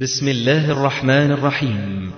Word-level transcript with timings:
بسم 0.00 0.28
الله 0.28 0.70
الرحمن 0.70 1.30
الرحيم. 1.30 2.10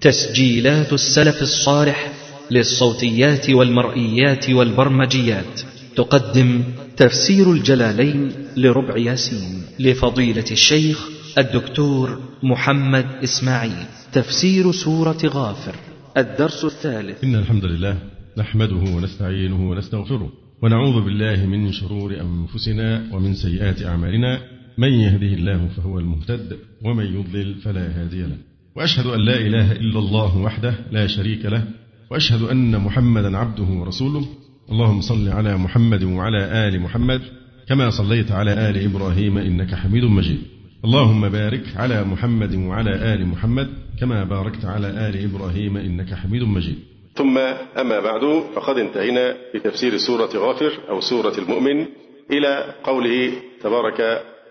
تسجيلات 0.00 0.92
السلف 0.92 1.42
الصالح 1.42 2.12
للصوتيات 2.50 3.50
والمرئيات 3.50 4.50
والبرمجيات. 4.50 5.60
تقدم 5.96 6.62
تفسير 6.96 7.52
الجلالين 7.52 8.32
لربع 8.56 8.98
ياسين 8.98 9.62
لفضيلة 9.78 10.44
الشيخ 10.50 11.08
الدكتور 11.38 12.20
محمد 12.42 13.06
إسماعيل. 13.24 13.86
تفسير 14.12 14.72
سورة 14.72 15.20
غافر 15.26 15.74
الدرس 16.16 16.64
الثالث. 16.64 17.24
إن 17.24 17.34
الحمد 17.34 17.64
لله 17.64 17.98
نحمده 18.38 18.90
ونستعينه 18.96 19.70
ونستغفره 19.70 20.32
ونعوذ 20.62 21.04
بالله 21.04 21.46
من 21.46 21.72
شرور 21.72 22.20
أنفسنا 22.20 23.14
ومن 23.14 23.34
سيئات 23.34 23.82
أعمالنا. 23.82 24.49
من 24.80 24.92
يهده 24.92 25.26
الله 25.26 25.68
فهو 25.76 25.98
المهتد 25.98 26.58
ومن 26.84 27.04
يضلل 27.04 27.54
فلا 27.54 27.80
هادي 27.80 28.22
له. 28.22 28.36
وأشهد 28.76 29.06
أن 29.06 29.20
لا 29.20 29.36
إله 29.36 29.72
إلا 29.72 29.98
الله 29.98 30.38
وحده 30.38 30.74
لا 30.90 31.06
شريك 31.06 31.44
له 31.44 31.64
وأشهد 32.10 32.42
أن 32.42 32.80
محمدا 32.80 33.38
عبده 33.38 33.64
ورسوله. 33.64 34.24
اللهم 34.72 35.00
صل 35.00 35.28
على 35.28 35.56
محمد 35.56 36.04
وعلى 36.04 36.68
آل 36.68 36.80
محمد 36.80 37.20
كما 37.68 37.90
صليت 37.90 38.32
على 38.32 38.52
آل 38.70 38.84
إبراهيم 38.84 39.38
إنك 39.38 39.74
حميد 39.74 40.04
مجيد. 40.04 40.40
اللهم 40.84 41.28
بارك 41.28 41.64
على 41.76 42.04
محمد 42.04 42.54
وعلى 42.54 43.14
آل 43.14 43.26
محمد 43.26 43.68
كما 44.00 44.24
باركت 44.24 44.64
على 44.64 44.88
آل 45.08 45.14
إبراهيم 45.24 45.76
إنك 45.76 46.14
حميد 46.14 46.42
مجيد. 46.42 46.78
ثم 47.14 47.38
أما 47.78 48.00
بعد 48.00 48.42
فقد 48.54 48.78
انتهينا 48.78 49.36
بتفسير 49.54 49.96
سورة 49.96 50.30
غافر 50.36 50.72
أو 50.88 51.00
سورة 51.00 51.38
المؤمن 51.38 51.86
إلى 52.30 52.74
قوله 52.84 53.32
تبارك 53.62 54.00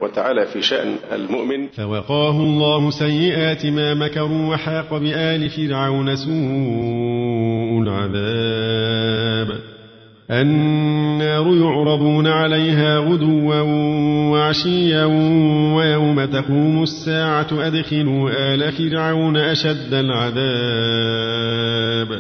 وتعالى 0.02 0.46
في 0.46 0.62
شأن 0.62 0.96
المؤمن. 1.12 1.68
فوقاه 1.68 2.40
الله 2.40 2.90
سيئات 2.92 3.66
ما 3.66 3.94
مكروا 3.94 4.54
وحاق 4.54 4.98
بآل 4.98 5.50
فرعون 5.50 6.16
سوء 6.16 7.82
العذاب. 7.84 9.60
النار 10.32 11.56
يعرضون 11.56 12.28
عليها 12.28 13.00
غدوا 13.00 13.62
وعشيا 14.32 15.06
ويوم 15.76 16.26
تقوم 16.26 16.84
الساعة 16.84 17.48
أدخلوا 17.52 18.30
آل 18.54 18.72
فرعون 18.72 19.38
أشد 19.38 19.94
العذاب. 19.94 20.40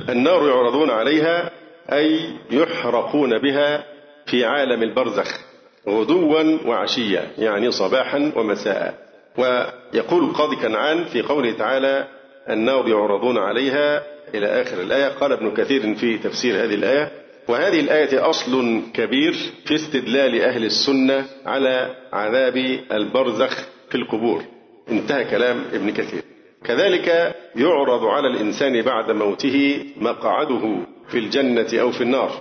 النار 0.10 0.48
يعرضون 0.48 0.90
عليها 0.90 1.50
أي 1.92 2.20
يحرقون 2.52 3.38
بها 3.38 3.84
في 4.26 4.46
عالم 4.46 4.84
البرزخ. 4.84 5.49
غدوا 5.90 6.58
وعشيا 6.66 7.28
يعني 7.38 7.72
صباحا 7.72 8.32
ومساء. 8.36 8.94
ويقول 9.38 10.24
القاضي 10.24 10.56
كنعان 10.56 11.04
في 11.04 11.22
قوله 11.22 11.52
تعالى 11.52 12.08
النار 12.50 12.88
يعرضون 12.88 13.38
عليها. 13.38 14.04
إلى 14.36 14.62
آخر 14.62 14.82
الآية 14.82 15.08
قال 15.08 15.32
ابن 15.32 15.52
كثير 15.52 15.96
في 15.96 16.18
تفسير 16.18 16.56
هذه 16.64 16.74
الآية 16.76 17.12
وهذه 17.48 17.80
الآية 17.80 18.30
أصل 18.30 18.82
كبير 18.94 19.34
في 19.66 19.76
استدلال 19.76 20.42
أهل 20.42 20.66
السنة 20.66 21.26
على 21.46 21.96
عذاب 22.14 22.58
البرزخ 22.92 23.58
في 23.90 23.96
القبور. 23.96 24.44
انتهى 24.92 25.26
كلام 25.26 25.64
ابن 25.74 25.90
كثير. 25.92 26.22
كذلك 26.66 27.36
يعرض 27.56 28.06
على 28.06 28.28
الإنسان 28.28 28.82
بعد 28.82 29.12
موته 29.12 29.86
مقعده 29.98 30.78
في 31.10 31.18
الجنة 31.18 31.68
أو 31.82 31.92
في 31.92 32.02
النار. 32.02 32.32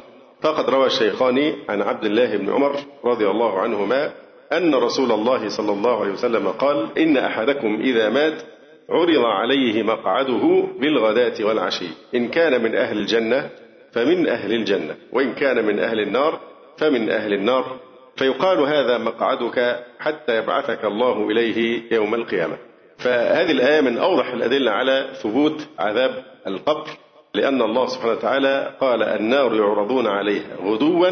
فقد 0.42 0.70
روى 0.70 0.86
الشيخان 0.86 1.53
عن 1.69 1.83
عبد 1.83 2.05
الله 2.05 2.36
بن 2.36 2.50
عمر 2.50 2.77
رضي 3.05 3.27
الله 3.28 3.58
عنهما 3.58 4.12
أن 4.53 4.75
رسول 4.75 5.12
الله 5.12 5.48
صلى 5.48 5.72
الله 5.72 6.00
عليه 6.00 6.12
وسلم 6.12 6.48
قال 6.48 6.98
إن 6.98 7.17
أحدكم 7.17 7.81
إذا 7.81 8.08
مات 8.08 8.42
عرض 8.91 9.25
عليه 9.25 9.83
مقعده 9.83 10.64
بالغداة 10.81 11.44
والعشي 11.44 11.88
إن 12.15 12.28
كان 12.28 12.62
من 12.62 12.75
أهل 12.75 12.98
الجنة 12.98 13.50
فمن 13.93 14.28
أهل 14.28 14.53
الجنة 14.53 14.97
وإن 15.12 15.34
كان 15.34 15.65
من 15.65 15.78
أهل 15.78 16.00
النار 16.00 16.41
فمن 16.78 17.10
أهل 17.10 17.32
النار. 17.32 17.77
فيقال 18.16 18.59
هذا 18.59 18.98
مقعدك 18.98 19.84
حتى 19.98 20.37
يبعثك 20.38 20.84
الله 20.84 21.31
إليه 21.31 21.82
يوم 21.93 22.15
القيامة. 22.15 22.56
فهذه 22.98 23.50
الآية 23.50 23.81
من 23.81 23.98
أوضح 23.98 24.32
الأدلة 24.32 24.71
على 24.71 25.06
ثبوت 25.22 25.69
عذاب 25.78 26.25
القبر. 26.47 26.88
لأن 27.34 27.62
الله 27.62 27.87
سبحانه 27.87 28.12
وتعالى 28.12 28.75
قال 28.81 29.03
النار 29.03 29.55
يعرضون 29.55 30.06
عليها 30.06 30.56
غدوا 30.65 31.11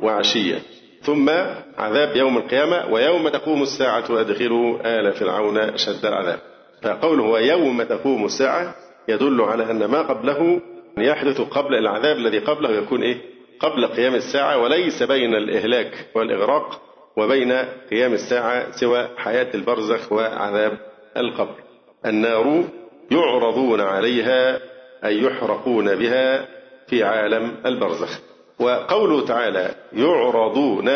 وعشيا 0.00 0.60
ثم 1.02 1.28
عذاب 1.78 2.16
يوم 2.16 2.36
القيامة 2.38 2.92
ويوم 2.92 3.28
تقوم 3.28 3.62
الساعة 3.62 4.04
أدخلوا 4.20 4.78
آل 5.00 5.12
فرعون 5.12 5.58
أشد 5.58 6.06
العذاب 6.06 6.38
فقوله 6.82 7.22
ويوم 7.24 7.82
تقوم 7.82 8.24
الساعة 8.24 8.74
يدل 9.08 9.40
على 9.40 9.70
أن 9.70 9.84
ما 9.84 10.02
قبله 10.02 10.60
يحدث 10.98 11.40
قبل 11.40 11.74
العذاب 11.74 12.16
الذي 12.16 12.38
قبله 12.38 12.70
يكون 12.70 13.02
إيه؟ 13.02 13.16
قبل 13.60 13.86
قيام 13.86 14.14
الساعة 14.14 14.58
وليس 14.58 15.02
بين 15.02 15.34
الإهلاك 15.34 16.06
والإغراق 16.14 16.80
وبين 17.16 17.52
قيام 17.90 18.12
الساعة 18.12 18.70
سوى 18.70 19.08
حياة 19.16 19.46
البرزخ 19.54 20.12
وعذاب 20.12 20.78
القبر 21.16 21.54
النار 22.06 22.64
يعرضون 23.10 23.80
عليها 23.80 24.60
أي 25.04 25.22
يحرقون 25.22 25.94
بها 25.94 26.48
في 26.86 27.04
عالم 27.04 27.56
البرزخ. 27.66 28.18
وقوله 28.58 29.26
تعالى 29.26 29.74
يعرضون 29.92 30.90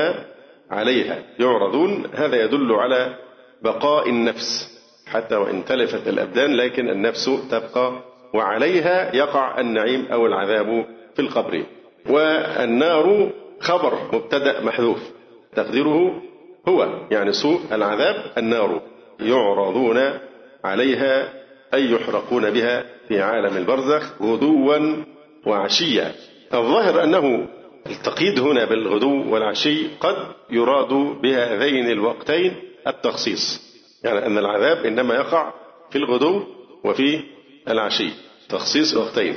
عليها. 0.70 1.22
يعرضون 1.41 2.06
هذا 2.14 2.44
يدل 2.44 2.72
على 2.72 3.14
بقاء 3.62 4.08
النفس. 4.08 4.78
حتى 5.06 5.36
وإن 5.36 5.64
تلفت 5.64 6.08
الأبدان 6.08 6.56
لكن 6.56 6.88
النفس 6.88 7.30
تبقى 7.50 7.92
وعليها 8.34 9.16
يقع 9.16 9.60
النعيم 9.60 10.06
أو 10.12 10.26
العذاب 10.26 10.86
في 11.14 11.22
القبر. 11.22 11.62
والنار 12.10 13.30
خبر 13.60 13.98
مبتدأ 14.12 14.60
محذوف. 14.60 15.10
تقديره 15.56 16.22
هو 16.69 16.88
يعني 17.10 17.32
سوء 17.32 17.60
العذاب 17.72 18.16
النار. 18.38 18.82
يعرضون 19.20 20.19
عليها 20.64 21.38
أي 21.74 21.92
يحرقون 21.92 22.50
بها 22.50 22.84
في 23.08 23.22
عالم 23.22 23.56
البرزخ 23.56 24.22
غدوا 24.22 25.04
وعشيا. 25.46 26.12
الظاهر 26.54 27.04
أنه 27.04 27.48
التقييد 27.86 28.40
هنا 28.40 28.64
بالغدو 28.64 29.34
والعشي 29.34 29.86
قد 30.00 30.16
يراد 30.50 30.92
بهذين 31.22 31.90
الوقتين 31.90 32.56
التخصيص 32.86 33.68
يعني 34.04 34.26
أن 34.26 34.38
العذاب 34.38 34.86
إنما 34.86 35.14
يقع 35.14 35.52
في 35.90 35.98
الغدو 35.98 36.44
وفي 36.84 37.20
العشي 37.68 38.10
تخصيص 38.48 38.96
وقتين. 38.96 39.34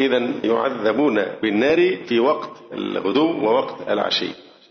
إذا 0.00 0.30
يعذبون 0.44 1.24
بالنار 1.42 1.96
في 2.06 2.20
وقت 2.20 2.50
الغدو 2.72 3.44
ووقت 3.44 3.88
العشي. 3.88 4.28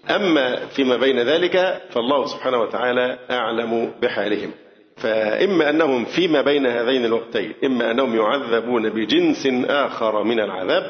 أما 0.09 0.65
فيما 0.65 0.97
بين 0.97 1.19
ذلك 1.19 1.81
فالله 1.89 2.25
سبحانه 2.25 2.61
وتعالى 2.61 3.19
أعلم 3.31 3.91
بحالهم. 4.01 4.51
فإما 4.97 5.69
أنهم 5.69 6.05
فيما 6.05 6.41
بين 6.41 6.65
هذين 6.65 7.05
الوقتين 7.05 7.53
إما 7.65 7.91
أنهم 7.91 8.15
يعذبون 8.15 8.89
بجنس 8.89 9.47
آخر 9.69 10.23
من 10.23 10.39
العذاب 10.39 10.83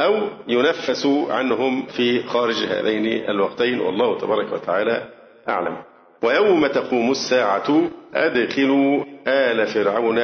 أو 0.00 0.20
ينفس 0.48 1.06
عنهم 1.30 1.86
في 1.86 2.22
خارج 2.22 2.54
هذين 2.54 3.30
الوقتين. 3.30 3.80
والله 3.80 4.18
تبارك 4.18 4.52
وتعالى 4.52 5.02
أعلم. 5.48 5.76
ويوم 6.22 6.66
تقوم 6.66 7.10
الساعة 7.10 7.82
أدخلوا 8.14 9.04
آل 9.26 9.66
فرعون 9.66 10.18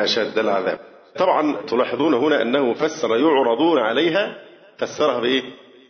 أشد 0.00 0.38
العذاب. 0.38 0.78
طبعا 1.18 1.56
تلاحظون 1.68 2.14
هنا 2.14 2.42
أنه 2.42 2.72
فسر 2.74 3.16
يعرضون 3.16 3.78
عليها 3.78 4.36
فسرها 4.78 5.20
بإيه؟ 5.20 5.42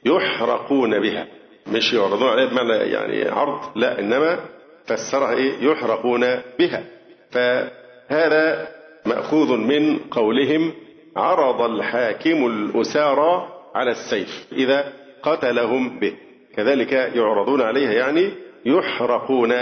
يحرقون 0.05 1.01
بها. 1.01 1.27
مش 1.67 1.93
يعرضون 1.93 2.29
عليها 2.29 2.47
بمعنى 2.47 2.73
يعني 2.73 3.29
عرض 3.29 3.61
لا 3.75 4.01
إنما 4.01 4.39
فسرها 4.87 5.33
إيه؟ 5.33 5.53
يحرقون 5.61 6.21
بها. 6.59 6.85
فهذا 7.31 8.69
مأخوذ 9.07 9.57
من 9.57 9.99
قولهم 9.99 10.73
عرض 11.17 11.63
الحاكم 11.63 12.47
الأسارى 12.47 13.49
على 13.75 13.91
السيف 13.91 14.47
إذا 14.53 14.93
قتلهم 15.23 15.99
به 15.99 16.13
كذلك 16.57 16.93
يعرضون 16.93 17.63
عليها 17.63 17.93
يعني 17.93 18.31
يحرقون 18.67 19.55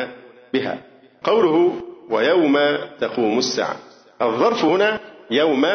بها. 0.52 0.78
قوله 1.24 1.72
ويوم 2.10 2.58
تقوم 3.00 3.38
الساعة 3.38 3.76
الظرف 4.22 4.64
هنا 4.64 5.00
يوم 5.30 5.66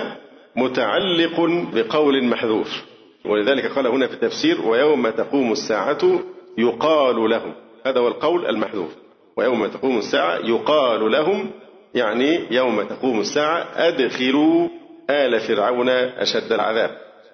متعلق 0.56 1.42
بقول 1.74 2.24
محذوف 2.24 2.84
ولذلك 3.26 3.66
قال 3.66 3.88
هنا 3.88 4.08
في 4.08 4.14
التفسير 4.14 4.68
ويوم 4.68 5.10
تقوم 5.10 5.52
الساعة 5.52 6.20
يقال 6.58 7.30
لهم 7.30 7.54
هذا 7.86 8.00
هو 8.00 8.08
القول 8.08 8.46
المحذوف 8.46 8.96
ويوم 9.38 9.68
تقوم 9.68 9.98
الساعة 9.98 10.38
يقال 10.38 11.12
لهم 11.12 11.52
يعني 11.96 12.42
يوم 12.52 12.84
تقوم 12.84 13.20
الساعة 13.20 13.66
أدخلوا 13.76 14.68
آل 15.10 15.40
فرعون 15.40 15.90
أشد 15.90 16.52
العذاب. 16.54 16.90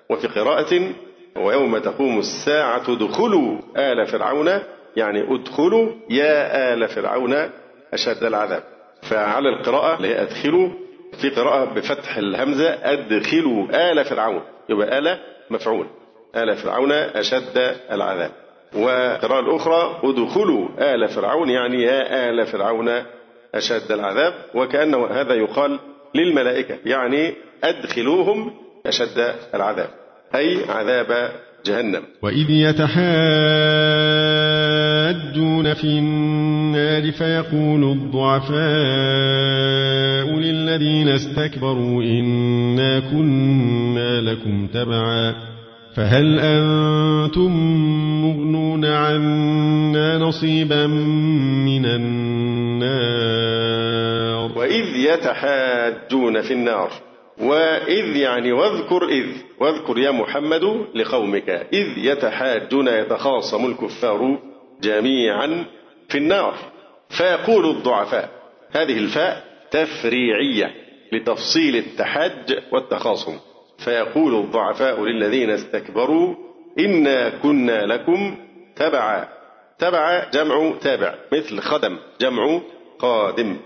وفي 0.09 0.27
قراءة 0.27 0.81
ويوم 1.37 1.77
تقوم 1.77 2.19
الساعة 2.19 2.83
ادخلوا 2.89 3.57
آل 3.77 4.07
فرعون 4.07 4.59
يعني 4.95 5.35
ادخلوا 5.35 5.91
يا 6.09 6.73
آل 6.73 6.87
فرعون 6.87 7.49
أشد 7.93 8.23
العذاب. 8.23 8.63
فعلى 9.09 9.49
القراءة 9.49 9.97
اللي 9.97 10.07
هي 10.07 10.21
أدخلوا 10.21 10.69
في 11.21 11.29
قراءة 11.29 11.65
بفتح 11.73 12.17
الهمزة 12.17 12.69
أدخلوا 12.83 13.91
آل 13.91 14.05
فرعون. 14.05 14.41
يبقى 14.69 14.97
آل 14.97 15.17
مفعول. 15.49 15.87
آل 16.35 16.55
فرعون 16.55 16.91
أشد 16.91 17.75
العذاب. 17.91 18.31
والقراءة 18.73 19.39
الأخرى 19.39 19.99
ادخلوا 20.03 20.67
آل 20.79 21.07
فرعون 21.09 21.49
يعني 21.49 21.83
يا 21.83 22.29
آل 22.29 22.45
فرعون 22.45 23.03
أشد 23.55 23.91
العذاب 23.91 24.33
وكأنه 24.55 25.07
هذا 25.07 25.33
يقال 25.33 25.79
للملائكة 26.15 26.77
يعني 26.85 27.33
أدخلوهم 27.63 28.51
أشد 28.85 29.33
العذاب 29.53 29.89
أي 30.35 30.57
عذاب 30.69 31.31
جهنم. 31.65 32.01
وإذ 32.21 32.49
يتحاجون 32.49 32.95
في 35.73 35.83
النار 35.83 37.11
فيقول 37.11 37.83
الضعفاء 37.83 38.55
للذين 40.39 41.09
استكبروا 41.09 42.03
إنا 42.03 42.99
كنا 42.99 44.21
لكم 44.21 44.67
تبعا. 44.67 45.54
فهل 45.95 46.39
أنتم 46.39 47.51
مغنون 48.21 48.85
عنا 48.85 50.17
نصيبا 50.17 50.87
من 51.67 51.85
النار؟ 51.85 53.25
وإذ 54.57 54.95
يتحاجون 54.95 56.41
في 56.41 56.53
النار. 56.53 56.91
وإذ 57.41 58.15
يعني 58.15 58.51
واذكر 58.51 59.09
إذ. 59.09 59.25
واذكر 59.59 59.97
يا 59.97 60.11
محمد 60.11 60.63
لقومك. 60.95 61.49
إذ 61.73 61.87
يتحاجون 61.97 62.87
يتخاصم 62.87 63.65
الكفار 63.65 64.39
جميعا 64.81 65.65
في 66.09 66.17
النار. 66.17 66.53
فيقول 67.09 67.69
الضعفاء 67.69 68.29
هذه 68.71 68.97
الفاء 68.97 69.43
تفريعية 69.71 70.71
لتفصيل 71.13 71.75
التحاج 71.75 72.57
والتخاصم. 72.71 73.37
فيقول 73.77 74.35
الضعفاء 74.35 75.03
للذين 75.03 75.49
استكبروا 75.49 76.35
إنا 76.79 77.29
كنا 77.29 77.85
لكم 77.85 78.37
تبعا. 78.75 79.27
تبع 79.79 80.29
جمع 80.33 80.73
تابع 80.81 81.15
مثل 81.33 81.59
خدم 81.59 81.97
جمع 82.21 82.61
قادم. 82.99 83.57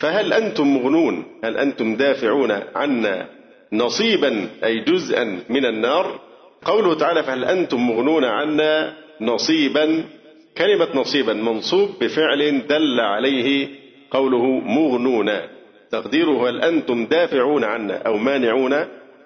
فهل 0.00 0.32
أنتم 0.32 0.74
مغنون؟ 0.74 1.24
هل 1.44 1.56
أنتم 1.56 1.96
دافعون 1.96 2.50
عنا 2.74 3.26
نصيبا 3.72 4.48
أي 4.64 4.80
جزءا 4.80 5.40
من 5.48 5.66
النار؟ 5.66 6.20
قوله 6.64 6.94
تعالى 6.94 7.22
فهل 7.22 7.44
أنتم 7.44 7.88
مغنون 7.88 8.24
عنا 8.24 8.94
نصيبا؟ 9.20 10.04
كلمة 10.58 10.88
نصيبا 10.94 11.32
منصوب 11.32 11.90
بفعل 12.00 12.66
دل 12.66 13.00
عليه 13.00 13.68
قوله 14.10 14.44
مغنون. 14.46 15.30
تقديره 15.90 16.48
هل 16.48 16.60
أنتم 16.60 17.06
دافعون 17.06 17.64
عنا 17.64 18.02
أو 18.06 18.16
مانعون؟ 18.16 18.74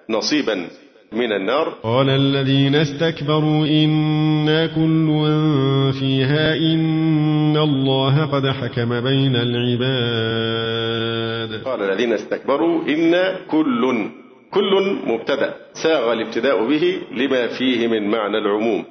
نصيبا 0.09 0.67
من 1.11 1.31
النار. 1.31 1.69
قال 1.83 2.09
الذين 2.09 2.75
استكبروا 2.75 3.65
إنا 3.67 4.67
كل 4.67 5.07
فيها 5.99 6.55
إن 6.55 7.57
الله 7.57 8.25
قد 8.25 8.47
حكم 8.47 9.01
بين 9.01 9.35
العباد. 9.35 10.83
قال 11.65 11.81
الذين 11.83 12.13
استكبروا 12.13 12.87
إنا 12.87 13.39
كل 13.47 14.09
كل 14.51 14.97
مبتدأ. 15.07 15.53
ساغ 15.73 16.13
الابتداء 16.13 16.67
به 16.67 17.01
لما 17.11 17.47
فيه 17.47 17.87
من 17.87 18.07
معنى 18.09 18.37
العموم. 18.37 18.85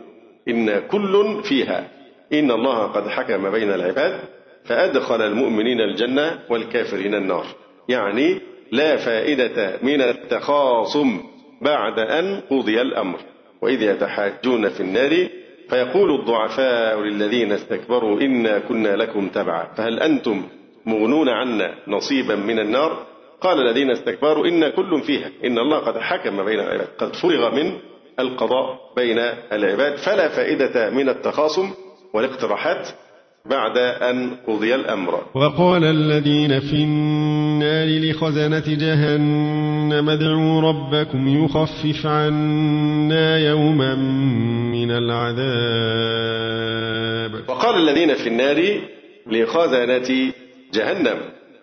إن 0.49 0.79
كل 0.79 1.41
فيها 1.43 1.89
إن 2.33 2.51
الله 2.51 2.83
قد 2.83 3.09
حكم 3.09 3.51
بين 3.51 3.71
العباد 3.71 4.21
فأدخل 4.65 5.23
المؤمنين 5.23 5.81
الجنة 5.81 6.39
والكافرين 6.51 7.15
النار. 7.15 7.47
يعني 7.89 8.41
لا 8.73 8.97
فائدة 8.97 9.79
من 9.83 10.01
التخاصم 10.01 11.21
بعد 11.61 11.99
أن 11.99 12.41
قضي 12.51 12.81
الأمر. 12.81 13.19
وإذ 13.63 13.83
يتحاجون 13.83 14.69
في 14.69 14.81
النار 14.81 15.29
فيقول 15.71 16.21
الضعفاء 16.21 17.01
للذين 17.01 17.53
استكبروا 17.53 18.21
إنا 18.21 18.59
كنا 18.59 18.97
لكم 18.97 19.29
تبعا. 19.29 19.65
فهل 19.77 20.01
أنتم 20.01 20.43
مغنون 20.87 21.29
عنا 21.29 21.75
نصيبا 21.89 22.35
من 22.35 22.59
النار؟ 22.59 23.07
قال 23.41 23.69
الذين 23.69 23.91
استكبروا 23.91 24.47
إنا 24.47 24.69
كل 24.69 25.03
فيها. 25.03 25.31
إن 25.45 25.59
الله 25.59 25.79
قد 25.79 25.99
حكم 25.99 26.45
بين 26.45 26.61
العباد 26.61 26.89
قد 26.99 27.17
فرغ 27.17 27.55
من 27.55 27.73
القضاء 28.19 28.79
بين 28.97 29.19
العباد. 29.53 29.97
فلا 29.97 30.29
فائدة 30.29 30.91
من 30.91 31.09
التخاصم 31.09 31.71
والاقتراحات 32.15 32.89
بعد 33.51 33.79
أن 33.79 34.37
قضي 34.47 34.75
الأمر. 34.75 35.21
وقال 35.35 35.85
الذين 35.85 36.61
في 36.61 36.77
النار 36.77 37.87
لخزنة 38.11 38.65
جهنم 38.67 40.11
ادعوا 40.11 40.61
ربكم 40.61 41.45
يخفف 41.45 42.07
عنا 42.07 43.39
يوما 43.39 43.95
من 44.75 44.91
العذاب. 44.91 45.43
وقال 47.49 47.89
الذين 47.89 48.15
في 48.15 48.29
النار 48.29 48.81
لخزنة 49.27 50.33
جهنم. 50.75 51.17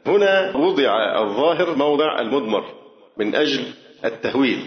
هنا 0.07 0.57
وضع 0.57 1.21
الظاهر 1.21 1.75
موضع 1.75 2.19
المضمر 2.19 2.63
من 3.17 3.35
أجل 3.35 3.63
التهويل. 4.05 4.59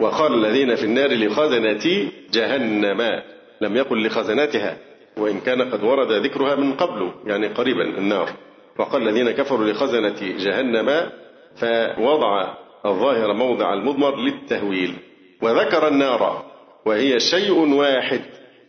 وقال 0.00 0.44
الذين 0.44 0.74
في 0.74 0.84
النار 0.84 1.12
لخزنة 1.14 2.10
جهنم. 2.32 3.22
لم 3.60 3.76
يقل 3.76 4.06
لخزنتها. 4.06 4.76
وإن 5.18 5.40
كان 5.40 5.62
قد 5.62 5.84
ورد 5.84 6.12
ذكرها 6.12 6.54
من 6.54 6.72
قبل 6.72 7.10
يعني 7.26 7.46
قريبا 7.46 7.82
النار. 7.82 8.28
وقال 8.78 9.08
الذين 9.08 9.30
كفروا 9.30 9.66
لخزنة 9.66 10.16
جهنم 10.20 11.10
فوضع 11.56 12.54
الظاهر 12.86 13.32
موضع 13.32 13.72
المضمر 13.72 14.16
للتهويل 14.16 14.94
وذكر 15.42 15.88
النار 15.88 16.44
وهي 16.86 17.20
شيء 17.20 17.74
واحد 17.74 18.20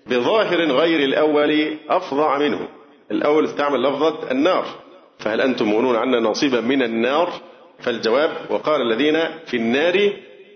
بظاهر 0.08 0.72
غير 0.72 1.00
الأول 1.00 1.78
أفظع 1.90 2.38
منه. 2.38 2.68
الأول 3.12 3.46
استعمل 3.46 3.84
لفظة 3.84 4.32
النار. 4.32 4.66
فهل 5.20 5.42
أنتم 5.42 5.66
مؤمنون 5.66 5.96
عنا 5.96 6.20
نصيبا 6.20 6.62
من 6.62 6.84
النار؟ 6.84 7.34
فالجواب 7.80 8.32
وقال 8.50 8.82
الذين 8.82 9.18
في 9.46 9.58
النار 9.58 10.14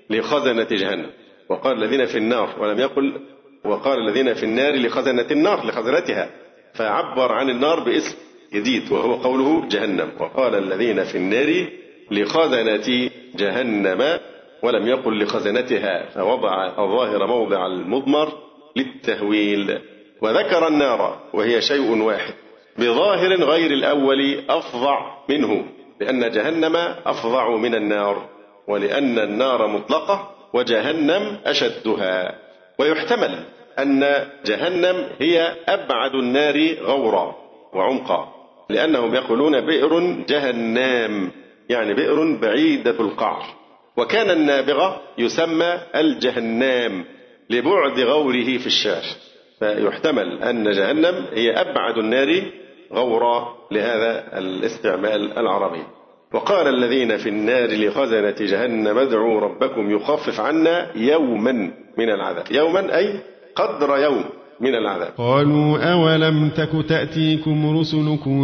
لخزنة 0.10 0.68
جهنم. 0.72 1.10
وقال 1.50 1.84
الذين 1.84 2.06
في 2.06 2.18
النار 2.18 2.50
ولم 2.60 2.80
يقل 2.80 3.22
وقال 3.66 4.00
الذين 4.08 4.34
في 4.34 4.44
النار 4.44 4.76
لخزنة 4.76 5.28
النار 5.32 5.66
لخزنتها 5.66 6.30
فعبر 6.74 7.32
عن 7.32 7.50
النار 7.50 7.80
باسم 7.80 8.16
جديد 8.54 8.92
وهو 8.92 9.14
قوله 9.14 9.68
جهنم. 9.68 10.12
وقال 10.20 10.56
الذين 10.56 11.04
في 11.04 11.18
النار 11.18 11.68
لخزنة 12.12 13.10
جهنم 13.36 14.20
ولم 14.64 14.88
يقل 14.88 15.24
لخزنتها 15.24 16.10
فوضع 16.10 16.68
الظاهر 16.68 17.28
موضع 17.28 17.66
المضمر 17.66 18.34
للتهويل. 18.76 19.80
وذكر 20.22 20.68
النار 20.68 21.20
وهي 21.34 21.62
شيء 21.62 22.02
واحد. 22.02 22.34
بظاهر 22.78 23.44
غير 23.44 23.72
الأول 23.72 24.44
أفظع 24.50 25.18
منه 25.30 25.66
لأن 26.02 26.32
جهنم 26.32 26.76
أفظع 27.06 27.58
من 27.58 27.76
النار 27.76 28.30
ولأن 28.68 29.20
النار 29.20 29.68
مطلقة 29.68 30.32
وجهنم 30.54 31.38
أشدها. 31.46 32.36
ويحتمل 32.82 33.44
أن 33.80 34.28
جهنم 34.46 35.08
هي 35.20 35.56
أبعد 35.68 36.16
النار 36.16 36.76
غورا 36.82 37.36
وعمقا 37.74 38.34
لأنهم 38.70 39.16
يقولون 39.16 39.62
بئر 39.62 40.24
جهنام 40.30 41.32
يعني 41.70 41.94
بئر 41.94 42.38
بعيدة 42.42 43.00
القعر. 43.00 43.44
وكان 43.98 44.30
النابغة 44.30 45.02
يسمى 45.18 45.80
الجهنام 45.96 47.06
لبعد 47.50 48.00
غوره 48.00 48.58
في 48.58 48.68
الشعر 48.68 49.04
فيحتمل 49.60 50.44
أن 50.44 50.72
جهنم 50.72 51.26
هي 51.34 51.52
أبعد 51.52 51.98
النار 51.98 52.44
غورا 52.94 53.58
لهذا 53.72 54.38
الاستعمال 54.38 55.38
العربي. 55.38 55.84
وقال 56.34 56.68
الذين 56.68 57.18
في 57.18 57.30
النار 57.30 57.68
لخزنة 57.68 58.36
جهنم 58.40 58.98
ادعوا 58.98 59.42
ربكم 59.42 59.92
يخفف 59.92 60.40
عنا 60.40 60.88
يوما 60.96 61.52
من 61.98 62.10
العذاب. 62.10 62.44
يوما 62.52 62.98
أي 62.98 63.20
قدر 63.56 63.98
يوم 63.98 64.24
من 64.60 64.76
العذاب. 64.76 65.12
قالوا 65.18 65.94
أولم 65.94 66.50
تك 66.50 66.70
تأتيكم 66.90 67.80
رسلكم 67.80 68.44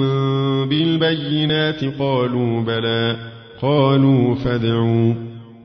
بالبينات؟ 0.70 1.84
قالوا 2.00 2.62
بلى. 2.62 3.16
قالوا 3.62 4.36
فادعوا. 4.36 5.14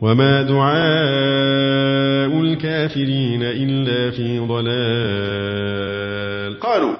وما 0.02 0.42
دعاء 0.42 2.40
الكافرين 2.40 3.42
إلا 3.42 4.10
في 4.10 4.38
ضلال. 4.38 6.60
قالوا 6.60 6.94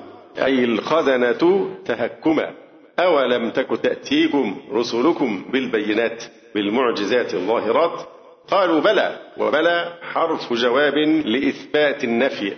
أي 0.44 0.64
الخزنة 0.64 1.66
تهكما. 1.84 2.61
أولم 3.04 3.50
تك 3.50 3.68
تأتيكم 3.82 4.56
رسلكم 4.72 5.44
بالبينات 5.52 6.24
بالمعجزات 6.54 7.34
الظاهرات؟ 7.34 8.08
قالوا 8.48 8.80
بلى 8.80 9.18
وبلى 9.38 9.92
حرف 10.02 10.52
جواب 10.52 10.94
لإثبات 11.24 12.04
النفي. 12.04 12.52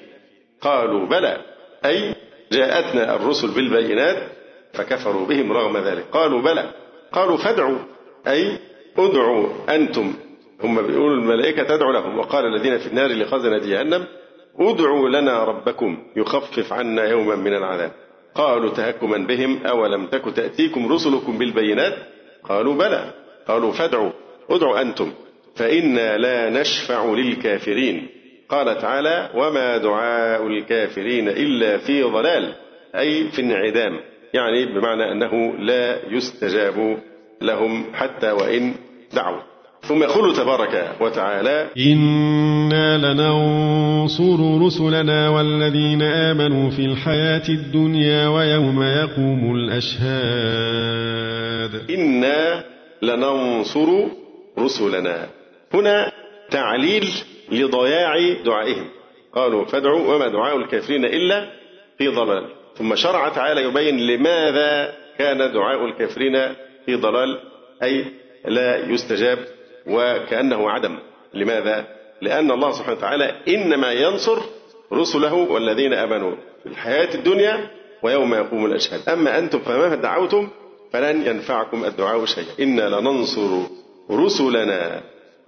قالوا 0.60 1.06
بلى 1.06 1.38
أي 1.84 2.14
جاءتنا 2.52 3.16
الرسل 3.16 3.48
بالبينات 3.48 4.16
فكفروا 4.72 5.26
بهم 5.26 5.52
رغم 5.52 5.76
ذلك. 5.76 6.04
قالوا 6.12 6.42
بلى 6.42 6.70
قالوا 7.12 7.36
فادعوا 7.36 7.78
أي 8.28 8.58
ادعوا 8.98 9.48
أنتم. 9.68 10.14
هم 10.62 10.86
بيقولوا 10.86 11.16
الملائكة 11.16 11.62
تدعو 11.62 11.92
لهم 11.92 12.18
وقال 12.18 12.44
الذين 12.46 12.78
في 12.78 12.86
النار 12.86 13.12
لخزنة 13.12 13.58
جهنم 13.58 14.04
ادعوا 14.58 15.08
لنا 15.08 15.44
ربكم 15.44 15.98
يخفف 16.16 16.72
عنا 16.72 17.04
يوما 17.04 17.36
من 17.36 17.54
العذاب. 17.54 17.92
قالوا 18.34 18.70
تهكما 18.70 19.18
بهم 19.18 19.66
أولم 19.66 20.06
تك 20.06 20.34
تأتيكم 20.36 20.92
رسلكم 20.92 21.38
بالبينات؟ 21.38 21.94
قالوا 22.44 22.74
بلى. 22.74 23.10
قالوا 23.48 23.72
فادعوا 23.72 24.10
ادعوا 24.50 24.80
أنتم. 24.80 25.12
فإنا 25.56 26.18
لا 26.18 26.50
نشفع 26.50 27.04
للكافرين. 27.04 28.08
قال 28.48 28.78
تعالى 28.78 29.30
وما 29.34 29.76
دعاء 29.76 30.46
الكافرين 30.46 31.28
إلا 31.28 31.78
في 31.78 32.02
ضلال. 32.02 32.54
أي 32.94 33.28
في 33.28 33.42
انعدام. 33.42 34.00
يعني 34.34 34.66
بمعنى 34.66 35.12
أنه 35.12 35.54
لا 35.58 35.98
يستجاب 36.08 36.98
لهم 37.42 37.84
حتى 37.94 38.30
وإن 38.30 38.74
دعوا. 39.12 39.53
ثم 39.88 40.02
يقول 40.02 40.36
تبارك 40.36 40.96
وتعالى 41.00 41.70
إنا 41.78 42.98
لننصر 42.98 44.62
رسلنا 44.66 45.28
والذين 45.28 46.02
آمنوا 46.02 46.70
في 46.70 46.84
الحياة 46.84 47.48
الدنيا 47.48 48.28
ويوم 48.28 48.82
يقوم 48.82 49.56
الأشهاد. 49.56 50.04
إنا 51.90 52.64
لننصر 53.02 53.88
رسلنا. 54.58 55.26
هنا 55.74 56.12
تعليل 56.50 57.08
لضياع 57.52 58.32
دعائهم. 58.44 58.86
قالوا 59.34 59.64
فادعوا 59.64 60.14
وما 60.14 60.28
دعاء 60.28 60.56
الكافرين 60.56 61.04
إلا 61.04 61.48
في 61.98 62.08
ضلال. 62.08 62.44
ثم 62.76 62.94
شرع 62.94 63.28
تعالى 63.28 63.62
يبين 63.62 64.06
لماذا 64.06 64.92
كان 65.18 65.52
دعاء 65.52 65.84
الكافرين 65.84 66.54
في 66.86 66.94
ضلال 66.94 67.38
أي 67.82 68.04
لا 68.44 68.90
يستجاب 68.90 69.38
وكأنه 69.86 70.70
عدم. 70.70 70.98
لماذا؟ 71.34 71.86
لأن 72.22 72.50
الله 72.50 72.72
سبحانه 72.72 72.96
وتعالى 72.98 73.34
إنما 73.48 73.92
ينصر 73.92 74.38
رسله 74.92 75.34
والذين 75.34 75.92
آمنوا 75.92 76.34
في 76.62 76.68
الحياة 76.68 77.14
الدنيا 77.14 77.70
ويوم 78.02 78.34
يقوم 78.34 78.66
الأشهاد. 78.66 79.08
أما 79.08 79.38
أنتم 79.38 79.58
فمهما 79.58 79.94
دعوتم 79.94 80.48
فلن 80.92 81.26
ينفعكم 81.26 81.84
الدعاء 81.84 82.24
شيئا. 82.24 82.46
إنا 82.60 82.88
لننصر 82.88 83.62
رسلنا. 84.10 85.00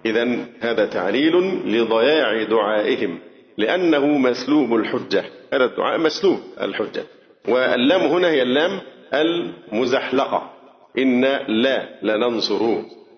إذا 0.05 0.45
هذا 0.59 0.85
تعليل 0.85 1.35
لضياع 1.65 2.43
دعائهم 2.43 3.19
لأنه 3.57 4.05
مسلوب 4.05 4.75
الحجة. 4.75 5.25
هذا 5.53 5.65
الدعاء 5.65 5.99
مسلوب 5.99 6.39
الحجة. 6.61 7.03
واللام 7.47 8.01
هنا 8.01 8.27
هي 8.27 8.41
اللام 8.41 8.79
المزحلقة. 9.13 10.51
إن 10.97 11.21
لا 11.47 11.89
لننصر. 12.01 12.61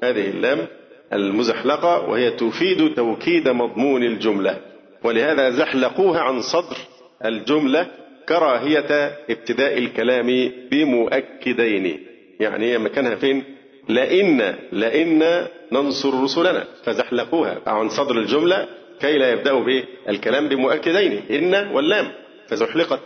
هذه 0.03 0.29
اللام 0.29 0.67
المزحلقة 1.13 2.09
وهي 2.09 2.31
تفيد 2.31 2.93
توكيد 2.93 3.49
مضمون 3.49 4.03
الجملة. 4.03 4.57
ولهذا 5.03 5.49
زحلقوها 5.49 6.19
عن 6.19 6.41
صدر 6.41 6.77
الجملة 7.25 7.87
كراهية 8.29 9.17
ابتداء 9.29 9.77
الكلام 9.77 10.51
بمؤكدين. 10.71 11.99
يعني 12.39 12.65
هي 12.65 12.77
مكانها 12.77 13.15
فين؟ 13.15 13.43
لئن 13.89 14.55
لئن 14.71 15.47
ننصر 15.71 16.23
رسلنا. 16.23 16.63
فزحلقوها 16.83 17.61
عن 17.67 17.89
صدر 17.89 18.17
الجملة 18.17 18.67
كي 18.99 19.17
لا 19.17 19.31
يبدأوا 19.31 19.63
به 19.63 19.83
الكلام 20.09 20.47
بمؤكدين. 20.47 21.21
إن 21.31 21.71
واللام. 21.73 22.11
فزحلقت. 22.47 22.99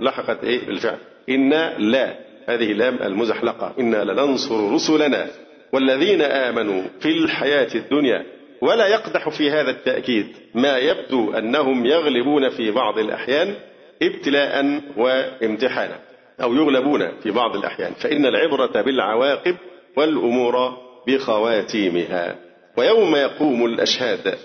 لحقت 0.00 0.44
إيه؟ 0.44 0.66
بالفعل. 0.66 0.98
إن 1.28 1.50
لا. 1.78 2.14
هذه 2.46 2.72
لام 2.72 2.98
المزحلقة. 3.02 3.74
إنا 3.80 4.04
لننصر 4.04 4.74
رسلنا. 4.74 5.26
والذين 5.72 6.22
آمنوا 6.22 6.82
في 7.00 7.08
الحياة 7.08 7.68
الدنيا 7.74 8.24
ولا 8.60 8.86
يقدح 8.86 9.28
في 9.28 9.50
هذا 9.50 9.70
التأكيد 9.70 10.26
ما 10.54 10.78
يبدو 10.78 11.32
أنهم 11.32 11.86
يغلبون 11.86 12.48
في 12.48 12.70
بعض 12.70 12.98
الأحيان 12.98 13.54
ابتلاء 14.02 14.80
وامتحانا 14.96 15.98
أو 16.42 16.54
يغلبون 16.54 17.20
في 17.22 17.30
بعض 17.30 17.56
الأحيان 17.56 17.92
فإن 17.92 18.26
العبرة 18.26 18.82
بالعواقب 18.82 19.56
والأمور 19.96 20.78
بخواتيمها. 21.06 22.36
ويوم 22.76 23.16
يقوم 23.16 23.64
الأشهاد. 23.64 24.38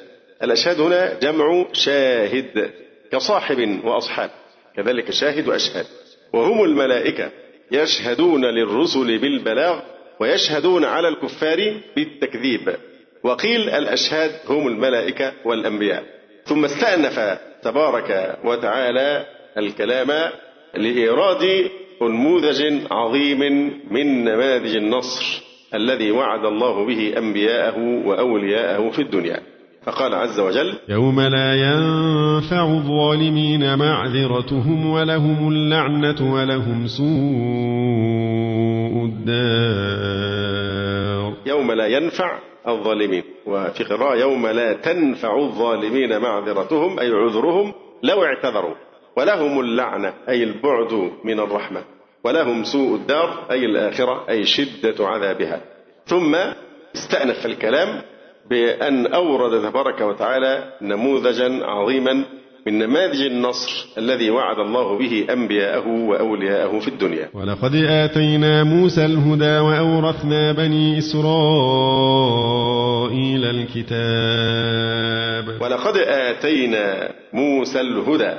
الأشهاد 0.44 0.80
هنا 0.80 1.20
جمع 1.20 1.66
شاهد 1.74 2.72
كصاحب 3.12 3.80
وأصحاب 3.84 4.30
كذلك 4.76 5.12
شاهد 5.12 5.48
وأشهاد. 5.48 5.86
وهم 6.34 6.64
الملائكة 6.64 7.32
يشهدون 7.72 8.46
للرسل 8.46 9.18
بالبلاغ 9.18 9.80
ويشهدون 10.24 10.86
على 10.86 11.08
الكفار 11.08 11.74
بالتكذيب. 11.96 12.76
وقيل 13.24 13.70
الأشهاد 13.70 14.32
هم 14.50 14.68
الملائكة 14.68 15.34
والأنبياء. 15.46 16.04
ثم 16.46 16.66
استأنف 16.66 17.40
تبارك 17.64 18.40
وتعالى 18.44 19.26
الكلام 19.58 20.32
لإيراد 20.76 21.70
نموذج 22.02 22.62
عظيم 22.92 23.40
من 23.92 24.24
نماذج 24.24 24.76
النصر 24.76 25.42
الذي 25.74 26.12
وعد 26.12 26.46
الله 26.46 26.86
به 26.86 27.18
أنبياءه 27.18 27.78
وأولياءه 28.06 28.90
في 28.90 29.02
الدنيا. 29.02 29.53
فقال 29.86 30.14
عز 30.14 30.40
وجل 30.40 30.74
يوم 30.90 31.22
لا 31.22 31.56
ينفع 31.56 32.64
الظالمين 32.64 33.78
معذرتهم 33.78 34.90
ولهم 34.90 35.48
اللعنة 35.48 36.34
ولهم 36.34 36.88
سوء 36.88 37.06
الدار. 39.06 40.54
يوم 41.46 41.72
لا 41.72 41.88
ينفع 41.88 42.40
الظالمين. 42.68 43.24
وفي 43.46 43.84
قراءة 43.84 44.16
يوم 44.16 44.48
لا 44.48 44.74
تنفع 44.74 45.38
الظالمين 45.38 46.20
معذرتهم 46.20 47.00
أي 47.00 47.12
عذرهم 47.12 47.74
لو 48.04 48.24
اعتذروا. 48.24 48.76
ولهم 49.18 49.60
اللعنة 49.60 50.14
أي 50.30 50.44
البعد 50.44 51.12
من 51.24 51.40
الرحمة. 51.40 51.82
ولهم 52.24 52.64
سوء 52.64 52.96
الدار 52.96 53.46
أي 53.52 53.66
الآخرة 53.66 54.30
أي 54.30 54.46
شدة 54.46 55.08
عذابها. 55.08 55.62
ثم 56.06 56.36
استأنف 56.96 57.46
الكلام 57.46 58.02
بأن 58.50 59.06
أورد 59.14 59.62
تبارك 59.70 60.02
وتعالى 60.02 60.74
نموذجا 60.82 61.66
عظيما 61.66 62.26
من 62.68 62.80
نماذج 62.80 63.22
النصر 63.22 63.88
الذي 63.98 64.30
وعد 64.30 64.60
الله 64.60 64.98
به 64.98 65.26
أنبياءه 65.34 65.88
وأولياءه 65.88 66.80
في 66.80 66.88
الدنيا. 66.88 67.30
ولقد 67.34 67.76
آتينا 67.76 68.64
موسى 68.64 69.06
الهدى 69.06 69.60
وأورثنا 69.60 70.52
بني 70.52 70.98
إسرائيل 70.98 71.34
الكتاب. 73.46 73.94
ولقد 75.62 75.98
آتينا 75.98 77.12
موسى 77.34 77.82
الهدى 77.82 78.34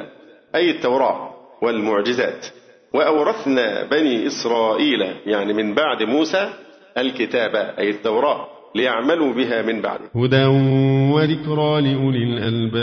أي 0.54 0.70
التوراة 0.70 1.30
والمعجزات 1.62 2.46
وأورثنا 2.94 3.84
بني 3.90 4.26
إسرائيل 4.26 5.02
يعني 5.26 5.52
من 5.52 5.74
بعد 5.74 6.02
موسى 6.02 6.48
الكتاب 6.98 7.56
أي 7.78 7.90
التوراة. 7.90 8.48
ليعملوا 8.74 9.32
بها 9.34 9.62
من 9.62 9.80
بعده 9.80 10.04
هدى 10.16 10.44
وذكرى 11.14 11.80
لأولي 11.80 12.24
الألباب. 12.24 12.82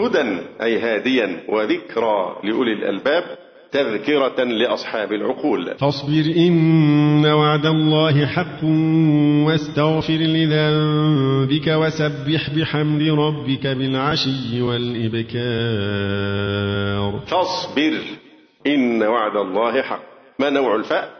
هدى 0.00 0.40
أي 0.62 0.78
هاديا 0.78 1.40
وذكرى 1.48 2.36
لأولي 2.44 2.72
الألباب 2.72 3.24
تذكرة 3.72 4.44
لأصحاب 4.44 5.12
العقول. 5.12 5.74
فاصبر 5.78 6.32
إن 6.36 7.26
وعد 7.26 7.66
الله 7.66 8.26
حق 8.26 8.64
واستغفر 9.46 10.12
لذنبك 10.12 11.66
وسبح 11.66 12.50
بحمد 12.56 13.02
ربك 13.02 13.66
بالعشي 13.66 14.62
والإبكار. 14.62 15.42
فاصبر 17.26 17.98
إن 18.66 19.02
وعد 19.02 19.36
الله 19.36 19.82
حق. 19.82 20.02
ما 20.38 20.50
نوع 20.50 20.76
الفاء؟ 20.76 21.10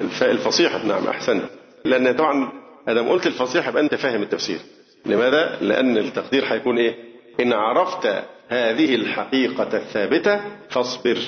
الفاء 0.00 0.30
الفصيحة 0.30 0.86
نعم 0.86 1.06
أحسنت. 1.06 1.44
لأن 1.84 2.16
طبعا 2.16 2.61
آدم 2.88 3.08
قلت 3.08 3.26
الفصيح 3.26 3.68
يبقى 3.68 3.82
أنت 3.82 3.94
فاهم 3.94 4.22
التفسير. 4.22 4.58
لماذا؟ 5.06 5.58
لأن 5.60 5.98
التقدير 5.98 6.44
هيكون 6.44 6.78
إيه؟ 6.78 6.94
إن 7.40 7.52
عرفت 7.52 8.06
هذه 8.48 8.94
الحقيقة 8.94 9.76
الثابتة 9.76 10.40
فاصبر. 10.70 11.18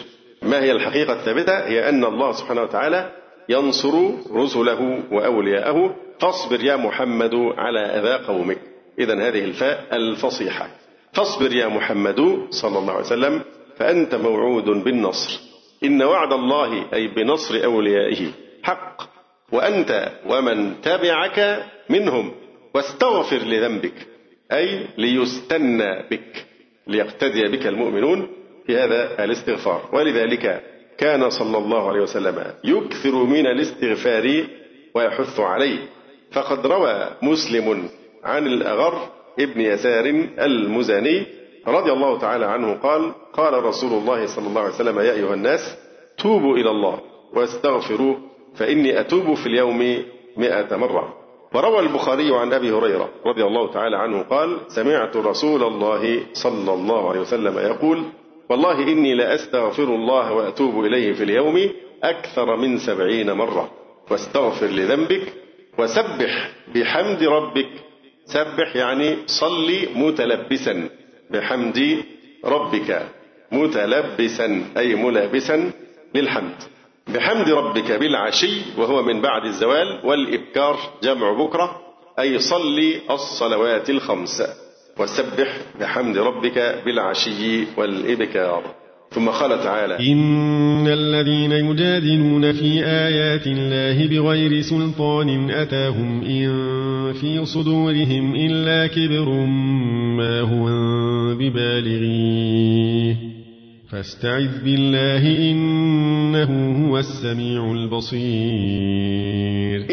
ما 0.42 0.62
هي 0.62 0.73
الحقيقة 0.73 1.12
الثابتة؟ 1.12 1.58
هي 1.66 1.88
أن 1.88 2.04
الله 2.04 2.32
سبحانه 2.32 2.62
وتعالى 2.62 3.12
ينصر 3.49 4.11
رسله 4.32 5.02
وأولياءه. 5.12 5.96
فاصبر 6.20 6.64
يا 6.64 6.76
محمد 6.76 7.34
على 7.34 7.80
أذى 7.80 8.25
قومك. 8.25 8.58
اذا 8.99 9.28
هذه 9.28 9.44
الفاء 9.44 9.96
الفصيحة. 9.96 10.68
فاصبر 11.12 11.54
يا 11.54 11.66
محمد 11.68 12.46
صلى 12.50 12.78
الله 12.78 12.92
عليه 12.92 13.06
وسلم 13.06 13.42
فأنت 13.76 14.14
موعود 14.14 14.64
بالنصر. 14.64 15.40
إن 15.84 16.02
وعد 16.02 16.32
الله 16.32 16.92
أي 16.94 17.08
بنصر 17.08 17.64
أوليائه 17.64 18.30
حق. 18.62 19.13
وأنت 19.54 20.12
ومن 20.26 20.80
تبعك 20.82 21.64
منهم 21.90 22.32
واستغفر 22.75 23.37
لذنبك 23.38 23.94
أي 24.52 24.87
ليستنى 24.99 26.02
بك 26.11 26.46
ليقتدي 26.87 27.42
بك 27.49 27.66
المؤمنون 27.66 28.28
في 28.66 28.76
هذا 28.76 29.25
الاستغفار. 29.25 29.88
ولذلك 29.92 30.62
كان 30.99 31.30
صلى 31.30 31.58
الله 31.58 31.88
عليه 31.88 32.00
وسلم 32.00 32.44
يكثر 32.64 33.14
من 33.25 33.46
الاستغفار 33.46 34.44
ويحث 34.94 35.40
عليه. 35.40 35.78
فقد 36.32 36.66
روى 36.66 37.11
مسلم 37.23 37.88
عن 38.25 38.46
الأغر 38.46 39.08
ابن 39.40 39.61
يسار 39.61 40.04
المزني 40.38 41.26
رضي 41.66 41.92
الله 41.92 42.18
تعالى 42.18 42.46
عنه 42.46 42.75
قال 42.75 43.12
قال 43.32 43.64
رسول 43.64 43.92
الله 43.92 44.26
صلى 44.26 44.46
الله 44.46 44.61
عليه 44.61 44.75
وسلم 44.75 44.99
يا 45.00 45.12
أيها 45.12 45.34
الناس 45.34 45.76
توبوا 46.18 46.56
إلى 46.56 46.70
الله 46.70 47.00
واستغفروه 47.34 48.20
فإني 48.56 49.00
أتوب 49.00 49.34
في 49.34 49.46
اليوم 49.46 50.04
مئة 50.37 50.76
مرة. 50.76 51.14
وروى 51.54 51.80
البخاري 51.80 52.37
عن 52.37 52.52
أبي 52.52 52.73
هريرة 52.73 53.11
رضي 53.26 53.44
الله 53.44 53.73
تعالى 53.73 53.96
عنه 53.96 54.23
قال 54.23 54.58
سمعت 54.68 55.16
رسول 55.16 55.62
الله 55.62 56.20
صلى 56.32 56.75
الله 56.75 57.08
عليه 57.11 57.20
وسلم 57.20 57.58
يقول 57.58 58.02
والله 58.50 58.82
إني 58.82 59.14
لأستغفر 59.14 59.82
الله 59.82 60.32
وأتوب 60.32 60.84
إليه 60.84 61.12
في 61.12 61.25
اليوم 61.25 61.70
أكثر 62.02 62.56
من 62.56 62.78
سبعين 62.78 63.32
مرة. 63.32 63.70
واستغفر 64.11 64.66
لذنبك 64.66 65.32
وسبح 65.78 66.50
بحمد 66.75 67.23
ربك. 67.23 67.70
سبح 68.25 68.76
يعني 68.76 69.16
صلي 69.26 69.88
متلبسا. 69.94 70.88
بحمد 71.30 72.04
ربك. 72.44 73.06
متلبسا 73.52 74.62
أي 74.76 74.94
ملابسا 74.94 75.70
للحمد. 76.14 76.74
بحمد 77.08 77.49
ربك 77.49 77.92
بالعشي 77.92 78.61
وهو 78.78 79.02
من 79.02 79.20
بعد 79.20 79.44
الزوال 79.44 80.00
والإبكار 80.04 80.76
جمع 81.02 81.32
بكرة 81.44 81.80
أي 82.18 82.38
صلي 82.38 83.00
الصلوات 83.11 83.90
الخمس. 83.90 84.42
وسبح 84.99 85.56
بحمد 85.80 86.18
ربك 86.18 86.82
بالعشي 86.84 87.64
والإبكار. 87.76 88.62
ثم 89.11 89.28
قال 89.28 89.64
تعالى 89.64 90.12
إن 90.12 90.88
الذين 90.88 91.52
يجادلون 91.52 92.52
في 92.52 92.84
آيات 92.84 93.46
الله 93.46 94.06
بغير 94.08 94.62
سلطان 94.62 95.50
أتاهم 95.50 96.25
إن 96.25 97.12
في 97.12 97.44
صدورهم 97.44 98.34
إلا 98.34 98.87
كبر 98.87 99.28
ما 100.18 100.40
هو 100.40 100.64
ببالغيه. 101.34 103.34
فاستعذ 103.94 104.64
بالله 104.64 105.50
إنه 105.50 106.50
هو 106.88 106.98
السميع 106.98 107.72
البصير. 107.72 108.20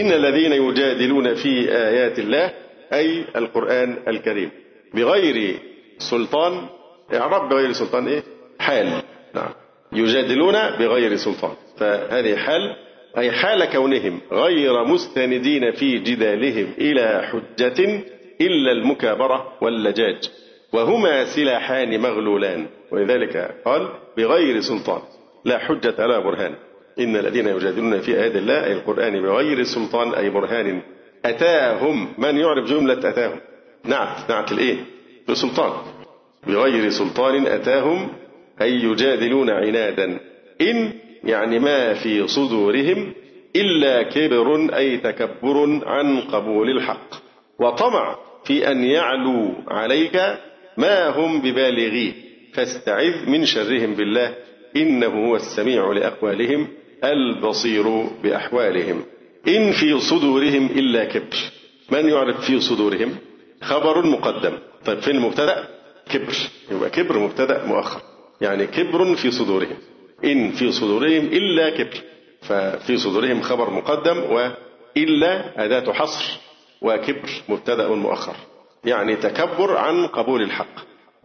إن 0.02 0.12
الذين 0.12 0.52
يجادلون 0.52 1.34
في 1.36 1.72
آيات 1.72 2.20
الله 2.20 2.54
أي 2.94 3.26
القرآن 3.36 3.98
الكريم 4.08 4.52
بغير 4.94 5.60
سلطان 5.98 6.54
إعراب 7.14 7.50
بغير 7.50 7.72
سلطان 7.72 8.08
إيه؟ 8.08 8.24
حال. 8.60 9.02
نعم. 9.36 9.52
يجادلون 9.94 10.54
بغير 10.54 11.16
سلطان. 11.16 11.54
فهذه 11.78 12.36
حال 12.36 12.76
أي 13.18 13.32
حال 13.32 13.66
كونهم 13.66 14.22
غير 14.32 14.86
مستندين 14.86 15.72
في 15.72 16.00
جدالهم 16.00 16.74
إلى 16.78 17.22
حجة 17.32 18.04
إلا 18.42 18.72
المكابرة 18.72 19.54
واللجاج. 19.62 20.30
وهما 20.74 21.26
سلاحان 21.26 22.00
مغلولان. 22.00 22.68
ولذلك 22.92 23.56
قال 23.66 23.90
بغير 24.18 24.62
سلطان. 24.62 25.02
لا 25.46 25.58
حجة 25.58 25.96
ولا 26.00 26.20
برهان. 26.20 26.56
إن 27.00 27.16
الذين 27.16 27.48
يجادلون 27.48 28.00
في 28.00 28.22
آيات 28.22 28.36
الله 28.36 28.66
أي 28.66 28.74
القرآن 28.74 29.22
بغير 29.22 29.64
سلطان 29.64 30.14
أي 30.14 30.30
برهان. 30.30 30.82
أتاهم. 31.26 32.14
من 32.18 32.38
يعرف 32.38 32.70
جملة 32.70 32.94
أتاهم؟ 32.94 33.40
نعت 33.86 34.30
نعت 34.30 34.52
الإيه؟ 34.52 34.78
بسلطان. 35.30 35.72
بغير 36.48 36.90
سلطان 36.90 37.48
أتاهم 37.48 38.10
أي 38.62 38.72
يجادلون 38.72 39.50
عنادا. 39.50 40.20
إن 40.62 40.94
يعني 41.24 41.60
ما 41.60 41.94
في 41.94 42.28
صدورهم 42.28 43.14
إلا 43.56 44.04
كبر 44.04 44.76
أي 44.76 44.98
تكبر 44.98 45.80
عن 45.86 46.22
قبول 46.22 46.70
الحق. 46.70 47.10
وطمع 47.60 48.16
في 48.46 48.72
أن 48.72 48.84
يعلوا 48.84 49.50
عليك 49.68 50.22
ما 50.78 51.10
هم 51.10 51.42
ببالغيه 51.42 52.14
فاستعذ 52.54 53.30
من 53.30 53.46
شرهم 53.46 53.94
بالله. 53.96 54.36
إنه 54.76 55.08
هو 55.08 55.36
السميع 55.36 55.92
لأقوالهم 55.92 56.68
البصير 57.04 57.90
بأحوالهم. 58.24 59.04
إن 59.48 59.72
في 59.72 60.00
صدورهم 60.00 60.66
إلا 60.66 61.06
كبر. 61.06 61.38
من 61.92 62.10
يعرف 62.10 62.46
في 62.46 62.60
صدورهم؟ 62.60 63.16
خبر 63.62 64.06
مقدم. 64.06 64.58
طيب 64.86 65.00
فين 65.00 65.16
المبتدأ؟ 65.16 65.68
كبر. 66.10 66.36
يبقى 66.72 66.90
كبر 66.90 67.20
مبتدأ 67.20 67.66
مؤخر. 67.66 68.02
يعني 68.42 68.68
كبر 68.68 69.16
في 69.16 69.32
صدورهم. 69.32 69.78
إن 70.24 70.52
في 70.52 70.72
صدورهم 70.72 71.26
إلا 71.26 71.70
كبر. 71.70 71.98
ففي 72.42 72.98
صدورهم 72.98 73.42
خبر 73.42 73.70
مقدم 73.70 74.18
وإلا 74.18 75.66
أداة 75.66 75.94
حصر. 75.94 76.40
وكبر 76.82 77.30
مبتدأ 77.50 77.88
مؤخر. 77.88 78.36
يعني 78.86 79.16
تكبر 79.16 79.78
عن 79.78 80.08
قبول 80.08 80.42
الحق. 80.42 80.76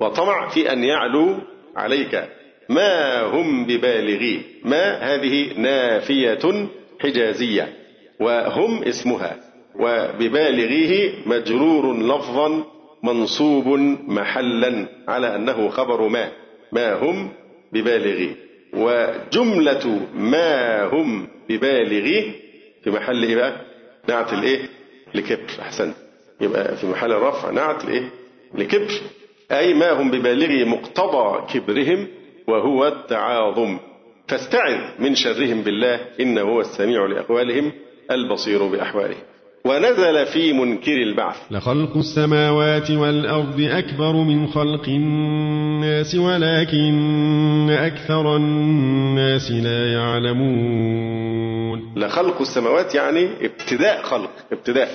وطمع 0.00 0.48
في 0.48 0.72
أن 0.72 0.84
يعلو 0.84 1.38
عليك. 1.76 2.24
ما 2.68 3.22
هم 3.22 3.64
ببالغي؟ 3.64 4.42
ما 4.64 4.92
هذه 5.14 5.52
نافية 5.60 6.68
حجازية؟ 7.00 7.72
وهم 8.20 8.82
اسمها. 8.82 9.36
وببالغيه 9.74 11.12
مجرور 11.26 11.96
لفظا 11.96 12.64
منصوب 13.02 13.68
محلا 14.08 14.86
على 15.08 15.34
أنه 15.34 15.68
خبر 15.68 16.08
ما. 16.08 16.28
ما 16.72 16.94
هم 16.94 17.32
ببالغيه 17.72 18.34
وجملة 18.74 20.00
ما 20.14 20.82
هم 20.84 21.28
ببالغيه 21.48 22.32
في 22.84 22.90
محل 22.90 23.22
إيه 23.24 23.36
بقى؟ 23.36 23.52
نعت 24.08 24.32
الإيه؟ 24.32 24.68
لكبر. 25.14 25.50
أحسنت. 25.60 25.94
يبقى 26.40 26.77
في 26.77 26.87
محل 26.87 27.12
الرفع 27.12 27.51
نعت 27.51 27.85
الإيه؟ 27.85 28.11
لكبر. 28.55 28.92
أي 29.53 29.75
ما 29.75 29.92
هم 29.92 30.11
ببالغي 30.11 30.64
مقتضى 30.64 31.46
كبرهم 31.53 32.07
وهو 32.49 32.87
التعاظم. 32.87 33.79
فاستعذ 34.29 34.79
من 34.99 35.14
شرهم 35.14 35.62
بالله 35.62 36.01
إنه 36.20 36.40
هو 36.40 36.61
السميع 36.61 37.07
لأقوالهم 37.07 37.72
البصير 38.11 38.66
بأحوالهم. 38.66 39.20
ونزل 39.64 40.27
في 40.27 40.53
منكر 40.53 40.96
البعث. 41.03 41.37
لخلق 41.51 41.96
السماوات 41.96 42.90
والأرض 42.90 43.61
أكبر 43.61 44.12
من 44.12 44.46
خلق 44.46 44.88
الناس 44.88 46.14
ولكن 46.14 47.70
أكثر 47.70 48.37
الناس 48.37 49.51
لا 49.51 49.92
يعلمون. 49.92 51.94
لخلق 51.96 52.40
السماوات 52.40 52.94
يعني 52.94 53.29
ابتداء 53.42 54.03
خلق 54.03 54.31
ابتداء 54.53 54.88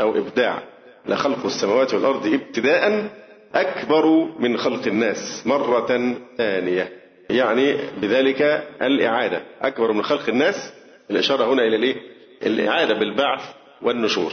أو 0.00 0.18
إبداع. 0.18 0.62
لخلق 1.06 1.44
السماوات 1.44 1.94
والأرض 1.94 2.26
ابتداء 2.26 3.10
أكبر 3.54 4.28
من 4.38 4.56
خلق 4.56 4.86
الناس 4.86 5.42
مرة 5.46 6.14
ثانية. 6.36 6.92
يعني 7.30 7.76
بذلك 8.02 8.68
الإعادة. 8.82 9.42
أكبر 9.62 9.92
من 9.92 10.02
خلق 10.02 10.28
الناس. 10.28 10.72
الإشارة 11.10 11.52
هنا 11.52 11.62
إلى 11.62 11.76
الإيه؟ 11.76 11.96
الإعادة 12.42 12.94
بالبعث 12.94 13.42
والنشور. 13.82 14.32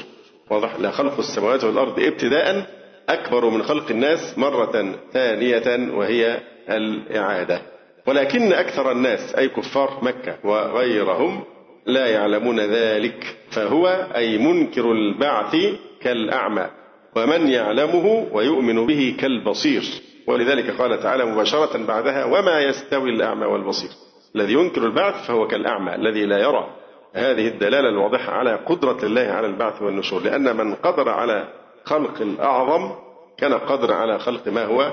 واضح؟ 0.50 0.76
لا 0.80 0.92
خلق 0.92 1.18
السماوات 1.18 1.64
والأرض 1.64 2.00
ابتداء 2.00 2.66
أكبر 3.10 3.50
من 3.50 3.64
خلق 3.64 3.92
الناس 3.92 4.38
مرة 4.38 4.96
ثانية 5.14 5.94
وهي 5.94 6.40
الإعادة. 6.70 7.62
ولكن 8.06 8.54
أكثر 8.54 8.92
الناس 8.92 9.36
أي 9.36 9.48
كفار 9.50 10.00
مكة 10.02 10.38
وغيرهم 10.44 11.44
لا 11.86 12.08
يعلمون 12.08 12.60
ذلك. 12.60 13.38
فهو 13.52 13.88
أي 14.16 14.38
منكر 14.38 14.92
البعث 14.92 15.56
كالأعمى 16.02 16.68
ومن 17.16 17.48
يعلمه 17.48 18.28
ويؤمن 18.32 18.86
به 18.86 19.16
كالبصير. 19.20 19.84
ولذلك 20.28 20.72
قال 20.82 21.00
تعالى 21.00 21.26
مباشرة 21.26 21.86
بعدها 21.88 22.26
وما 22.26 22.60
يستوي 22.62 23.10
الأعمى 23.10 23.46
والبصير. 23.46 23.90
الذي 24.36 24.54
ينكر 24.54 24.86
البعث 24.86 25.28
فهو 25.28 25.48
كالأعمى 25.48 25.96
الذي 25.96 26.26
لا 26.26 26.38
يرى. 26.38 26.68
هذه 27.14 27.48
الدلالة 27.48 27.90
الواضحة 27.90 28.32
على 28.32 28.56
قدرة 28.56 28.98
الله 29.04 29.22
على 29.22 29.48
البعث 29.48 29.82
والنشور 29.82 30.24
لأن 30.24 30.58
من 30.58 30.74
قدر 30.74 31.10
على 31.10 31.48
خلق 31.86 32.22
الأعظم 32.22 32.92
كان 33.38 33.54
قدر 33.54 33.94
على 33.94 34.20
خلق 34.20 34.48
ما 34.48 34.66
هو 34.66 34.92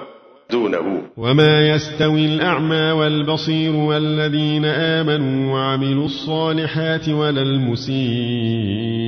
دونه. 0.51 1.03
وما 1.17 1.69
يستوي 1.69 2.27
الأعمى 2.27 2.93
والبصير 2.93 3.77
والذين 3.77 4.65
آمنوا 4.65 5.55
وعملوا 5.55 6.05
الصالحات 6.05 7.09
ولا 7.09 7.43
المسيء. 7.43 9.04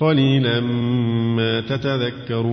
قليلا 0.00 0.60
ما 1.36 1.60
تتذكرون. 1.60 2.50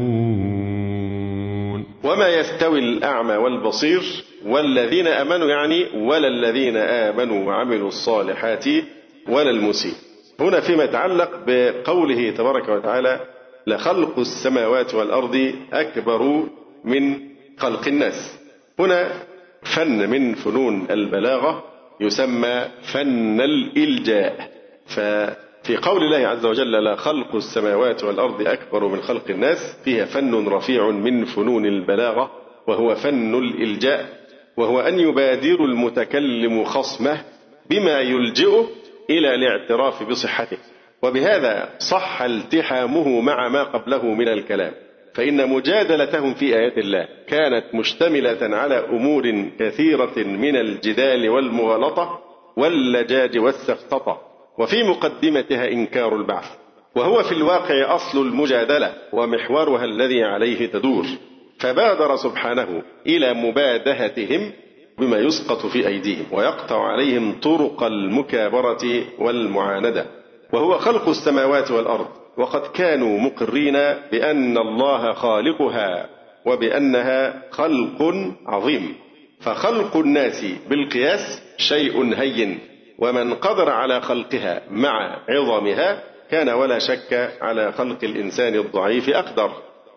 وما 2.04 2.28
يستوي 2.28 2.80
الأعمى 2.80 3.36
والبصير 3.36 4.02
والذين 4.46 5.08
آمنوا 5.08 5.48
يعني 5.48 5.86
ولا 5.96 6.28
الذين 6.28 6.78
آمنوا 6.78 7.48
وعملوا 7.48 7.88
الصالحات 7.88 8.66
ولا 9.30 9.50
المسيء. 9.50 9.94
هنا 10.40 10.60
فيما 10.60 10.84
يتعلق 10.84 11.32
بقوله 11.48 12.30
تبارك 12.30 12.70
وتعالى 12.70 13.20
لخلق 13.68 14.20
السماوات 14.20 14.96
والأرض 14.96 15.54
أكبر 15.74 16.44
من 16.84 17.20
خلق 17.58 17.88
الناس. 17.88 18.40
هنا 18.80 19.12
فن 19.76 20.10
من 20.10 20.36
فنون 20.36 20.88
البلاغة 20.90 21.64
يسمى 22.02 22.66
فن 22.94 23.42
الإلجاء. 23.42 24.52
في 25.68 25.78
قول 25.78 26.04
الله 26.04 26.28
عز 26.28 26.46
وجل 26.46 26.72
لا 26.72 26.96
خلق 26.96 27.36
السماوات 27.36 28.04
والأرض 28.04 28.48
أكبر 28.48 28.88
من 28.88 29.02
خلق 29.02 29.24
الناس 29.30 29.58
فيها 29.84 30.06
فن 30.06 30.48
رفيع 30.48 30.90
من 30.90 31.26
فنون 31.26 31.66
البلاغة 31.66 32.32
وهو 32.68 32.96
فن 32.96 33.36
الإلجاء 33.36 34.06
وهو 34.58 34.80
أن 34.80 35.00
يبادر 35.00 35.66
المتكلم 35.66 36.64
خصمه 36.64 37.22
بما 37.70 38.00
يلجئه 38.00 38.68
إلى 39.10 39.36
الاعتراف 39.36 40.04
بصحته. 40.04 40.58
وبهذا 41.04 41.70
صح 41.80 42.22
التحامه 42.22 43.22
مع 43.22 43.48
ما 43.48 43.64
قبله 43.64 44.06
من 44.06 44.28
الكلام. 44.28 44.72
فإن 45.14 45.50
مجادلتهم 45.50 46.34
في 46.34 46.56
آيات 46.56 46.78
الله 46.78 47.08
كانت 47.28 47.76
مشتملة 47.76 48.56
على 48.56 48.86
أمور 48.90 49.46
كثيرة 49.60 50.18
من 50.18 50.56
الجدال 50.56 51.30
والمغالطة 51.30 52.20
واللجاج 52.58 53.38
والسفسطة 53.38 54.27
وفي 54.58 54.84
مقدمتها 54.84 55.72
إنكار 55.72 56.16
البعث 56.16 56.46
وهو 56.96 57.24
في 57.24 57.32
الواقع 57.32 57.96
أصل 57.96 58.22
المجادلة 58.22 58.94
ومحورها 59.14 59.86
الذي 59.86 60.24
عليه 60.24 60.66
تدور. 60.66 61.06
فبادر 61.60 62.16
سبحانه 62.16 62.82
إلى 63.08 63.34
مبادهتهم 63.34 64.52
بما 64.98 65.18
يسقط 65.18 65.66
في 65.66 65.88
أيديهم 65.88 66.26
ويقطع 66.32 66.84
عليهم 66.84 67.40
طرق 67.40 67.84
المكابرة 67.84 69.04
والمعاندة. 69.20 70.06
وهو 70.54 70.78
خلق 70.78 71.10
السماوات 71.10 71.72
والأرض 71.72 72.08
وقد 72.38 72.62
كانوا 72.62 73.20
مقرين 73.20 73.74
بأن 74.12 74.58
الله 74.58 75.14
خالقها 75.14 76.10
وبأنها 76.46 77.44
خلق 77.52 78.14
عظيم. 78.46 78.96
فخلق 79.40 79.98
الناس 79.98 80.46
بالقياس 80.70 81.42
شيء 81.58 82.14
هين. 82.16 82.60
ومن 83.00 83.34
قدر 83.34 83.70
على 83.70 84.02
خلقها 84.02 84.62
مع 84.72 85.20
عظمها 85.30 86.04
كان 86.32 86.50
ولا 86.50 86.80
شك 86.80 87.32
على 87.42 87.72
خلق 87.72 87.98
الإنسان 88.04 88.56
الضعيف 88.56 89.10
أقدر 89.10 89.52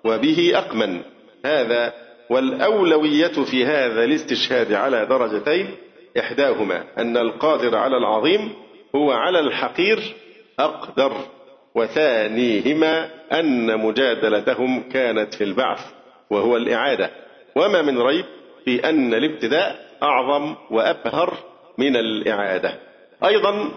وبه 0.05 0.53
أقمن. 0.55 1.01
هذا 1.45 1.93
والأولوية 2.31 3.45
في 3.51 3.65
هذا 3.65 4.05
الاستشهاد 4.05 4.73
على 4.73 5.07
درجتين. 5.07 5.71
إحداهما 6.19 6.85
أن 6.99 7.17
القادر 7.17 7.77
على 7.77 7.97
العظيم 7.97 8.53
هو 8.97 9.13
على 9.13 9.41
الحقير 9.41 10.15
أقدر 10.59 11.13
وثانيهما 11.75 13.11
أن 13.33 13.79
مجادلتهم 13.79 14.89
كانت 14.89 15.35
في 15.35 15.45
البعث 15.45 15.81
وهو 16.31 16.57
الإعادة. 16.57 17.11
وما 17.57 17.83
من 17.83 17.99
ريب 17.99 18.25
في 18.65 18.89
أن 18.89 19.15
الابتداء 19.15 19.77
أعظم 20.03 20.55
وأبهر 20.71 21.35
من 21.79 21.97
الإعادة. 21.97 22.90
أيضا 23.25 23.71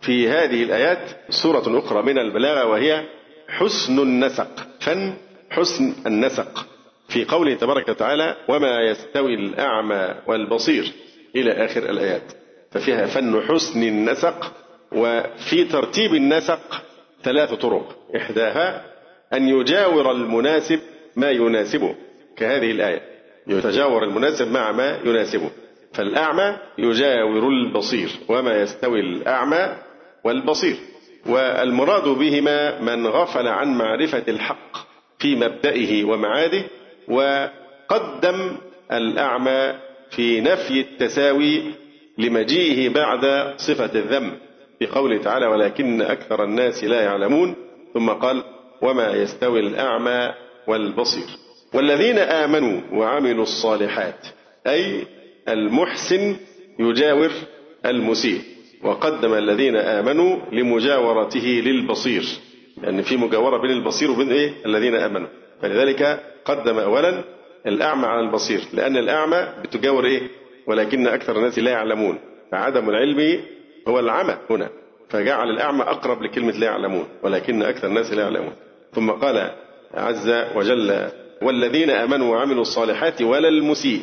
في 0.00 0.28
هذه 0.28 0.62
الآيات 0.62 1.10
سورة 1.30 1.78
أخرى 1.78 2.02
من 2.02 2.18
البلاغة 2.18 2.66
وهي 2.66 3.04
حسن 3.48 3.98
النسق. 3.98 4.66
فن 4.80 5.14
حسن 5.50 5.94
النسق. 6.06 6.66
في 7.08 7.24
قوله 7.24 7.54
تبارك 7.54 7.88
وتعالى 7.88 8.36
وما 8.48 8.80
يستوي 8.80 9.34
الأعمى 9.34 10.14
والبصير 10.26 10.92
إلى 11.36 11.64
آخر 11.64 11.90
الآيات. 11.90 12.22
ففيها 12.70 13.06
فن 13.06 13.42
حسن 13.48 13.82
النسق 13.82 14.52
وفي 14.92 15.64
ترتيب 15.64 16.14
النسق 16.14 16.82
ثلاث 17.22 17.54
طرق. 17.54 17.96
إحداها 18.16 18.84
أن 19.32 19.48
يجاور 19.48 20.10
المناسب 20.10 20.80
ما 21.16 21.30
يناسبه. 21.30 21.94
كهذه 22.36 22.70
الآية. 22.70 23.02
يتجاور 23.46 24.04
المناسب 24.04 24.52
مع 24.52 24.72
ما 24.72 24.98
يناسبه. 25.04 25.50
فالأعمى 25.92 26.56
يجاور 26.78 27.48
البصير 27.48 28.10
وما 28.28 28.62
يستوي 28.62 29.00
الأعمى 29.00 29.76
والبصير. 30.24 30.76
والمراد 31.26 32.08
بهما 32.08 32.80
من 32.80 33.06
غفل 33.06 33.46
عن 33.48 33.78
معرفة 33.78 34.22
الحق 34.28 34.76
في 35.18 35.36
مبدئه 35.36 36.04
ومعاده 36.04 36.64
وقدم 37.90 38.56
الأعمى 38.92 39.74
في 40.10 40.40
نفي 40.40 40.80
التساوي 40.80 41.62
لمجيئه 42.18 42.88
بعد 42.88 43.54
صفة 43.56 43.90
الذم 43.94 44.32
بقوله 44.80 45.18
تعالى 45.22 45.46
ولكن 45.46 46.02
أكثر 46.02 46.44
الناس 46.44 46.84
لا 46.84 47.02
يعلمون 47.02 47.54
ثم 47.94 48.10
قال 48.10 48.42
وما 48.82 49.10
يستوي 49.12 49.60
الأعمى 49.60 50.34
والبصير 50.66 51.26
والذين 51.74 52.18
آمنوا 52.18 52.80
وعملوا 52.92 53.42
الصالحات 53.42 54.26
أي 54.66 55.06
المحسن 55.48 56.36
يجاور 56.78 57.30
المسيء. 57.86 58.40
وقدم 58.82 59.34
الذين 59.34 59.76
آمنوا 59.76 60.38
لمجاورته 60.52 61.62
للبصير. 61.66 62.24
لأن 62.82 63.02
في 63.02 63.16
مجاورة 63.16 63.62
بين 63.62 63.70
البصير 63.70 64.10
وبين 64.10 64.32
إيه؟ 64.32 64.52
الذين 64.66 64.94
آمنوا. 64.94 65.28
فلذلك 65.62 66.20
قدم 66.44 66.78
أولا 66.78 67.24
الأعمى 67.66 68.06
على 68.06 68.20
البصير. 68.20 68.60
لأن 68.72 68.96
الأعمى 68.96 69.48
بتجاور 69.62 70.06
إيه؟ 70.06 70.22
ولكن 70.66 71.06
أكثر 71.06 71.36
الناس 71.36 71.58
لا 71.58 71.70
يعلمون. 71.70 72.18
فعدم 72.52 72.90
العلم 72.90 73.40
هو 73.88 73.98
العمى 73.98 74.36
هنا. 74.50 74.68
فجعل 75.08 75.50
الأعمى 75.50 75.82
أقرب 75.82 76.22
لكلمة 76.22 76.52
لا 76.52 76.66
يعلمون. 76.66 77.04
ولكن 77.22 77.62
أكثر 77.62 77.88
الناس 77.88 78.12
لا 78.12 78.22
يعلمون. 78.22 78.52
ثم 78.94 79.10
قال 79.10 79.50
عز 79.94 80.30
وجل 80.56 81.10
والذين 81.42 81.90
آمنوا 81.90 82.36
وعملوا 82.36 82.62
الصالحات 82.62 83.22
ولا 83.22 83.48
المسيء. 83.48 84.00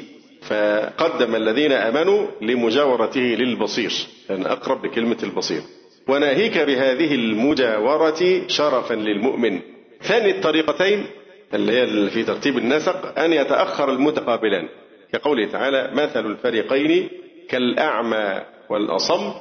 فقدم 0.48 1.36
الذين 1.36 1.72
آمنوا 1.72 2.28
لمجاورته 2.42 3.20
للبصير 3.22 3.92
لأن 4.30 4.42
يعني 4.42 4.52
أقرب 4.54 4.86
لكلمة 4.86 5.18
البصير. 5.24 5.62
وناهيك 6.08 6.58
بهذه 6.58 7.16
المجاورة 7.16 8.48
شرفا 8.48 8.94
للمؤمن. 8.94 9.60
ثاني 10.02 10.32
الطريقتين 10.32 11.06
اللي 11.54 11.72
هي 11.72 12.10
في 12.10 12.24
ترتيب 12.24 12.58
النسق 12.58 13.20
أن 13.20 13.34
يتأخر 13.34 13.92
المتقابلان. 13.92 14.70
كقوله 15.14 15.46
تعالى 15.46 15.90
مثل 15.94 16.26
الفريقين 16.26 17.10
كالأعمى 17.50 18.42
والأصم 18.70 19.32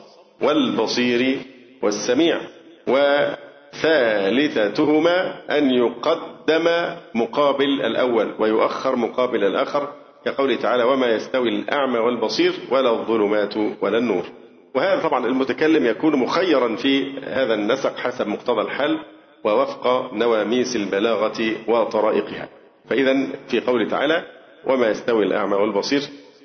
والبصير 0.42 1.38
والسميع 1.82 2.40
وثالثتهما 4.06 5.42
أن 5.58 5.70
يقدم 5.70 6.68
مقابل 7.14 7.82
الأول 7.82 8.34
ويؤخر 8.38 8.96
مقابل 8.96 9.44
الآخر 9.44 9.92
كقوله 10.26 10.56
تعالى 10.56 10.84
وما 10.84 11.06
يستوي 11.06 11.48
الأعمى 11.48 11.98
والبصير 11.98 12.52
ولا 12.70 12.90
الظلمات 12.90 13.54
ولا 13.80 13.98
النور. 13.98 14.24
وهذا 14.74 15.02
طبعا 15.02 15.26
المتكلم 15.26 15.86
يكون 15.86 16.16
مخيرا 16.16 16.76
في 16.76 17.20
هذا 17.20 17.54
النسق 17.54 17.96
حسب 17.96 18.26
مقتضى 18.28 18.60
الحال 18.60 18.98
ووفق 19.44 20.14
نواميس 20.14 20.76
البلاغة 20.76 21.52
وطرائقها. 21.68 22.48
فإذا 22.90 23.26
في 23.48 23.60
قوله 23.60 23.88
تعالى 23.88 24.24
وما 24.66 24.90
يستوي 24.90 25.24
الأعمى 25.24 25.54
والبصير 25.54 26.00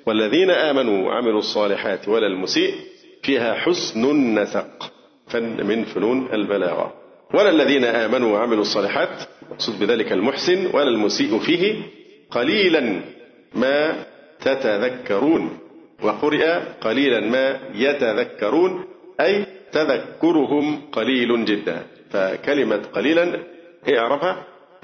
والذين 0.06 0.50
آمنوا 0.50 1.08
وعملوا 1.08 1.38
الصالحات 1.38 2.08
ولا 2.08 2.26
المسيء 2.26 2.74
فيها 3.22 3.54
حسن 3.54 4.04
النسق. 4.04 4.92
فن 5.28 5.66
من 5.66 5.84
فنون 5.84 6.28
البلاغة. 6.32 6.92
ولا 7.34 7.50
الذين 7.50 7.84
آمنوا 7.84 8.32
وعملوا 8.32 8.62
الصالحات 8.62 9.22
مقصود 9.50 9.78
بذلك 9.80 10.12
المحسن 10.12 10.66
ولا 10.66 10.88
المسيء 10.88 11.38
فيه 11.38 11.82
قليلا. 12.30 13.00
ما 13.54 13.92
تتذكرون 14.40 15.50
وقرئ 16.02 16.58
قليلا 16.80 17.20
ما 17.20 17.58
يتذكرون 17.74 18.84
أي 19.20 19.46
تذكرهم 19.72 20.80
قليل 20.92 21.44
جدا. 21.44 21.82
فكلمة 22.10 22.80
قليلا 22.92 23.24
هي 23.84 23.98
أعرفها 23.98 24.36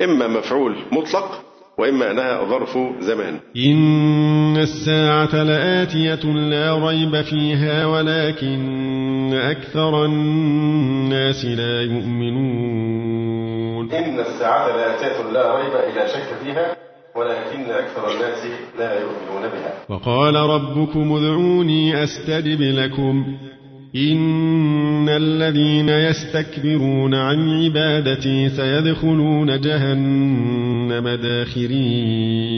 إما 0.03 0.27
مفعول 0.27 0.77
مطلق 0.93 1.43
وإما 1.79 2.11
أنها 2.11 2.45
ظرف 2.45 2.79
زمان 3.01 3.39
إن 3.57 4.57
الساعة 4.57 5.43
لآتية 5.43 6.25
لا 6.25 6.89
ريب 6.89 7.21
فيها 7.23 7.87
ولكن 7.87 9.35
أكثر 9.35 10.05
الناس 10.05 11.45
لا 11.45 11.83
يؤمنون. 11.83 13.93
إن 13.93 14.21
الساعة 14.21 14.77
لآتية 14.77 15.23
لا 15.33 15.57
ريب 15.57 15.73
إلا 15.73 16.07
شك 16.07 16.29
فيها 16.45 16.77
ولكن 17.19 17.71
أكثر 17.71 18.13
الناس 18.15 18.47
لا 18.79 19.01
يؤمنون 19.01 19.43
بها. 19.43 19.75
وقال 19.89 20.35
ربكم 20.35 21.13
ادعوني 21.13 22.05
أستجب 22.05 22.61
لكم. 22.61 23.37
إن 23.97 25.09
الذين 25.09 25.89
يستكبرون 25.89 27.15
عن 27.15 27.65
عبادتي 27.65 28.49
سيدخلون 28.49 29.61
جهنم 29.61 31.09
داخرين. 31.09 32.49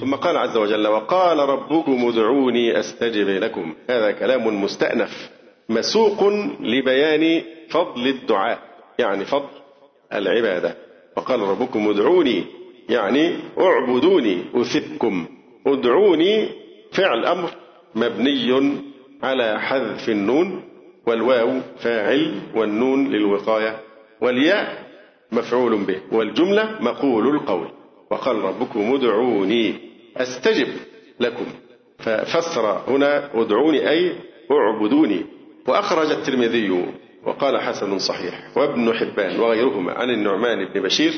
ثم 0.00 0.14
قال 0.14 0.36
عز 0.36 0.56
وجل 0.56 0.86
وقال 0.86 1.38
ربكم 1.38 2.08
ادعوني 2.08 2.80
أستجب 2.80 3.28
لكم. 3.28 3.74
هذا 3.90 4.10
كلام 4.10 4.62
مستأنف 4.62 5.30
مسوق 5.68 6.28
لبيان 6.60 7.42
فضل 7.68 8.06
الدعاء 8.06 8.58
يعني 8.98 9.24
فضل 9.24 9.48
العبادة. 10.12 10.74
وقال 11.16 11.40
ربكم 11.40 11.90
ادعوني 11.90 12.44
يعني 12.88 13.36
اعبدوني 13.58 14.42
أثبكم 14.54 15.26
ادعوني 15.66 16.48
فعل 16.92 17.26
أمر 17.26 17.50
مبني 17.94 18.80
على 19.22 19.60
حذف 19.60 20.08
النون 20.08 20.62
والواو 21.06 21.60
فاعل 21.78 22.34
والنون 22.54 23.08
للوقاية 23.08 23.80
والياء 24.20 24.86
مفعول 25.32 25.84
به 25.84 26.00
والجملة 26.12 26.78
مقول 26.80 27.28
القول. 27.28 27.68
وقال 28.10 28.36
ربكم 28.36 28.94
ادعوني 28.94 29.74
أستجب 30.16 30.68
لكم. 31.20 31.46
ففسر 31.98 32.82
هنا 32.88 33.30
ادعوني 33.34 33.90
أي 33.90 34.12
اعبدوني. 34.50 35.26
وأخرج 35.68 36.10
الترمذي 36.10 36.86
وقال 37.24 37.60
حسن 37.60 37.98
صحيح. 37.98 38.56
وابن 38.56 38.92
حبان 38.94 39.40
وغيرهما 39.40 39.92
عن 39.92 40.10
النعمان 40.10 40.64
بن 40.64 40.82
بشير 40.82 41.12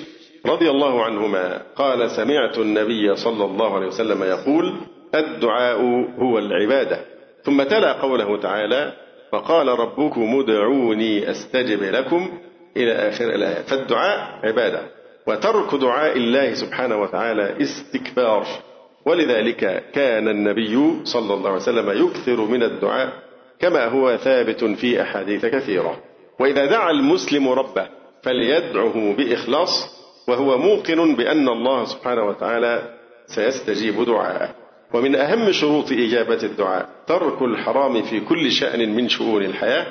رضي 0.46 0.70
الله 0.70 1.04
عنهما 1.04 1.62
قال 1.76 2.10
سمعت 2.10 2.58
النبي 2.58 3.16
صلى 3.16 3.44
الله 3.44 3.74
عليه 3.74 3.86
وسلم 3.86 4.22
يقول 4.22 4.74
الدعاء 5.14 5.80
هو 6.18 6.38
العبادة. 6.38 7.00
ثم 7.44 7.62
تلا 7.62 7.92
قوله 7.92 8.40
تعالى 8.40 8.92
فقال 9.32 9.68
ربكم 9.68 10.40
ادعوني 10.40 11.30
أستجب 11.30 11.82
لكم 11.82 12.30
إلى 12.76 12.92
آخر 12.92 13.24
الآية. 13.24 13.62
فالدعاء 13.62 14.40
عبادة 14.44 14.80
وترك 15.26 15.74
دعاء 15.74 16.16
الله 16.16 16.54
سبحانه 16.54 17.02
وتعالى 17.02 17.54
استكبار. 17.62 18.46
ولذلك 19.04 19.84
كان 19.92 20.28
النبي 20.28 21.04
صلى 21.04 21.34
الله 21.34 21.50
عليه 21.50 21.62
وسلم 21.62 22.06
يكثر 22.06 22.40
من 22.40 22.62
الدعاء 22.62 23.12
كما 23.60 23.84
هو 23.86 24.16
ثابت 24.16 24.64
في 24.64 25.02
أحاديث 25.02 25.46
كثيرة. 25.46 25.98
وإذا 26.40 26.66
دعا 26.66 26.90
المسلم 26.90 27.48
ربه 27.48 27.86
فليدعه 28.22 29.14
بإخلاص 29.18 29.97
وهو 30.28 30.58
موقن 30.58 31.14
بأن 31.14 31.48
الله 31.48 31.84
سبحانه 31.84 32.24
وتعالى 32.24 32.94
سيستجيب 33.26 34.04
دعاءه. 34.04 34.54
ومن 34.94 35.16
أهم 35.16 35.52
شروط 35.52 35.92
إجابة 35.92 36.42
الدعاء 36.42 36.88
ترك 37.06 37.42
الحرام 37.42 38.02
في 38.02 38.20
كل 38.20 38.52
شأن 38.52 38.94
من 38.96 39.08
شؤون 39.08 39.42
الحياة. 39.44 39.86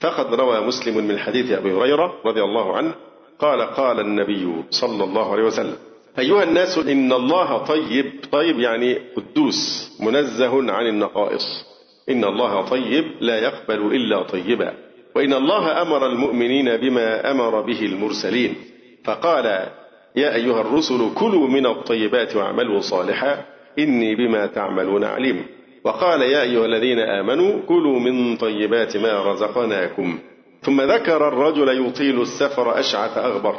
فقد 0.00 0.34
روى 0.34 0.60
مسلم 0.60 1.06
من 1.08 1.18
حديث 1.18 1.52
أبي 1.52 1.72
هريرة 1.72 2.14
رضي 2.24 2.42
الله 2.42 2.76
عنه 2.76 2.94
قال 3.38 3.62
قال 3.62 4.00
النبي 4.00 4.64
صلى 4.70 5.04
الله 5.04 5.32
عليه 5.32 5.42
وسلم 5.42 5.76
أيها 6.18 6.42
الناس 6.42 6.78
إن 6.78 7.12
الله 7.12 7.58
طيب 7.58 8.12
طيب 8.32 8.58
يعني 8.60 8.98
قدوس 9.16 9.90
منزه 10.00 10.72
عن 10.72 10.86
النقائص. 10.86 11.46
إن 12.08 12.24
الله 12.24 12.62
طيب 12.62 13.04
لا 13.20 13.38
يقبل 13.38 13.94
إلا 13.94 14.22
طيبا. 14.22 14.74
وإن 15.16 15.32
الله 15.32 15.82
أمر 15.82 16.06
المؤمنين 16.06 16.76
بما 16.76 17.30
أمر 17.30 17.60
به 17.60 17.80
المرسلين. 17.80 18.54
فقال 19.04 19.66
يا 20.16 20.34
أيها 20.34 20.60
الرسل 20.60 21.14
كلوا 21.14 21.48
من 21.48 21.66
الطيبات 21.66 22.36
واعملوا 22.36 22.80
صالحا 22.80 23.44
إني 23.78 24.14
بما 24.14 24.46
تعملون 24.46 25.04
عليم. 25.04 25.46
وقال 25.84 26.22
يا 26.22 26.42
أيها 26.42 26.66
الذين 26.66 26.98
آمنوا 26.98 27.60
كلوا 27.68 27.98
من 28.00 28.36
طيبات 28.36 28.96
ما 28.96 29.32
رزقناكم. 29.32 30.18
ثم 30.62 30.80
ذكر 30.80 31.28
الرجل 31.28 31.86
يطيل 31.86 32.20
السفر 32.20 32.80
أشعث 32.80 33.18
أغبر. 33.18 33.54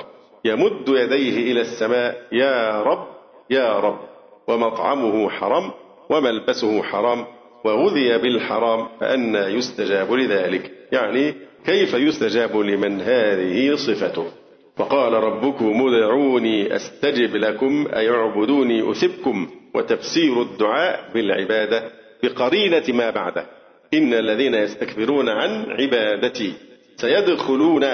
يمد 0.46 0.90
يديه 0.90 1.52
إلى 1.52 1.62
السماء 1.62 2.22
يا 2.32 2.82
رب 2.82 3.08
يا 3.50 3.80
رب. 3.80 4.00
ومطعمه 4.48 5.30
حرام 5.30 5.72
وملبسه 6.10 6.84
حرام 6.84 7.26
وغذي 7.66 8.18
بالحرام 8.18 8.88
فأنى 9.00 9.40
يستجاب 9.40 10.14
لذلك. 10.14 10.72
يعني 10.92 11.34
كيف 11.66 11.94
يستجاب 11.94 12.58
لمن 12.58 13.02
هذه 13.02 13.76
صفته؟ 13.76 14.41
وقال 14.82 15.14
ربكم 15.14 15.88
ادعوني 15.88 16.76
أستجب 16.76 17.36
لكم 17.36 17.88
أي 17.96 18.10
اعبدوني 18.10 18.92
أثبكم 18.92 19.50
وتفسير 19.74 20.42
الدعاء 20.42 21.10
بالعبادة 21.14 21.84
بقرينة 22.24 22.84
ما 22.90 23.10
بعده. 23.10 23.46
إن 23.94 24.14
الذين 24.14 24.54
يستكبرون 24.54 25.30
عن 25.30 25.66
عبادتي 25.72 26.54
سيدخلون 26.96 27.86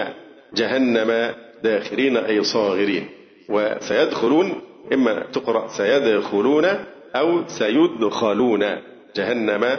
جهنم 0.55 1.33
داخرين 1.63 2.17
أي 2.17 2.43
صاغرين. 2.43 3.09
وسيدخلون 3.49 4.61
إما 4.93 5.23
تقرأ 5.33 5.67
سيدخلون 5.67 6.65
أو 7.15 7.43
سيدخلون 7.47 8.65
جهنم 9.15 9.77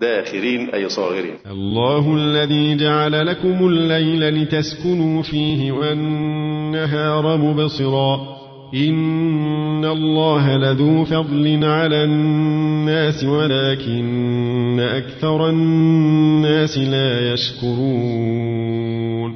داخرين 0.00 0.70
أي 0.70 0.88
صاغرين. 0.88 1.34
الله 1.50 2.14
الذي 2.16 2.76
جعل 2.76 3.26
لكم 3.26 3.66
الليل 3.66 4.42
لتسكنوا 4.42 5.22
فيه 5.22 5.72
والنهار 5.72 7.36
مبصرا. 7.36 8.38
إن 8.74 9.84
الله 9.84 10.56
لذو 10.56 11.04
فضل 11.04 11.64
على 11.64 12.04
الناس 12.04 13.24
ولكن 13.24 14.80
أكثر 14.80 15.48
الناس 15.48 16.78
لا 16.78 17.32
يشكرون. 17.32 18.58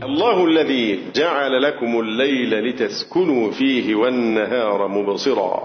الله 0.02 0.46
الذي 0.46 0.98
جعل 1.14 1.62
لكم 1.62 2.00
الليل 2.00 2.68
لتسكنوا 2.68 3.50
فيه 3.50 3.94
والنهار 3.94 4.88
مبصرا. 4.88 5.62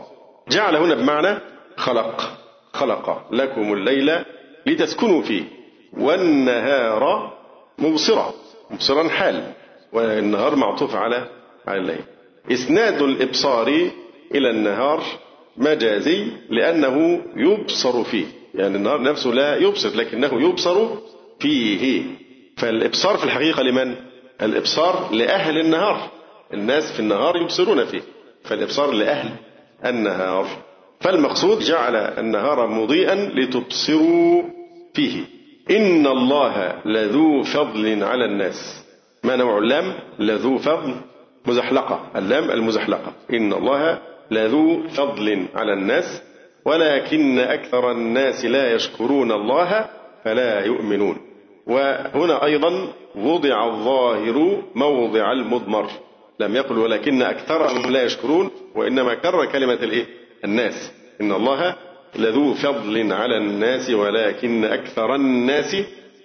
جعل 0.51 0.75
هنا 0.75 0.95
بمعنى 0.95 1.39
خلق. 1.77 2.37
خلق 2.73 3.33
لكم 3.33 3.73
الليل 3.73 4.11
لتسكنوا 4.67 5.21
فيه. 5.21 5.43
والنهار 5.93 7.33
مبصرا 7.77 8.33
مبصرا 8.71 9.09
حال 9.09 9.53
والنهار 9.93 10.55
معطوف 10.55 10.95
على 10.95 11.27
على 11.67 11.79
الليل. 11.79 12.03
إسناد 12.51 13.01
الإبصار 13.01 13.67
إلى 14.35 14.49
النهار 14.49 15.03
مجازي 15.57 16.27
لأنه 16.49 17.21
يبصر 17.35 18.03
فيه. 18.03 18.25
يعني 18.55 18.75
النهار 18.77 19.01
نفسه 19.01 19.29
لا 19.29 19.57
يبصر 19.57 19.89
لكنه 19.95 20.41
يبصر 20.49 20.87
فيه. 21.39 22.03
فالإبصار 22.57 23.17
في 23.17 23.23
الحقيقة 23.23 23.63
لمن؟ 23.63 23.95
الإبصار 24.41 25.09
لأهل 25.11 25.57
النهار. 25.57 26.09
الناس 26.53 26.91
في 26.91 26.99
النهار 26.99 27.37
يبصرون 27.37 27.85
فيه. 27.85 28.01
فالإبصار 28.43 28.91
لأهل 28.91 29.29
النهار. 29.85 30.47
فالمقصود 30.99 31.59
جعل 31.59 31.95
النهار 31.95 32.67
مضيئا 32.67 33.15
لتبصروا 33.15 34.43
فيه. 34.97 35.23
إن 35.77 36.07
الله 36.07 36.81
لذو 36.85 37.43
فضل 37.43 38.03
على 38.03 38.25
الناس. 38.25 38.85
ما 39.23 39.35
نوع 39.35 39.57
اللام؟ 39.57 39.93
لذو 40.19 40.57
فضل 40.57 40.95
مزحلقة. 41.45 42.11
اللام 42.15 42.51
المزحلقة. 42.51 43.13
إن 43.33 43.53
الله 43.53 44.01
لذو 44.31 44.87
فضل 44.87 45.45
على 45.55 45.73
الناس 45.73 46.21
ولكن 46.65 47.39
أكثر 47.39 47.91
الناس 47.91 48.45
لا 48.45 48.73
يشكرون 48.75 49.31
الله 49.31 49.85
فلا 50.23 50.65
يؤمنون. 50.65 51.17
وهنا 51.67 52.43
أيضا 52.43 52.87
وضع 53.15 53.67
الظاهر 53.67 54.63
موضع 54.75 55.31
المضمر. 55.31 55.87
لم 56.39 56.55
يقل 56.55 56.77
ولكن 56.77 57.21
أكثرهم 57.21 57.91
لا 57.91 58.03
يشكرون 58.03 58.51
وإنما 58.75 59.13
كرر 59.13 59.45
كلمة 59.45 59.73
الإيه؟ 59.73 60.05
الناس. 60.45 60.91
إن 61.21 61.31
الله 61.31 61.75
لذو 62.17 62.53
فضل 62.53 63.13
على 63.13 63.37
الناس 63.37 63.89
ولكن 63.89 64.65
أكثر 64.65 65.15
الناس 65.15 65.75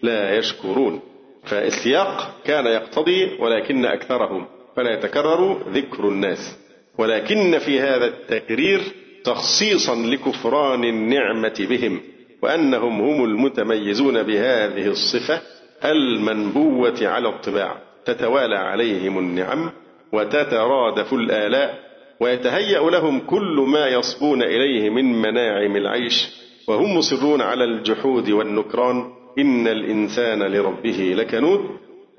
لا 0.02 0.38
يشكرون. 0.38 1.00
فالسياق 1.44 2.34
كان 2.44 2.66
يقتضي 2.66 3.36
ولكن 3.38 3.84
أكثرهم. 3.84 4.46
فلا 4.76 4.92
يتكرر 4.94 5.62
ذكر 5.68 6.08
الناس. 6.08 6.58
ولكن 6.98 7.58
في 7.58 7.80
هذا 7.80 8.06
التكرير 8.06 8.80
تخصيصا 9.24 9.94
لكفران 9.94 10.84
النعمة 10.84 11.66
بهم 11.70 12.00
وأنهم 12.42 13.00
هم 13.00 13.24
المتميزون 13.24 14.22
بهذه 14.22 14.86
الصفة 14.86 15.40
المنبوة 15.84 16.98
على 17.02 17.28
الطباع. 17.28 17.76
تتوالى 18.04 18.56
عليهم 18.56 19.18
النعم 19.18 19.70
وتترادف 20.12 21.12
الآلاء. 21.12 21.91
ويتهيأ 22.22 22.90
لهم 22.90 23.20
كل 23.20 23.64
ما 23.72 23.86
يصبون 23.88 24.42
إليه 24.42 24.90
من 24.90 25.04
مناعم 25.04 25.76
العيش 25.76 26.28
وهم 26.68 26.96
مصرون 26.96 27.40
على 27.40 27.64
الجحود 27.64 28.30
والنكران 28.30 29.04
إن 29.38 29.68
الإنسان 29.68 30.42
لربه 30.42 31.14
لكنود 31.16 31.60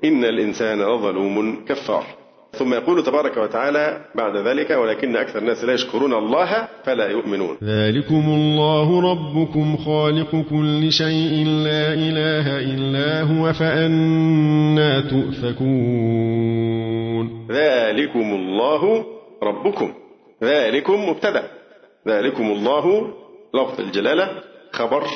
إن 0.04 0.24
الإنسان 0.24 0.78
لظلوم 0.82 1.64
كفار. 1.68 2.04
ثم 2.52 2.74
يقول 2.74 3.04
تبارك 3.04 3.36
وتعالى 3.36 4.04
بعد 4.14 4.36
ذلك 4.36 4.70
ولكن 4.70 5.16
أكثر 5.16 5.38
الناس 5.38 5.64
لا 5.64 5.72
يشكرون 5.72 6.12
الله 6.12 6.68
فلا 6.84 7.10
يؤمنون. 7.10 7.56
ذلكم 7.62 8.24
الله 8.28 9.00
ربكم 9.10 9.76
خالق 9.76 10.30
كل 10.50 10.92
شيء 10.92 11.46
لا 11.46 11.94
إله 11.94 12.60
إلا 12.60 13.22
هو 13.22 13.52
فأنا 13.52 15.00
تؤفكون. 15.00 16.44
ذلكم 17.50 18.34
الله 18.34 19.13
ربكم. 19.44 19.94
ذلكم 20.42 21.08
مبتدأ. 21.08 21.50
ذلكم 22.08 22.46
الله. 22.52 23.14
لفظ 23.54 23.80
الجلالة. 23.80 24.42
خبر 24.72 25.06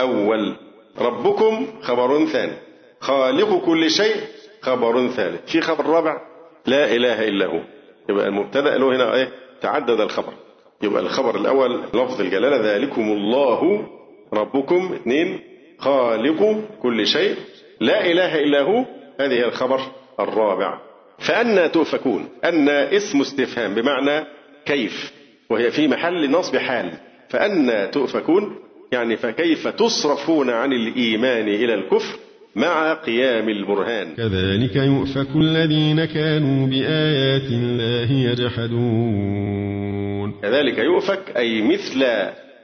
أول. 0.00 0.56
ربكم 0.98 1.66
خبر 1.82 2.26
ثاني. 2.26 2.52
خالق 3.00 3.64
كل 3.64 3.90
شيء 3.90 4.16
خبر 4.60 5.08
ثالث. 5.08 5.52
في 5.52 5.60
خبر 5.60 5.86
رابع. 5.86 6.20
لا 6.66 6.94
إله 6.94 7.28
إلا 7.28 7.46
هو. 7.46 7.60
يبقى 8.08 8.26
المبتدأ 8.26 8.78
له 8.78 8.96
هنا 8.96 9.14
إيه؟ 9.14 9.28
تعدد 9.60 10.00
الخبر. 10.00 10.32
يبقى 10.82 11.02
الخبر 11.02 11.36
الأول 11.36 11.82
لفظ 11.94 12.20
الجلالة. 12.20 12.76
ذلكم 12.76 13.02
الله. 13.02 13.86
ربكم 14.32 14.92
اثنين. 14.92 15.40
خالق 15.78 16.64
كل 16.82 17.06
شيء. 17.06 17.36
لا 17.80 18.06
إله 18.06 18.38
إلا 18.38 18.60
هو. 18.60 18.84
هذه 19.20 19.44
الخبر 19.44 19.80
الرابع. 20.20 20.89
فأنا 21.20 21.66
تؤفكون 21.66 22.28
أن 22.44 22.68
اسم 22.68 23.20
استفهام 23.20 23.74
بمعنى 23.74 24.26
كيف 24.66 25.12
وهي 25.50 25.70
في 25.70 25.88
محل 25.88 26.30
نصب 26.30 26.56
حال. 26.56 26.90
فأنا 27.28 27.86
تؤفكون 27.86 28.56
يعني 28.92 29.16
فكيف 29.16 29.68
تصرفون 29.68 30.50
عن 30.50 30.72
الإيمان 30.72 31.48
إلى 31.48 31.74
الكفر 31.74 32.18
مع 32.56 32.94
قيام 32.94 33.48
البرهان. 33.48 34.14
كذلك 34.16 34.76
يؤفك 34.76 35.36
الذين 35.36 36.04
كانوا 36.04 36.66
بآيات 36.66 37.50
الله 37.52 38.12
يجحدون. 38.30 39.60
كذلك 40.42 40.78
يؤفك 40.78 41.36
أي 41.36 41.62
مثل 41.62 42.02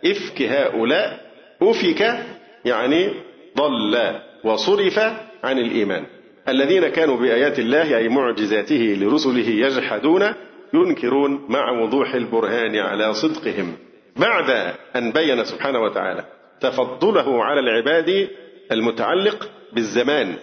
إفك 0.04 0.42
هؤلاء 0.42 1.20
أفك 1.62 2.18
يعني 2.64 3.10
ضل 3.56 3.96
وصرف 4.44 4.98
عن 5.44 5.58
الإيمان. 5.58 6.04
الذين 6.48 6.88
كانوا 6.88 7.16
بآيات 7.16 7.58
الله 7.58 7.96
أي 7.98 8.08
معجزاته 8.08 8.96
لرسله 9.00 9.48
يجحدون 9.48 10.22
ينكرون 10.74 11.46
مع 11.48 11.70
وضوح 11.70 12.14
البرهان 12.14 12.76
على 12.76 13.14
صدقهم. 13.14 13.72
بعد 14.16 14.74
أن 14.96 15.12
بين 15.12 15.44
سبحانه 15.44 15.80
وتعالى 15.80 16.24
تفضله 16.60 17.44
على 17.44 17.60
العباد 17.60 18.28
المتعلق 18.72 19.50
بالزمان 19.72 20.34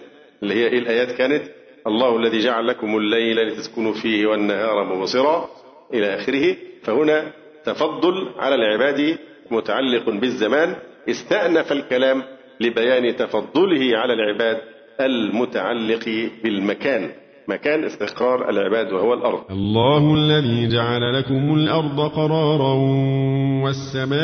اللي 0.42 0.54
هي 0.54 0.66
إيه 0.68 0.78
الآيات 0.78 1.12
كانت؟ 1.12 1.42
الله 1.86 2.16
الذي 2.16 2.38
جعل 2.38 2.66
لكم 2.66 2.96
الليل 2.96 3.48
لتسكنوا 3.48 3.92
فيه 3.92 4.26
والنهار 4.26 4.84
مبصرا 4.84 5.48
إلى 5.94 6.14
آخره. 6.14 6.56
فهنا 6.82 7.32
تفضل 7.64 8.28
على 8.38 8.54
العباد 8.54 9.18
متعلق 9.50 10.10
بالزمان 10.10 10.76
استأنف 11.10 11.72
الكلام 11.72 12.22
لبيان 12.60 13.16
تفضله 13.16 13.98
على 13.98 14.12
العباد 14.12 14.60
المتعلق 15.00 16.30
بالمكان. 16.44 17.10
مكان 17.48 17.84
استقرار 17.84 18.50
العباد 18.50 18.92
وهو 18.92 19.14
الأرض. 19.14 19.40
الله 19.50 20.14
الذي 20.14 20.68
جعل 20.68 21.18
لكم 21.18 21.54
الأرض 21.54 22.00
قرارا 22.00 22.74
والسماء 23.64 24.18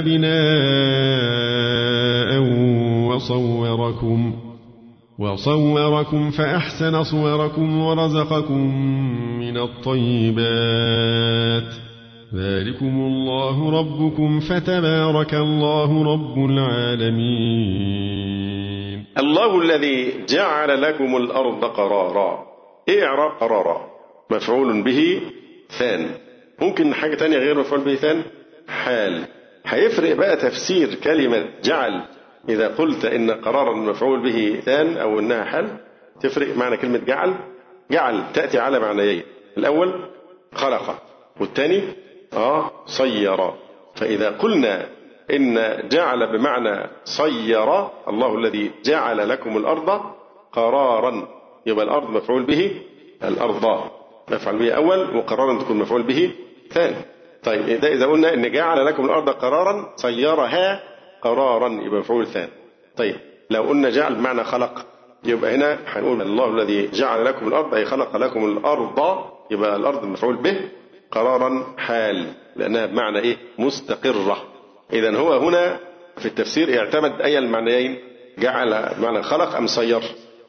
بناء 0.00 0.36
وصوركم 3.08 4.34
وصوركم 5.18 6.30
فأحسن 6.30 7.02
صوركم 7.02 7.78
ورزقكم 7.78 8.74
من 9.38 9.56
الطيبات. 9.56 11.06
ذلكم 12.34 12.86
الله 12.86 13.80
ربكم 13.80 14.40
فتبارك 14.40 15.34
الله 15.34 16.12
رب 16.12 16.38
العالمين. 16.50 17.46
الله 19.18 19.60
الذي 19.62 20.24
جعل 20.28 20.82
لكم 20.82 21.16
الأرض 21.16 21.64
قرارا. 21.64 22.46
إيه 22.88 23.04
إعراب 23.04 23.30
قرارا. 23.30 23.90
مفعول 24.30 24.82
به 24.82 25.20
ثان. 25.78 26.10
ممكن 26.60 26.94
حاجة 26.94 27.14
تانية 27.14 27.38
غير 27.38 27.58
مفعول 27.58 27.80
به 27.84 27.94
ثان؟ 27.94 28.22
حال. 28.68 29.24
هيفرق 29.66 30.16
بقى 30.16 30.36
تفسير 30.36 30.94
كلمة 30.94 31.44
جعل. 31.64 32.02
إذا 32.48 32.68
قلت 32.68 33.04
إن 33.04 33.30
قرارا 33.30 33.76
مفعول 33.76 34.22
به 34.22 34.60
ثان 34.64 34.96
أو 34.96 35.18
إنها 35.18 35.44
حال 35.44 35.66
تفرق 36.20 36.56
معنى 36.56 36.76
كلمة 36.76 36.98
جعل. 36.98 37.34
جعل 37.90 38.22
تأتي 38.34 38.58
على 38.58 38.80
معنيين. 38.80 39.22
الأول 39.58 40.04
خلق 40.54 41.02
والثاني 41.40 41.82
صير. 42.86 43.52
فإذا 43.94 44.30
قلنا 44.30 44.86
إن 45.30 45.58
جعل 45.88 46.38
بمعنى 46.38 46.90
صير 47.04 47.88
الله 48.08 48.34
الذي 48.38 48.70
جعل 48.84 49.28
لكم 49.28 49.56
الأرض 49.56 50.00
قرارا. 50.52 51.28
يبقى 51.66 51.84
الأرض 51.84 52.10
مفعول 52.10 52.42
به 52.42 52.82
الأرض. 53.24 53.80
مفعول 54.30 54.58
به 54.58 54.72
أول 54.72 55.16
وقرارا 55.16 55.58
تكون 55.62 55.76
مفعول 55.78 56.02
به 56.02 56.30
ثاني. 56.70 56.96
طيب 57.44 57.84
إذا 57.84 58.06
قلنا 58.06 58.34
إن 58.34 58.52
جعل 58.52 58.86
لكم 58.86 59.04
الأرض 59.04 59.30
قرارا 59.30 59.92
صيرها 59.96 60.80
قرارا 61.22 61.68
يبقى 61.68 62.00
مفعول 62.00 62.26
ثاني. 62.26 62.52
طيب 62.96 63.16
لو 63.50 63.62
قلنا 63.62 63.90
جعل 63.90 64.14
بمعنى 64.14 64.44
خلق 64.44 64.86
يبقى 65.24 65.54
هنا 65.54 65.78
هنقول 65.86 66.22
الله 66.22 66.46
الذي 66.50 66.90
جعل 66.90 67.24
لكم 67.24 67.48
الأرض 67.48 67.74
أي 67.74 67.84
خلق 67.84 68.16
لكم 68.16 68.44
الأرض 68.44 69.24
يبقى 69.50 69.76
الأرض 69.76 70.04
مفعول 70.04 70.36
به 70.36 70.60
قرارا 71.10 71.74
حال 71.78 72.26
لأنها 72.56 72.86
بمعنى 72.86 73.18
إيه؟ 73.18 73.36
مستقرة. 73.58 74.44
إذا 74.92 75.16
هو 75.16 75.32
هنا 75.32 75.78
في 76.16 76.26
التفسير 76.26 76.78
اعتمد 76.78 77.20
أي 77.20 77.38
المعنيين 77.38 77.98
جعل 78.38 78.94
بمعنى 78.98 79.22
خلق 79.22 79.56
أم 79.56 79.66
صير؟ 79.66 80.02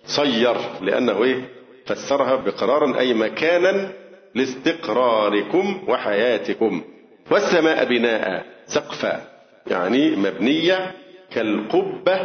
صير 0.05 0.55
لأنه 0.81 1.23
إيه؟ 1.23 1.49
فسرها 1.85 2.35
بقرارا 2.35 2.99
أي 2.99 3.13
مكانا 3.13 3.91
لاستقراركم 4.35 5.83
وحياتكم. 5.87 6.83
والسماء 7.31 7.85
بناء 7.85 8.45
سقفا 8.67 9.21
يعني 9.67 10.15
مبنية 10.15 10.91
كالقبة 11.31 12.19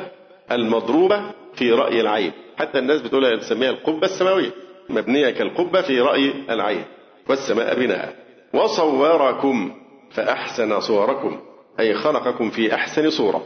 المضروبة 0.52 1.22
في 1.54 1.72
رأي 1.72 2.00
العين. 2.00 2.32
حتى 2.56 2.78
الناس 2.78 3.00
بتقول 3.00 3.40
تسميها 3.40 3.70
القبة 3.70 4.06
السماوية. 4.06 4.50
مبنية 4.88 5.30
كالقبة 5.30 5.82
في 5.82 6.00
رأي 6.00 6.32
العين. 6.50 6.84
والسماء 7.28 7.74
بناء. 7.74 8.21
وصوركم 8.54 9.70
فأحسن 10.10 10.80
صوركم 10.80 11.36
أي 11.80 11.94
خلقكم 11.94 12.50
في 12.50 12.74
أحسن 12.74 13.10
صورة. 13.10 13.42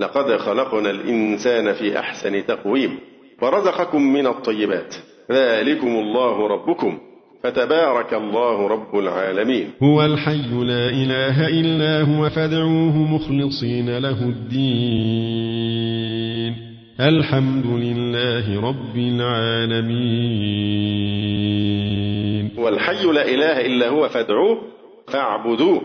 لقد 0.00 0.36
خلقنا 0.36 0.90
الإنسان 0.90 1.72
في 1.72 1.98
أحسن 1.98 2.46
تقويم 2.46 2.98
ورزقكم 3.42 4.02
من 4.02 4.26
الطيبات. 4.26 4.94
ذلكم 5.32 5.88
الله 5.88 6.46
ربكم 6.46 6.98
فتبارك 7.42 8.14
الله 8.14 8.68
رب 8.68 8.98
العالمين. 8.98 9.70
هو 9.82 10.04
الحي 10.04 10.64
لا 10.64 10.88
إله 10.88 11.48
إلا 11.48 12.02
هو 12.02 12.30
فادعوه 12.30 12.96
مخلصين 12.96 13.98
له 13.98 14.22
الدين. 14.22 16.29
الحمد 17.00 17.66
لله 17.66 18.60
رب 18.60 18.96
العالمين. 18.96 20.10
هو 22.58 22.68
الحي 22.68 23.04
لا 23.04 23.24
إله 23.24 23.66
إلا 23.66 23.88
هو 23.88 24.08
فادعوه 24.08 24.62
فاعبدوه 25.08 25.82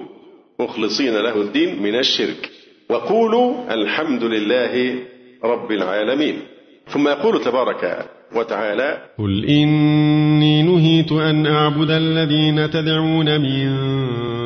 مخلصين 0.60 1.13
له 1.13 1.41
الدين 1.41 1.84
من 1.84 1.95
الشرك 1.95 2.51
وقولوا 2.89 3.73
الحمد 3.73 4.23
لله 4.23 4.95
رب 5.43 5.71
العالمين. 5.71 6.39
ثم 6.88 7.08
يقول 7.08 7.43
تبارك 7.43 8.10
وتعالى. 8.36 8.98
قل 9.20 9.46
إني 9.46 10.64
نهيت 10.64 11.12
أن 11.12 11.46
أعبد 11.46 11.92
الذين 11.92 12.70
تدعون 12.70 13.42
من 13.42 13.76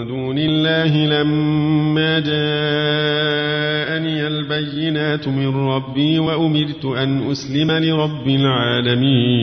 دون 0.08 0.38
الله 0.38 1.06
لما 1.06 2.20
جاءني 2.20 4.28
البينات 4.28 5.28
من 5.28 5.56
ربي 5.56 6.20
وأمرت 6.20 6.86
أن 6.86 7.32
أسلم 7.32 7.72
لرب 7.72 8.28
العالمين. 8.28 9.40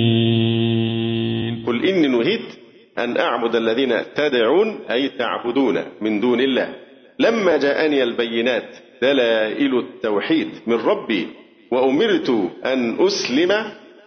قل 1.66 1.88
إني 1.88 2.08
نهيت 2.08 2.46
أن 2.98 3.16
أعبد 3.16 3.56
الذين 3.56 3.92
تدعون 4.16 4.78
أي 4.90 5.08
تعبدون 5.08 5.78
من 6.00 6.20
دون 6.20 6.40
الله. 6.40 6.68
لما 7.18 7.56
جاءني 7.56 8.02
البينات 8.02 8.76
دلائل 9.02 9.78
التوحيد 9.78 10.48
من 10.66 10.76
ربي 10.76 11.26
وأمرت 11.72 12.30
أن 12.64 13.06
أسلم 13.06 13.52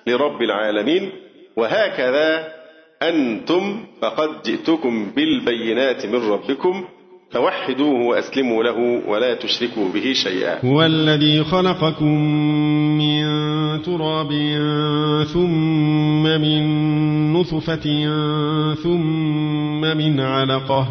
لرب 0.08 0.42
العالمين 0.42 1.10
وهكذا 1.56 2.48
أنتم 3.02 3.86
فقد 4.02 4.30
جئتكم 4.46 5.12
بالبينات 5.16 6.06
من 6.06 6.30
ربكم 6.32 6.84
فوحدوه 7.32 8.06
وأسلموا 8.06 8.64
له 8.64 9.02
ولا 9.08 9.34
تشركوا 9.36 9.90
به 9.94 10.14
شيئا. 10.14 10.66
هو 10.66 10.86
الذي 10.86 11.44
خلقكم 11.44 12.16
من 12.98 13.22
تراب 13.82 14.32
ثم 15.34 16.24
من 16.24 16.64
نطفة 17.34 17.86
ثم 18.84 19.82
من 19.98 20.20
علقة 20.20 20.88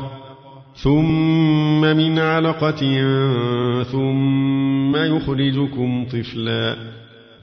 ثم 0.83 1.81
من 1.81 2.19
علقة 2.19 2.83
ثم 3.83 4.97
يخرجكم 4.97 6.07
طفلا 6.13 6.77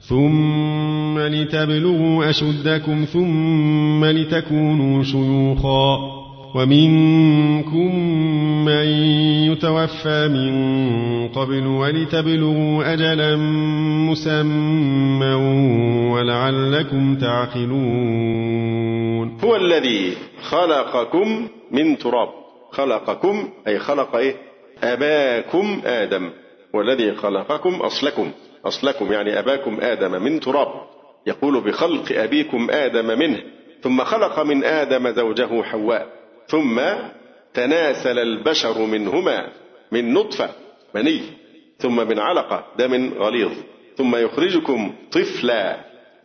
ثم 0.00 0.95
لتبلغوا 1.18 2.30
أشدكم 2.30 3.04
ثم 3.04 4.04
لتكونوا 4.04 5.02
شيوخا 5.02 6.16
ومنكم 6.54 7.96
من 8.64 8.86
يتوفى 9.52 10.28
من 10.28 10.52
قبل 11.28 11.66
ولتبلغوا 11.66 12.92
أجلا 12.92 13.36
مسمى 14.10 15.34
ولعلكم 16.12 17.16
تعقلون. 17.16 18.56
هو 19.44 19.56
الذي 19.56 20.12
خلقكم 20.42 21.48
من 21.70 21.98
تراب. 21.98 22.28
خلقكم 22.70 23.48
أي 23.68 23.78
خلق 23.78 24.16
إيه؟ 24.16 24.36
أباكم 24.82 25.80
آدم. 25.84 26.30
والذي 26.74 27.14
خلقكم 27.14 27.74
أصلكم. 27.74 28.30
أصلكم 28.64 29.12
يعني 29.12 29.38
أباكم 29.38 29.78
آدم 29.80 30.22
من 30.22 30.40
تراب. 30.40 30.68
يقول 31.26 31.60
بخلق 31.60 32.12
أبيكم 32.12 32.68
آدم 32.70 33.18
منه 33.18 33.42
ثم 33.82 34.04
خلق 34.04 34.40
من 34.40 34.64
آدم 34.64 35.10
زوجه 35.10 35.62
حواء 35.62 36.08
ثم 36.48 36.80
تناسل 37.54 38.18
البشر 38.18 38.78
منهما 38.86 39.48
من 39.92 40.12
نطفة 40.14 40.50
مني 40.94 41.20
ثم 41.78 42.08
من 42.08 42.18
علقة 42.18 42.64
دم 42.78 43.12
غليظ 43.18 43.52
ثم 43.96 44.16
يخرجكم 44.16 44.94
طفلا 45.12 45.76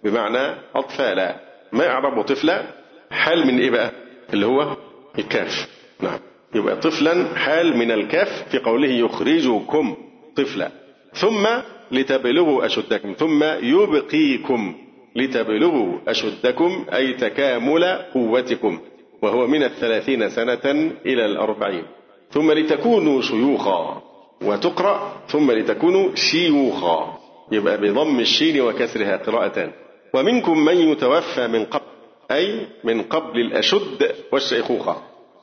بمعنى 0.03 0.55
أطفالا. 0.75 1.35
ما 1.71 1.83
يعرب 1.85 2.21
طفلا؟ 2.21 2.63
حال 3.11 3.47
من 3.47 3.59
إيه 3.59 3.69
بقى؟ 3.69 3.91
اللي 4.33 4.45
هو 4.45 4.77
الكاف. 5.19 5.67
نعم. 5.99 6.19
يبقى 6.55 6.75
طفلا 6.75 7.35
حال 7.35 7.77
من 7.77 7.91
الكاف 7.91 8.49
في 8.49 8.57
قوله 8.57 8.89
يخرجكم 8.89 9.95
طفلا. 10.35 10.71
ثم 11.13 11.47
لتبلغوا 11.91 12.65
أشدكم 12.65 13.13
ثم 13.13 13.43
يبقيكم. 13.43 14.75
لتبلغوا 15.16 15.97
أشدكم 16.07 16.86
أي 16.93 17.14
تكامل 17.14 17.84
قوتكم 18.14 18.80
وهو 19.22 19.47
من 19.47 19.64
الثلاثين 19.64 20.30
سنة 20.30 20.91
إلى 21.05 21.26
الأربعين. 21.26 21.84
ثم 22.32 22.51
لتكونوا 22.51 23.22
شيوخا 23.22 24.01
وتقرأ 24.41 25.14
ثم 25.28 25.51
لتكونوا 25.51 26.16
شيوخا. 26.16 27.18
يبقى 27.51 27.78
بضم 27.78 28.20
الشين 28.20 28.62
وكسرها 28.62 29.18
قراءتان 29.18 29.72
ومنكم 30.14 30.66
من 30.66 30.78
يتوفى 30.78 31.47
من 31.47 31.66
قبل 31.66 31.86
أي 32.32 32.68
من 32.84 33.01
قبل 33.01 33.39
الأشد 33.39 34.12
والشيخوخة. 34.32 34.95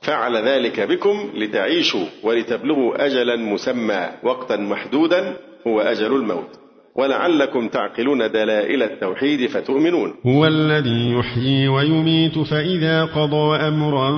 فعل 0.03 0.37
ذلك 0.37 0.81
بكم 0.81 1.31
لتعيشوا 1.35 2.07
ولتبلغوا 2.23 3.07
أجلا 3.07 3.37
مسمى 3.37 4.09
وقتا 4.23 4.57
محدودا 4.57 5.37
هو 5.67 5.81
أجل 5.81 6.15
الموت. 6.15 6.59
ولعلكم 6.99 7.69
تعقلون 7.69 8.19
دلائل 8.31 8.83
التوحيد 8.83 9.47
فتؤمنون. 9.47 10.15
هو 10.27 10.47
الذي 10.47 11.13
يحيي 11.13 11.69
ويميت 11.69 12.39
فإذا 12.39 13.05
قضى 13.05 13.57
أمرا 13.57 14.11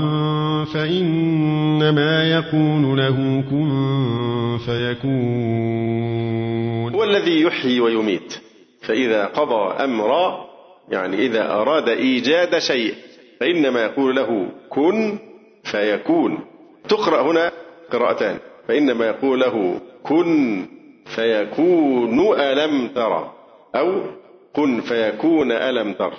فإنما 0.65 2.39
يكون 2.39 2.97
له 2.97 3.45
كن 3.51 3.71
فيكون. 4.67 5.11
هو 6.95 7.05
الذي 7.05 7.43
يحيي 7.43 7.81
ويميت 7.81 8.41
فإذا 8.81 9.27
قضى 9.27 9.85
أمرا 9.85 10.45
يعني 10.89 11.17
إذا 11.27 11.53
أراد 11.53 11.89
إيجاد 11.89 12.59
شيء 12.59 12.95
فإنما 13.41 13.81
يقول 13.85 14.17
له 14.17 14.47
كن 14.69 15.19
فيكون. 15.65 16.39
تقرأ 16.89 17.23
هنا 17.23 17.51
قراءتان 17.93 18.39
فإنما 18.69 19.07
يقول 19.07 19.41
له 19.41 19.81
كن 20.03 20.67
فيكون 21.15 22.41
ألم 22.41 22.89
ترى. 22.89 23.33
أو 23.75 24.01
كن 24.57 24.81
فيكون 24.81 25.53
ألم 25.53 25.93
تر. 25.93 26.13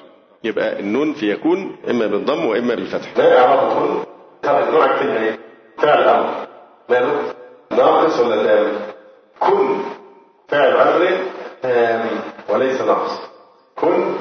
يبقى 0.43 0.79
النون 0.79 1.13
في 1.13 1.31
يكون 1.31 1.75
إما 1.89 2.07
بالضم 2.07 2.45
وإما 2.45 2.75
بالفتح. 2.75 3.17
لا 3.17 3.39
إعراب 3.39 3.73
كن 3.73 4.11
نوع 4.71 4.99
كلمة 4.99 5.17
إيه؟ 5.17 5.39
فعل 5.77 6.03
أمر 6.03 6.47
ماله؟ 6.89 7.33
ناقص 7.71 8.19
ولا 8.19 8.43
تام؟ 8.43 8.71
كن. 9.39 9.77
فعل 10.47 10.71
أمر 10.71 11.17
تام 11.61 12.05
وليس 12.49 12.81
ناقص. 12.81 13.19
كن 13.75 14.15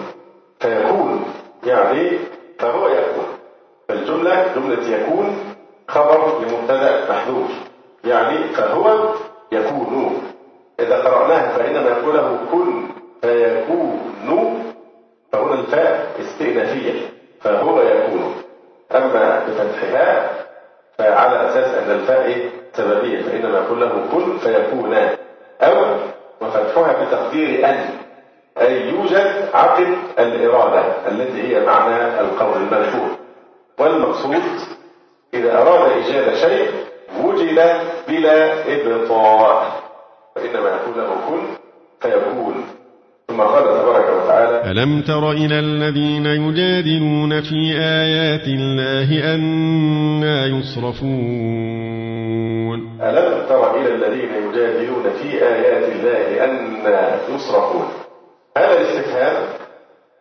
فيكون. 0.61 1.25
يعني 1.67 2.19
فهو 2.59 2.89
يكون. 2.89 3.27
فالجملة 3.89 4.55
جملة 4.57 4.97
يكون 4.97 5.39
خبر 5.89 6.39
لمبتدأ 6.39 7.11
محذوف. 7.11 7.51
يعني 8.05 8.49
فهو 8.49 9.15
يكون. 9.53 10.23
إذا 10.81 11.03
قرأناها 11.03 11.59
فإنما 11.59 11.91
يقول 11.91 12.17
له 12.17 12.39
كن 12.53 12.89
فيكون 13.23 14.73
فهنا 15.33 15.55
الفاء 15.55 16.07
استئنافية 16.21 17.01
فهو 17.41 17.81
يكون. 17.81 18.35
أما 18.95 19.45
بفتحها 19.49 20.31
فعلى 20.99 21.49
أساس 21.49 21.75
أن 21.75 21.91
الفاء 21.91 22.51
سببية 22.73 23.23
فإنما 23.23 23.59
يقول 23.59 23.81
له 23.81 24.07
كن 24.13 24.39
فيكون. 24.39 24.97
أو 25.61 25.85
وفتحها 26.41 27.05
بتقدير 27.05 27.67
أن 27.69 27.85
أي 28.61 28.89
يوجد 28.89 29.49
عقل 29.55 29.97
الإرادة 30.19 30.83
التي 31.09 31.43
هي 31.57 31.67
معنى 31.67 32.21
القول 32.21 32.57
المشهور 32.63 33.09
والمقصود 33.79 34.43
إذا 35.35 35.63
أراد 35.63 35.91
إيجاد 35.93 36.35
شيء 36.35 36.71
وجد 37.25 37.81
بلا 38.09 38.53
إبطاء. 38.69 39.73
فإنما 40.35 40.69
يقول 40.69 40.95
له 40.97 41.09
كن 41.29 41.43
فيكون. 42.03 42.55
ثم 43.29 43.41
قال 43.41 43.65
تبارك 43.65 44.09
وتعالى 44.23 44.71
ألم 44.71 45.03
تر 45.03 45.31
إلى 45.31 45.59
الذين 45.59 46.27
يجادلون 46.27 47.41
في 47.41 47.79
آيات 47.79 48.47
الله 48.47 49.35
أنا 49.35 50.47
يصرفون؟ 50.47 51.81
ألم 53.03 53.47
تر 53.49 53.81
إلى 53.81 53.95
الذين 53.95 54.31
يجادلون 54.49 55.11
في 55.23 55.29
آيات 55.47 55.93
الله 55.93 56.45
أنا 56.45 57.19
يصرفون؟ 57.35 57.89
هذا 58.57 58.81
الاستفهام 58.81 59.37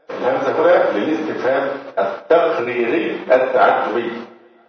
الهمزة 0.09 0.51
هنا 0.61 0.99
للاستفهام 0.99 1.67
التقريري 1.99 3.17
التعجبي 3.31 4.11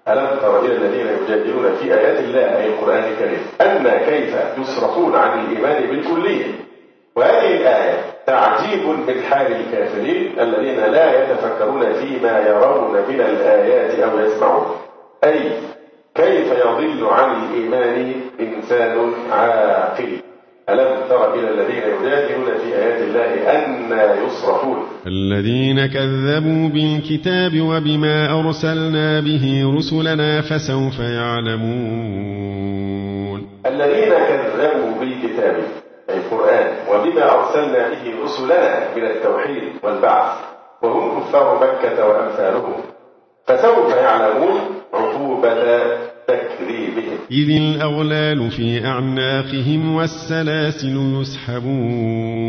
ألم 0.08 0.38
تر 0.40 0.60
إلى 0.64 0.76
الذين 0.76 1.06
يجادلون 1.06 1.74
في 1.74 1.94
آيات 1.94 2.20
الله 2.20 2.56
أي 2.56 2.66
القرآن 2.66 3.04
الكريم 3.04 3.46
أن 3.60 3.88
كيف 4.06 4.36
يصرفون 4.58 5.16
عن 5.16 5.40
الإيمان 5.40 5.82
بالكلية؟ 5.90 6.44
وهذه 7.16 7.56
الآية 7.56 7.98
تعجيب 8.26 8.86
من 8.88 9.22
حال 9.30 9.52
الكافرين 9.52 10.40
الذين 10.40 10.80
لا 10.92 11.22
يتفكرون 11.22 11.92
فيما 11.92 12.38
يرون 12.48 12.92
من 13.08 13.20
الآيات 13.20 13.98
أو 13.98 14.18
يسمعون. 14.18 14.66
أي 15.24 15.52
كيف 16.14 16.52
يضل 16.58 17.06
عن 17.10 17.44
الإيمان 17.44 18.14
إنسان 18.40 19.12
عاقل؟ 19.32 20.18
ألم 20.68 21.08
تر 21.08 21.34
إلى 21.34 21.48
الذين 21.50 21.82
يجادلون 21.82 22.58
في 22.58 22.76
آيات 22.76 23.00
الله 23.02 23.30
أن 23.56 23.90
يصرفون؟ 24.26 24.78
الذين 25.06 25.86
كذبوا 25.86 26.68
بالكتاب 26.68 27.60
وبما 27.60 28.40
أرسلنا 28.40 29.20
به 29.20 29.74
رسلنا 29.76 30.40
فسوف 30.40 30.98
يعلمون. 31.00 32.60
الذين 33.66 34.12
كذبوا 34.28 34.92
بالكتاب 35.00 35.56
أي 36.10 36.16
القرآن 36.16 36.66
وبما 36.90 37.34
أرسلنا 37.34 37.88
به 37.88 38.04
رسلنا 38.24 38.94
من 38.96 39.04
التوحيد 39.04 39.72
والبعث 39.82 40.32
وهم 40.82 41.20
كفار 41.20 41.54
مكة 41.54 42.08
وأمثالهم 42.08 42.74
فسوف 43.46 43.96
يعلمون 43.96 44.60
عقوبة 44.94 45.80
تكذيبهم 46.28 47.18
إذ 47.30 47.50
الأغلال 47.50 48.50
في 48.50 48.86
أعناقهم 48.86 49.94
والسلاسل 49.94 51.20
يسحبون. 51.20 52.46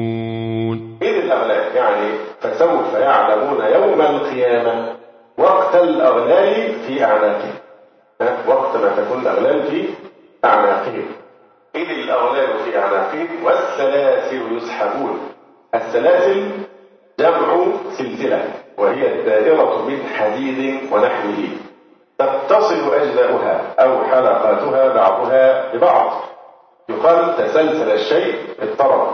إذ 1.02 1.16
الأغلال 1.24 1.76
يعني 1.76 2.12
فسوف 2.42 2.94
يعلمون 2.94 3.66
يوم 3.66 4.02
القيامة 4.02 4.96
وقت 5.38 5.76
الأغلال 5.76 6.74
في 6.88 7.04
أعناقهم. 7.04 7.54
وقت 8.48 8.78
ما 8.78 8.90
تكون 8.98 9.22
الأغلال 9.22 9.64
في 9.64 9.84
أعناقهم. 10.46 11.06
إذ 11.76 11.90
الأغلال 11.90 12.60
في 12.66 12.78
أعناقهم 12.80 13.28
والسلاسل 13.44 14.58
يسحبون. 14.58 15.20
السلاسل 15.76 16.44
جمع 17.20 17.66
سلسلة 17.98 18.44
وهي 18.78 19.20
الدائرة 19.20 19.88
من 19.88 20.00
حديد 20.18 20.80
ونحوه. 20.92 21.71
تتصل 22.22 22.94
أجزاؤها 22.94 23.62
أو 23.80 24.04
حلقاتها 24.04 24.94
بعضها 24.94 25.74
ببعض. 25.74 26.12
يقال 26.90 27.38
تسلسل 27.38 27.92
الشيء 27.92 28.36
اضطرب 28.62 29.08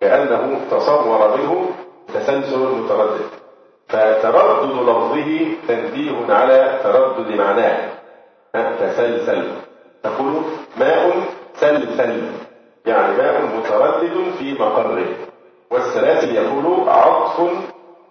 كأنه 0.00 0.60
تصور 0.70 1.36
منه 1.36 1.66
تسلسل 2.14 2.58
متردد. 2.58 3.26
فتردد 3.88 4.72
لفظه 4.72 5.46
تنبيه 5.68 6.34
على 6.34 6.80
تردد 6.82 7.32
معناه. 7.32 7.76
تسلسل. 8.80 9.48
تقول 10.02 10.42
ماء 10.76 11.12
سلسل 11.54 12.22
يعني 12.86 13.16
ماء 13.16 13.42
متردد 13.42 14.32
في 14.38 14.52
مقره. 14.52 15.06
والسلاسل 15.70 16.34
يقول 16.34 16.88
عطف. 16.88 17.50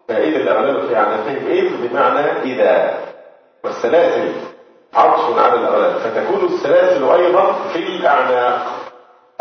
فإذا 0.08 0.38
الأغلال 0.38 0.88
في 0.88 0.96
عناقهم 0.96 1.48
إذ 1.48 1.88
بمعنى 1.88 2.42
إذا. 2.44 2.98
والسلاسل 3.66 4.32
عطف 4.94 5.40
على 5.40 5.54
الأغلال 5.60 6.00
فتكون 6.00 6.46
السلاسل 6.54 7.04
أيضا 7.04 7.54
في 7.74 7.80
الأعناق. 7.80 8.76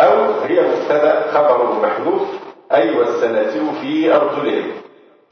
أو 0.01 0.43
هي 0.43 0.61
مبتدأ 0.61 1.33
خبر 1.33 1.81
محذوف 1.83 2.23
أي 2.73 2.97
والسلاسل 2.97 3.61
في 3.81 4.15
أرجلهم 4.15 4.71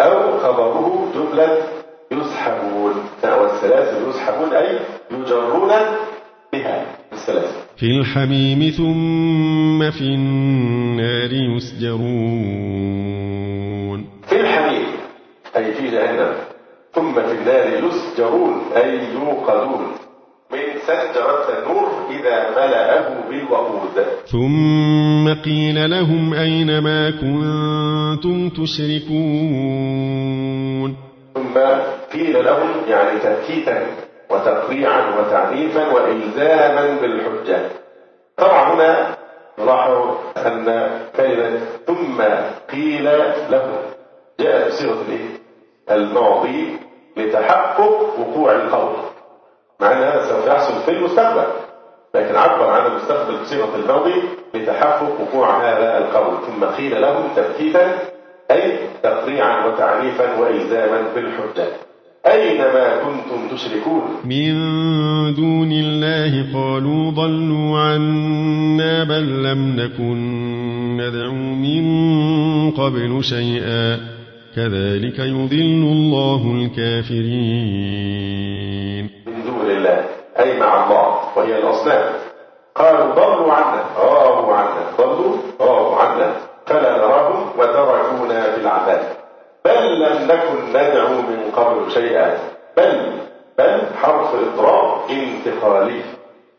أو 0.01 0.39
خبره 0.39 1.09
جملة 1.15 1.59
يسحبون. 2.11 2.95
والسلاسل 3.25 4.09
يسحبون 4.09 4.53
أي 4.53 4.79
يجرون 5.11 5.73
بها 6.53 6.87
السلاسل. 7.13 7.57
في 7.77 7.87
الحميم 7.87 8.71
ثم 8.71 9.91
في 9.91 10.05
النار 10.05 11.33
يسجرون. 11.57 12.01
في 14.29 14.41
الحميم 14.41 14.87
أي 15.57 15.73
في 15.73 15.91
جهنم. 15.91 16.52
ثم 16.95 17.15
في 17.15 17.33
النار 17.33 17.67
يسجرون 17.85 18.63
أي 18.77 18.99
يوقدون. 19.15 19.93
من 20.53 20.59
سجرة 20.87 21.47
النور 21.59 21.89
إذا 22.11 22.51
ملأه 22.51 23.29
بالوقود. 23.29 23.97
ثم 24.27 25.35
قيل 25.45 25.91
لهم 25.91 26.35
أين 26.35 26.79
ما 26.79 27.11
كنتم 27.11 28.49
تشركون؟ 28.49 29.93
ثم 31.35 31.59
قيل 32.13 32.45
لهم 32.45 32.71
يعني 32.89 33.19
تأكيدا 33.19 33.87
وتقريعا 34.31 35.19
وتعنيفا 35.19 35.93
وإلزاما 35.93 37.01
بالحجة. 37.01 37.61
طبعا 38.37 38.75
هنا 38.75 39.17
نلاحظ 39.59 40.17
أن 40.37 40.91
كلمة 41.17 41.61
ثم 41.87 42.23
قيل 42.73 43.05
لهم 43.51 43.77
جاءت 44.41 44.69
بصيغة 44.73 45.03
الإيه؟ 45.09 45.42
الماضي 45.91 46.67
لتحقق 47.17 48.19
وقوع 48.19 48.53
القول. 48.53 48.97
مع 49.81 49.93
أن 49.93 49.99
هذا 49.99 50.29
سوف 50.29 50.47
يحصل 50.47 50.83
في 50.85 50.91
المستقبل. 50.91 51.47
لكن 52.15 52.37
عبر 52.37 52.71
عن 52.71 52.87
المستقبل 52.91 53.37
بصيغة 53.43 53.77
الماضي 53.77 54.15
لتحقق 54.55 55.21
وقوع 55.21 55.71
هذا 55.71 55.99
القول. 55.99 56.35
ثم 56.47 56.65
قيل 56.65 57.01
لهم 57.03 57.25
تبكيتا 57.37 57.99
أي 58.51 58.79
تقريعا 59.03 59.67
وتعنيفا 59.67 60.39
وإلزاما 60.39 61.03
بالحجة. 61.15 61.69
أين 62.27 62.59
ما 62.59 62.97
كنتم 62.97 63.57
تشركون؟ 63.57 64.03
من 64.25 64.55
دون 65.35 65.73
الله 65.73 66.53
قالوا 66.55 67.11
ضلوا 67.11 67.79
عنا 67.79 69.05
بل 69.05 69.43
لم 69.43 69.77
نكن 69.81 70.17
ندعو 70.97 71.33
من 71.35 71.85
قبل 72.71 73.25
شيئا. 73.25 74.22
كذلك 74.57 75.19
يضل 75.19 75.83
الله 75.97 76.43
الكافرين. 76.61 78.25
من 79.27 79.43
دون 79.45 79.71
الله 79.71 80.05
أي 80.39 80.59
مع 80.59 80.85
الله 80.85 81.19
وهي 81.37 81.59
الأصنام. 81.59 82.13
قالوا 82.75 83.15
ضلوا 83.15 83.53
عنا. 83.53 83.85
غابوا 83.99 84.55
عنا. 84.55 84.93
ضلوا 84.99 85.37
غابوا 85.63 85.97
عنا. 85.97 86.33
فلا 86.67 86.99
نراهم 86.99 87.47
وتركونا 87.59 88.43
في 88.43 88.61
العذاب 88.61 89.03
بل 89.65 90.01
لم 90.01 90.17
نكن 90.29 90.69
ندعو 90.71 91.15
من 91.15 91.51
قبل 91.57 91.91
شيئا. 91.93 92.39
بل 92.77 93.13
بل 93.59 93.81
حرف 94.03 94.35
إضراب 94.35 95.11
انتقالي. 95.11 96.01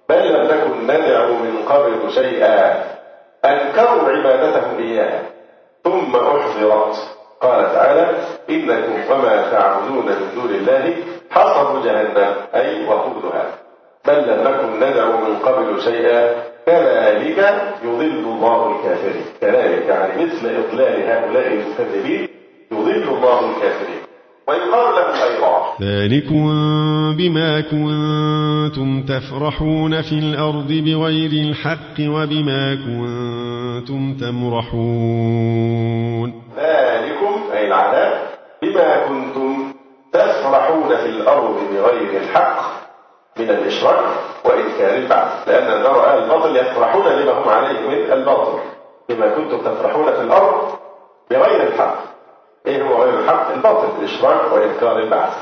بل 0.10 0.34
لم 0.34 0.44
نكن 0.44 0.84
ندعو 0.84 1.34
من 1.34 1.56
قبل 1.70 2.12
شيئا. 2.12 2.84
أنكروا 3.46 4.10
عبادتهم 4.10 4.78
إياه. 4.80 5.22
ثم 5.84 6.16
أحضرت. 6.16 7.23
قال 7.44 7.60
تعالى 7.74 8.06
إنكم 8.50 8.96
وما 9.12 9.36
تعبدون 9.52 10.06
من 10.06 10.28
دون 10.36 10.52
الله 10.56 10.84
حصب 11.32 11.84
جهنم 11.86 12.34
أي 12.56 12.86
وقودها 12.88 13.46
بل 14.08 14.18
لم 14.18 14.40
نكن 14.48 14.70
ندعو 14.76 15.14
من 15.26 15.36
قبل 15.36 15.82
شيئا 15.82 16.22
كذلك 16.66 17.40
يضل 17.84 18.24
الله 18.26 18.60
الكافرين. 18.76 19.26
كذلك 19.42 19.86
يعني 19.88 20.26
مثل 20.26 20.48
إضلال 20.48 20.96
هؤلاء 21.10 21.48
المكذبين 21.54 22.28
يضل 22.72 23.04
الله 23.16 23.40
الكافرين. 23.40 24.02
ويقال 24.48 24.96
لهم 24.96 25.16
أيضا 25.24 25.54
ذلكم 25.82 26.44
بما 27.18 27.62
كنتم 27.62 29.04
تفرحون 29.04 30.02
في 30.02 30.16
الأرض 30.20 30.68
بغير 30.68 31.32
الحق 31.32 31.98
وبما 32.00 32.76
كنتم 32.76 34.18
تمرحون. 34.22 35.64
ذلكم 36.58 37.33
أي 37.64 37.68
العذاب 37.68 38.28
بما 38.62 39.08
كنتم 39.08 39.74
تفرحون 40.14 40.96
في 40.96 41.06
الأرض 41.06 41.60
بغير 41.72 42.22
الحق 42.22 42.62
من 43.38 43.50
الإشراك 43.50 44.06
وإنكار 44.46 44.96
البعث 44.96 45.48
لأن 45.48 45.74
النار 45.74 46.06
أهل 46.06 46.24
الباطل 46.24 46.58
يفرحون 46.58 47.08
لما 47.08 47.32
هم 47.32 47.50
عليه 47.50 47.80
من 47.80 48.12
الباطل 48.12 48.60
بما 49.10 49.30
كنتم 49.36 49.58
تفرحون 49.58 50.06
في 50.06 50.22
الأرض 50.22 50.72
بغير 51.32 51.64
الحق. 51.64 51.96
إيه 52.68 52.84
هو 52.84 53.04
غير 53.04 53.20
الحق؟ 53.20 53.52
الباطل 53.52 53.88
الإشراك 54.00 54.54
وإنكار 54.54 55.00
البعث. 55.00 55.34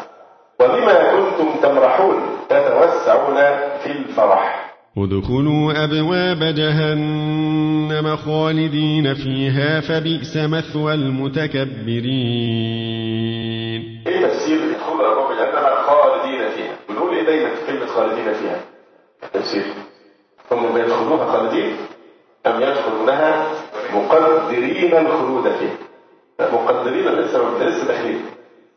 وبما 0.59 1.11
كنتم 1.11 1.53
تمرحون 1.61 2.37
تتوسعون 2.49 3.35
في 3.83 3.91
الفرح. 3.91 4.60
ادخلوا 4.97 5.83
أبواب 5.83 6.39
جهنم 6.55 8.15
خالدين 8.15 9.13
فيها 9.13 9.79
فبئس 9.81 10.37
مثوى 10.37 10.93
المتكبرين. 10.93 12.11
إيه 14.07 14.27
تفسير 14.27 14.59
ادخلوا 14.71 15.11
أبواب 15.11 15.37
جهنم 15.37 15.75
خالدين 15.87 16.49
فيها. 16.49 16.75
بنقول 16.89 17.15
إيه 17.15 17.25
دايما 17.25 17.49
في 17.49 17.67
كلمه 17.67 17.85
خالدين 17.85 18.33
فيها. 18.33 18.59
تفسير. 19.33 19.63
هم 20.51 20.73
بيدخلوها 20.73 21.31
خالدين؟ 21.31 21.75
أم 22.47 22.61
يدخلونها 22.61 23.47
مقدرين 23.93 24.97
الخلود 24.97 25.43
فيها. 25.43 25.77
مقدرين 26.53 27.05
لسه 27.05 27.63
لسه 27.63 27.87
داخلين 27.87 28.21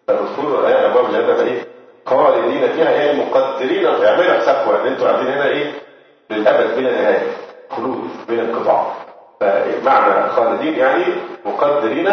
فادخلوا 0.08 0.90
أبواب 0.90 1.12
جهنم 1.12 1.46
إيه؟ 1.48 1.66
خالدين 2.06 2.72
فيها 2.72 3.00
إيه 3.02 3.12
مقدرين 3.26 3.86
اعملوا 3.86 4.40
حسابكم 4.40 4.70
ان 4.70 4.86
أنتوا 4.92 5.08
قاعدين 5.08 5.32
هنا 5.32 5.46
إيه؟ 5.48 5.84
للأبد 6.35 6.76
بلا 6.76 6.91
نهايه 7.03 7.22
خلود 7.70 8.11
بلا 8.28 8.43
انقطاع 8.43 8.93
فمعنى 9.41 10.28
خالدين 10.28 10.74
يعني 10.74 11.05
مقدرين 11.45 12.11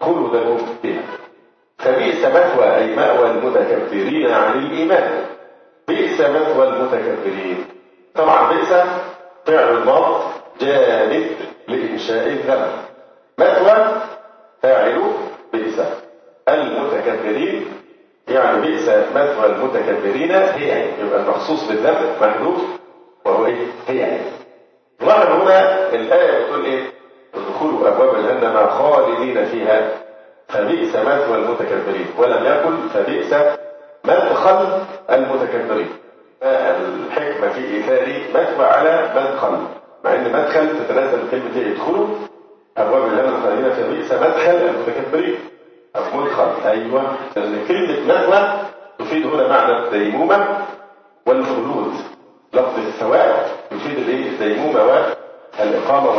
خلودهم 0.00 0.58
فيها 0.82 1.02
فبئس 1.78 2.24
مثوى 2.24 2.76
أي 2.76 2.96
مأوى 2.96 3.30
المتكبرين 3.30 4.32
عن 4.32 4.58
الإيمان. 4.58 5.24
بئس 5.88 6.20
مثوى 6.20 6.68
المتكبرين. 6.68 7.64
طبعا 8.14 8.52
بئس 8.52 8.72
فعل 9.46 9.76
الماض 9.76 10.20
جامد 10.60 11.26
لإنشاء 11.68 12.26
الذنب 12.26 12.70
مثوى 13.38 13.86
فاعل 14.62 15.02
بئس 15.52 15.80
المتكبرين. 16.48 17.66
يعني 18.28 18.60
بئس 18.60 18.88
مثوى 19.14 19.46
المتكبرين 19.46 20.32
هي 20.32 20.84
يبقى 21.00 21.20
المخصوص 21.20 21.68
بالذنب 21.68 22.16
محذوف 22.22 22.60
وهو 23.24 23.46
إيه؟ 23.46 23.66
هي 23.88 24.18
لاحظ 25.00 25.26
هنا 25.30 25.88
الآية 25.94 26.44
بتقول 26.44 26.64
إيه؟ 26.64 26.82
ادخلوا 27.34 27.88
أبواب 27.88 28.16
جهنم 28.16 28.66
خالدين 28.66 29.44
فيها. 29.44 29.88
فبئس 30.48 30.96
مثوى 30.96 31.36
المتكبرين. 31.36 32.06
ولم 32.18 32.44
يقل 32.44 32.76
فبئس 32.94 33.34
مدخل 34.04 34.78
المتكبرين. 35.10 35.88
الحكمة 36.42 37.48
في 37.48 37.74
إيثار 37.74 38.06
مثوى 38.34 38.66
على 38.66 39.10
مدخل 39.16 39.58
مع 40.04 40.14
أن 40.14 40.32
مدخل 40.32 40.68
تتناسب 40.78 41.30
كلمة 41.30 41.56
إيه؟ 41.56 41.72
ادخلوا 41.72 42.06
أبواب 42.78 43.02
جهنم 43.02 43.42
خالدين 43.42 43.70
فبئس 43.70 44.12
مدخل 44.12 44.50
المتكبرين. 44.68 45.36
أو 45.96 46.02
مدخل 46.20 46.68
أيوه. 46.68 47.02
لأن 47.36 47.64
كلمة 47.68 48.14
مثوى 48.14 48.52
تفيد 48.98 49.26
هنا 49.26 49.48
معنى 49.48 49.78
الديمومة 49.78 50.58
والخلود. 51.26 51.92
لفظ 52.54 52.78
الثواب 52.86 53.46
يفيد 53.72 53.98
الإيه؟ 53.98 54.28
الديمومه 54.30 54.80
والاقامه 55.60 56.14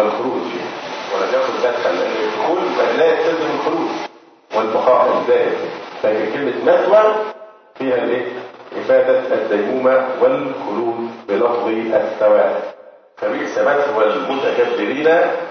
ولم 1.13 1.29
يكن 1.33 1.53
مدخل 1.59 1.95
لأن 1.95 2.11
الدخول 2.23 2.57
لا 2.99 3.13
يستلزم 3.13 3.49
الخلود 3.55 3.89
والبقاء 4.55 5.17
الدائم 5.21 5.53
لكن 6.03 6.33
كلمة 6.33 6.53
مثوى 6.65 7.15
فيها 7.75 8.03
الإيه؟ 8.03 8.25
إفادة 8.81 9.21
الديمومه 9.33 10.05
والخلود 10.21 11.09
بلفظ 11.29 11.67
الثواب. 11.93 12.55
فبئس 13.17 13.57
مثوى 13.57 14.05
المتكبرين 14.13 15.07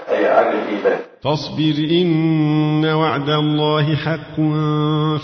أي 0.09 0.27
عن 0.27 0.47
الإيمان. 0.47 0.99
فاصبر 1.23 1.75
إن 1.91 2.85
وعد 2.85 3.29
الله 3.29 3.95
حق 3.95 4.35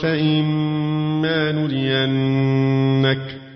فإما 0.02 1.52
نرينك. 1.52 3.51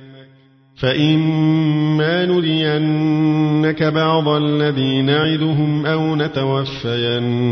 فإما 0.82 2.26
نرينك 2.26 3.84
بعض 3.84 4.28
الذي 4.28 5.01
نعدهم 5.01 5.86
أو 5.86 6.15
نتوفينك 6.15 7.45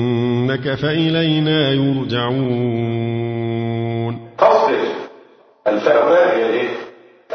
فإلينا 0.76 1.72
يرجعون 1.72 3.04
تصبر 4.38 4.88
الفاء 5.68 6.38
هي 6.38 6.46
الايه؟ 6.46 6.70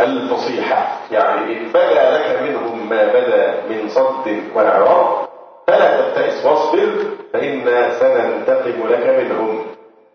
الفصيحة 0.00 0.98
يعني 1.12 1.58
إن 1.58 1.68
بدا 1.68 2.18
لك 2.18 2.42
منهم 2.42 2.88
ما 2.88 3.06
بدا 3.06 3.54
من 3.70 3.88
صد 3.88 4.42
وإعراض 4.54 5.28
فلا 5.66 6.00
تبتئس 6.00 6.44
واصبر 6.44 6.92
فإنا 7.32 7.98
سننتقم 8.00 8.88
لك 8.88 9.06
منهم. 9.22 9.58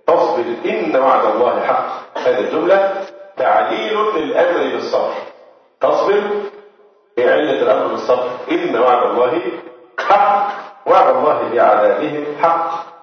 فاصبر 0.07 0.43
إن 0.65 0.95
وعد 0.95 1.35
الله 1.35 1.61
حق. 1.61 2.17
هذه 2.17 2.39
الجملة 2.39 2.91
تعليل 3.37 3.97
للأمر 4.17 4.73
بالصبر. 4.73 5.32
تصبر 5.83 6.21
هي 7.17 7.31
علة 7.31 7.61
الأمر 7.61 7.87
بالصبر. 7.87 8.29
إن 8.51 8.79
وعد 8.79 9.09
الله 9.09 9.41
حق. 9.99 10.47
وعد 10.85 11.15
الله 11.15 11.49
بعذابهم 11.53 12.25
حق. 12.41 12.93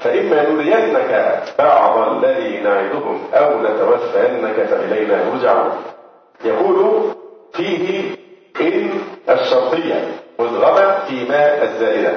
فإما 0.00 0.50
نرينك 0.50 1.42
بعض 1.58 2.08
الذي 2.08 2.60
نعدهم 2.60 3.20
أو 3.34 3.62
نتوفينك 3.62 4.66
فإلينا 4.66 5.22
يرجعون. 5.26 5.72
يقول 6.44 7.10
فيه 7.52 8.16
إن 8.60 8.90
الشرطية 9.28 10.08
مدغمة 10.38 11.04
في 11.08 11.28
ماء 11.28 11.64
الزائدة. 11.64 12.12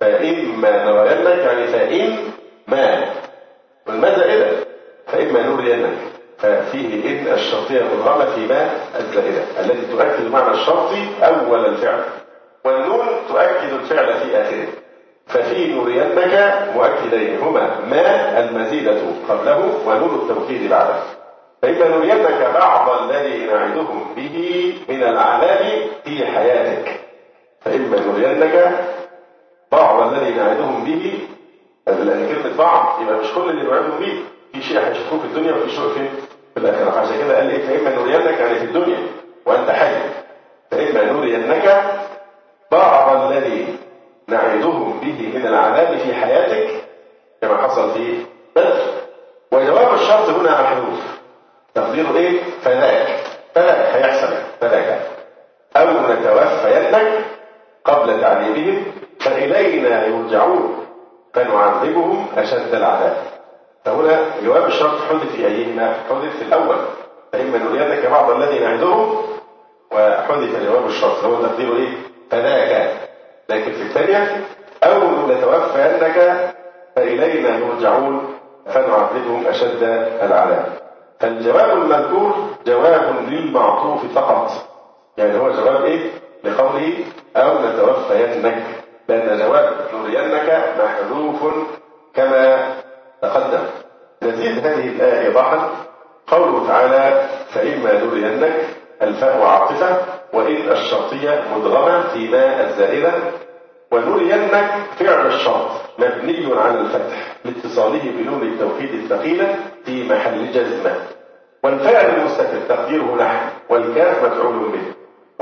فإما 0.00 0.84
نرينك 0.84 1.38
يعني 1.38 1.66
فإن 1.66 2.29
مدغمة 7.72 8.24
في 8.34 8.46
ماء 8.46 8.80
الزائدة 9.00 9.42
التي 9.60 9.92
تؤكد 9.92 10.30
معنى 10.32 10.50
الشرطي 10.54 11.06
أول 11.22 11.66
الفعل. 11.66 12.02
والنون 12.64 13.06
تؤكد 13.28 13.72
الفعل 13.72 14.14
في 14.14 14.36
آخره. 14.42 14.66
ففي 15.26 15.72
نرينك 15.74 16.58
مؤكدين 16.74 17.38
هما 17.38 17.70
ما 17.90 18.38
المزيدة 18.40 18.96
قبله 19.28 19.74
ونون 19.86 20.14
التوكيد 20.22 20.70
بعده. 20.70 20.94
فإذا 21.62 21.88
نرينك 21.88 22.50
بعض 22.54 23.02
الذي 23.02 23.46
نعدهم 23.46 24.04
به 24.16 24.74
من 24.88 25.02
العذاب 25.02 25.82
في 26.04 26.26
حياتك. 26.26 27.00
فإما 27.60 27.96
نرينك 28.00 28.78
بعض 29.72 30.12
الذي 30.14 30.30
نعدهم 30.34 30.84
به 30.84 31.18
لأن 31.86 32.28
كلمة 32.28 32.56
بعض 32.58 33.02
يبقى 33.02 33.14
مش 33.18 33.32
كل 33.34 33.50
اللي 33.50 33.62
نعدهم 33.62 33.98
به. 34.00 34.22
في 34.52 34.62
شيء 34.62 34.78
هيشوفوه 34.78 35.18
في 35.18 35.24
الدنيا 35.24 35.52
وفي 35.54 35.70
شيء 35.70 35.88
فين 35.88 36.10
الآخرة 36.56 37.00
عشان 37.00 37.18
كده 37.18 37.36
قال 37.36 37.50
إيه 37.50 37.66
فإما 37.66 38.02
نرينك 38.02 38.40
يعني 38.40 38.54
في 38.54 38.64
الدنيا 38.64 38.98
وأنت 39.46 39.70
حي 39.70 39.94
فإما 40.70 41.12
نرينك 41.12 41.82
بعض 42.72 43.32
الذي 43.32 43.76
نعدهم 44.28 45.00
به 45.00 45.32
من 45.34 45.46
العذاب 45.46 45.98
في 45.98 46.14
حياتك 46.14 46.70
كما 47.42 47.56
حصل 47.56 47.92
في 47.94 48.16
بدر. 48.56 48.80
وجواب 49.52 49.94
الشرط 49.94 50.28
هنا 50.28 50.62
محذوف. 50.62 51.00
تقديره 51.74 52.16
إيه؟ 52.16 52.40
فذاك 52.62 53.06
فذاك 53.54 53.94
هيحصل 53.96 54.34
فذاك 54.60 55.00
أو 55.76 55.86
نتوفينك 55.90 57.24
قبل 57.84 58.20
تعذيبهم 58.20 58.84
فإلينا 59.20 60.06
يرجعون 60.06 60.86
فنعذبهم 61.34 62.26
أشد 62.36 62.74
العذاب. 62.74 63.16
فهنا 63.84 64.20
جواب 64.44 64.66
الشرط 64.66 65.00
حدث 65.10 65.36
في 65.36 65.46
ايهما 65.46 65.94
حدث 66.10 66.36
في 66.36 66.42
الأول. 66.42 66.76
فاما 67.32 67.58
نرينك 67.58 68.06
بعض 68.06 68.30
الذي 68.30 68.58
نعدهم 68.58 69.16
وحدث 69.92 70.64
جواب 70.66 70.86
الشرط. 70.86 71.24
هو 71.24 71.42
تقديره 71.42 71.76
إيه؟ 71.76 71.88
فذاك 72.30 72.92
لكن 73.48 73.72
في 73.72 73.82
الثانية 73.82 74.44
أو 74.82 75.26
نتوفينك 75.28 76.50
فإلينا 76.96 77.58
يرجعون 77.58 78.34
فنعذبهم 78.66 79.46
أشد 79.46 79.82
العذاب. 80.22 80.66
فالجواب 81.20 81.70
المذكور 81.70 82.34
جواب 82.66 83.14
للمعطوف 83.28 84.14
فقط. 84.14 84.50
يعني 85.16 85.38
هو 85.38 85.50
جواب 85.50 85.84
إيه؟ 85.84 86.10
لقوله 86.44 87.04
أو 87.36 87.58
نتوفينك. 87.58 88.62
لأن 89.08 89.38
جواب 89.38 89.72
نرينك 89.94 90.74
محذوف 90.78 91.54
كما 92.14 92.66
تقدم. 93.22 93.64
نزيد 94.22 94.66
هذه 94.66 94.88
الآية 94.88 95.26
إيضاحا 95.26 95.70
قوله 96.26 96.66
تعالى 96.68 97.28
فإما 97.54 98.04
نرينك 98.04 98.52
الفاء 99.02 99.42
عاطفة 99.42 99.96
وإن 100.32 100.70
الشرطية 100.70 101.42
مدغمة 101.56 102.08
في 102.08 102.28
ماء 102.28 102.66
الزائدة 102.66 103.12
ونرينك 103.92 104.70
فعل 104.98 105.26
الشرط 105.26 105.70
مبني 105.98 106.60
على 106.60 106.80
الفتح 106.80 107.36
لاتصاله 107.44 108.02
بنون 108.18 108.42
التوحيد 108.42 108.94
الثقيلة 108.94 109.56
في 109.84 110.08
محل 110.08 110.52
جزمة. 110.52 110.94
والفعل 111.64 112.06
المستتر 112.06 112.58
تقديره 112.68 113.16
نحن 113.20 113.48
والكاف 113.68 114.24
مفعول 114.24 114.68
به 114.68 114.82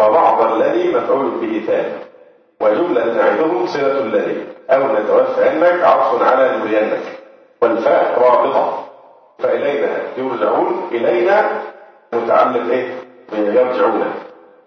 وبعض 0.04 0.52
الذي 0.52 0.94
مفعول 0.94 1.30
به 1.30 1.62
ثاني. 1.66 1.92
وجملة 2.60 3.04
نعدهم 3.04 3.66
صلة 3.66 3.98
الذي 3.98 4.46
أو 4.70 4.82
نتوفينك 4.96 5.82
عطف 5.82 6.22
على 6.22 6.58
نرينك. 6.58 7.00
والفاء 7.62 8.20
رابطة. 8.20 8.84
فإلينا 9.38 9.88
يرجعون 10.16 10.88
إلينا 10.92 11.50
متعلق 12.12 12.70
إيه؟ 12.72 12.94
يرجعون. 13.32 14.14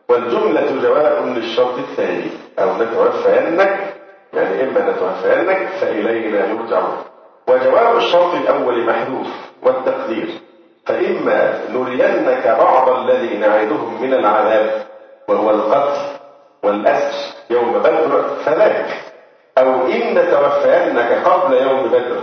والجملة 0.10 0.82
جواب 0.82 1.26
للشرط 1.26 1.78
الثاني. 1.78 2.30
أو 2.60 2.70
نتوفينك 2.78 3.80
يعني 4.34 4.64
إما 4.64 4.92
نتوفينك 4.92 5.68
فإلينا 5.82 6.48
يرجعون. 6.48 6.98
وجواب 7.48 7.96
الشرط 7.98 8.34
الأول 8.34 8.86
محذوف 8.86 9.28
والتقدير. 9.64 10.30
فإما 10.86 11.60
نرينك 11.70 12.48
بعض 12.60 12.90
الذي 12.90 13.38
نعدهم 13.38 14.02
من 14.02 14.14
العذاب 14.14 14.86
وهو 15.28 15.50
القتل 15.50 16.02
والأسر 16.64 17.36
يوم 17.50 17.74
بدر 17.74 18.24
فذاك 18.46 18.86
أو 19.58 19.68
إن 19.86 20.14
نتوفينك 20.18 21.24
قبل 21.26 21.54
يوم 21.54 21.84
بدر 21.84 22.20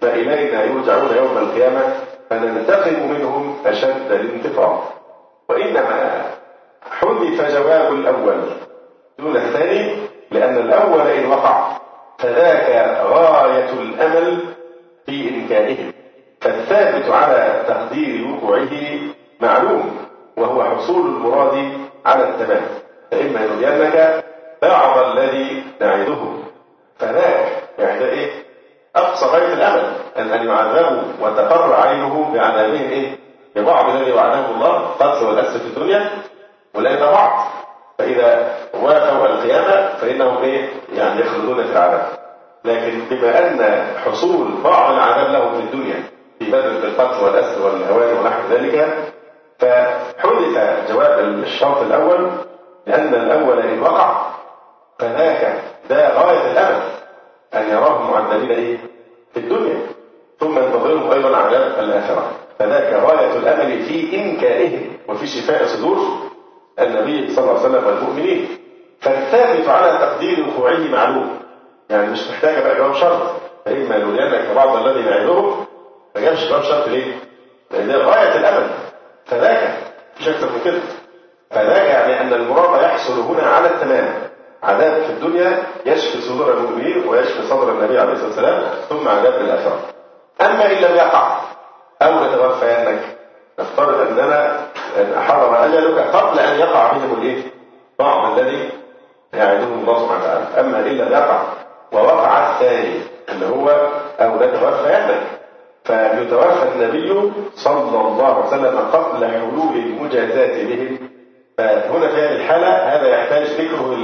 فإلينا 0.00 0.64
يرجعون 0.64 1.16
يوم 1.16 1.38
القيامة 1.38 1.94
فننتقم 2.30 3.08
منهم 3.10 3.56
أشد 3.66 4.12
الانتقام. 4.12 4.78
وإنما 5.48 6.24
حذف 6.90 7.54
جواب 7.56 7.92
الأول 7.94 8.40
دون 9.18 9.36
الثاني 9.36 9.96
لأن 10.30 10.56
الأول 10.56 11.00
إن 11.00 11.26
وقع 11.26 11.76
فذاك 12.18 12.96
غاية 13.06 13.70
الأمل 13.72 14.38
في 15.06 15.28
إمكانه 15.28 15.92
فالثابت 16.40 17.10
على 17.10 17.62
تقدير 17.68 18.26
وقوعه 18.28 18.70
معلوم 19.40 19.96
وهو 20.36 20.64
حصول 20.64 21.06
المراد 21.06 21.72
على 22.06 22.24
التمام. 22.28 22.62
فإما 23.10 23.40
يرينك 23.40 24.24
بعض 24.62 24.98
الذي 24.98 25.62
نعده 25.80 26.18
فذاك 26.98 27.46
يعني 27.78 28.04
إيه؟ 28.04 28.30
أقصى 28.96 29.26
غاية 29.26 29.52
الأمل 29.52 29.92
أن 30.18 30.30
أن 30.32 30.48
يعذبوا 30.48 31.02
وتقر 31.20 31.74
عينه 31.74 32.30
بعذابهم 32.34 32.90
إيه؟ 32.90 33.18
ببعض 33.56 33.90
الذي 33.96 34.12
وعده 34.12 34.50
الله 34.50 34.78
قتل 35.00 35.24
والأسر 35.26 35.58
في 35.58 35.66
الدنيا 35.66 36.10
ولأن 36.74 37.00
بعض 37.12 37.46
فإذا 37.98 38.52
وافوا 38.74 39.26
القيامة 39.26 39.88
فإنهم 40.00 40.42
إيه؟ 40.42 40.68
يعني 40.92 41.20
يخلدون 41.20 41.64
في 41.64 41.72
العذاب 41.72 42.06
لكن 42.64 43.00
بما 43.10 43.38
أن 43.48 43.86
حصول 44.04 44.48
بعض 44.64 44.92
العذاب 44.92 45.30
لهم 45.32 45.54
في 45.54 45.60
الدنيا 45.60 46.02
في 46.38 46.50
بدل 46.50 46.80
بالقتل 46.80 47.24
والأسر 47.24 47.62
والهوان 47.66 48.18
ونحو 48.18 48.40
ذلك 48.50 48.88
فحدث 49.58 50.90
جواب 50.92 51.18
الشرط 51.18 51.78
الأول 51.82 52.30
لأن 52.86 53.14
الأول 53.14 53.58
إن 53.60 53.82
وقع 53.82 54.26
فذاك 54.98 55.62
ده 55.90 56.14
غاية 56.18 56.52
الأمل 56.52 56.82
أن 57.54 57.70
يراهم 57.70 58.10
معذبين 58.10 58.50
إيه؟ 58.50 58.78
في 59.36 59.42
الدنيا. 59.42 59.76
ثم 60.40 60.58
ينتظرهم 60.58 61.10
أيضا 61.12 61.36
عذاب 61.36 61.84
الآخرة. 61.84 62.30
فذاك 62.58 62.92
غاية 63.04 63.36
الأمل 63.36 63.82
في 63.82 64.20
إمكانهم 64.22 64.92
وفي 65.08 65.26
شفاء 65.26 65.66
صدور 65.66 65.98
النبي 66.80 67.34
صلى 67.34 67.44
الله 67.44 67.58
عليه 67.60 67.68
وسلم 67.68 67.86
والمؤمنين. 67.86 68.48
فالثابت 69.00 69.68
على 69.68 69.98
تقدير 69.98 70.46
وقوعه 70.48 70.78
معلوم. 70.78 71.38
يعني 71.90 72.06
مش 72.12 72.28
محتاجة 72.30 72.60
بقى 72.62 72.76
جواب 72.76 72.94
شرط. 72.94 73.22
فإما 73.64 73.98
نرينك 73.98 74.54
بعض 74.54 74.76
الذي 74.76 75.00
نعذهم 75.10 75.66
ما 76.14 76.20
جابش 76.20 76.48
جواب 76.48 76.62
شرط 76.62 76.88
ليه؟ 76.88 77.14
لأن 77.70 77.90
غاية 77.90 78.36
الأمل. 78.36 78.70
فذاك 79.26 79.76
مش 80.20 80.28
أكثر 80.28 80.46
من 80.52 80.60
كده. 80.64 80.78
فذاك 81.50 81.86
يعني 81.86 82.20
أن 82.20 82.32
المراد 82.32 82.82
يحصل 82.82 83.20
هنا 83.20 83.42
على 83.42 83.66
التمام. 83.68 84.25
عذاب 84.62 85.02
في 85.02 85.10
الدنيا 85.10 85.62
يشفي 85.86 86.20
صدور 86.20 86.52
المؤمنين 86.52 87.08
ويشفي 87.08 87.42
صدر 87.46 87.70
النبي 87.72 87.98
عليه 87.98 88.12
الصلاة 88.12 88.26
والسلام 88.28 88.62
ثم 88.88 89.08
عذاب 89.08 89.32
في 89.32 89.40
الآخرة 89.40 89.78
أما 90.40 90.66
إن 90.66 90.76
لم 90.76 90.96
يقع 90.96 91.36
أو 92.02 92.24
نتوفينك 92.24 93.00
نفترض 93.58 94.00
أننا 94.08 94.56
أن 95.00 95.20
حضر 95.22 95.64
أجلك 95.64 95.98
قبل 95.98 96.38
أن 96.38 96.58
يقع 96.58 96.92
بهم 96.92 97.14
الإيه؟ 97.18 97.42
بعض 97.98 98.38
الذي 98.38 98.70
يعدهم 99.34 99.72
الله 99.80 99.98
سبحانه 99.98 100.20
وتعالى 100.22 100.60
أما 100.60 100.78
إن 100.78 100.96
لم 100.98 101.12
يقع 101.12 101.42
ووقع 101.92 102.50
الثاني 102.50 103.00
اللي 103.28 103.46
هو 103.46 103.68
أو 104.20 104.36
نتوفينك 104.36 105.20
فيتوفى 105.84 106.68
النبي 106.74 107.32
صلى 107.54 107.80
الله 108.00 108.26
عليه 108.34 108.46
وسلم 108.46 108.78
قبل 108.92 109.26
حلول 109.28 109.76
المجازات 109.76 110.50
بهم 110.66 111.05
فهنا 111.58 112.08
في 112.08 112.16
هذه 112.16 112.32
الحالة 112.36 112.68
هذا 112.68 113.08
يحتاج 113.08 113.42
ذكره 113.42 113.94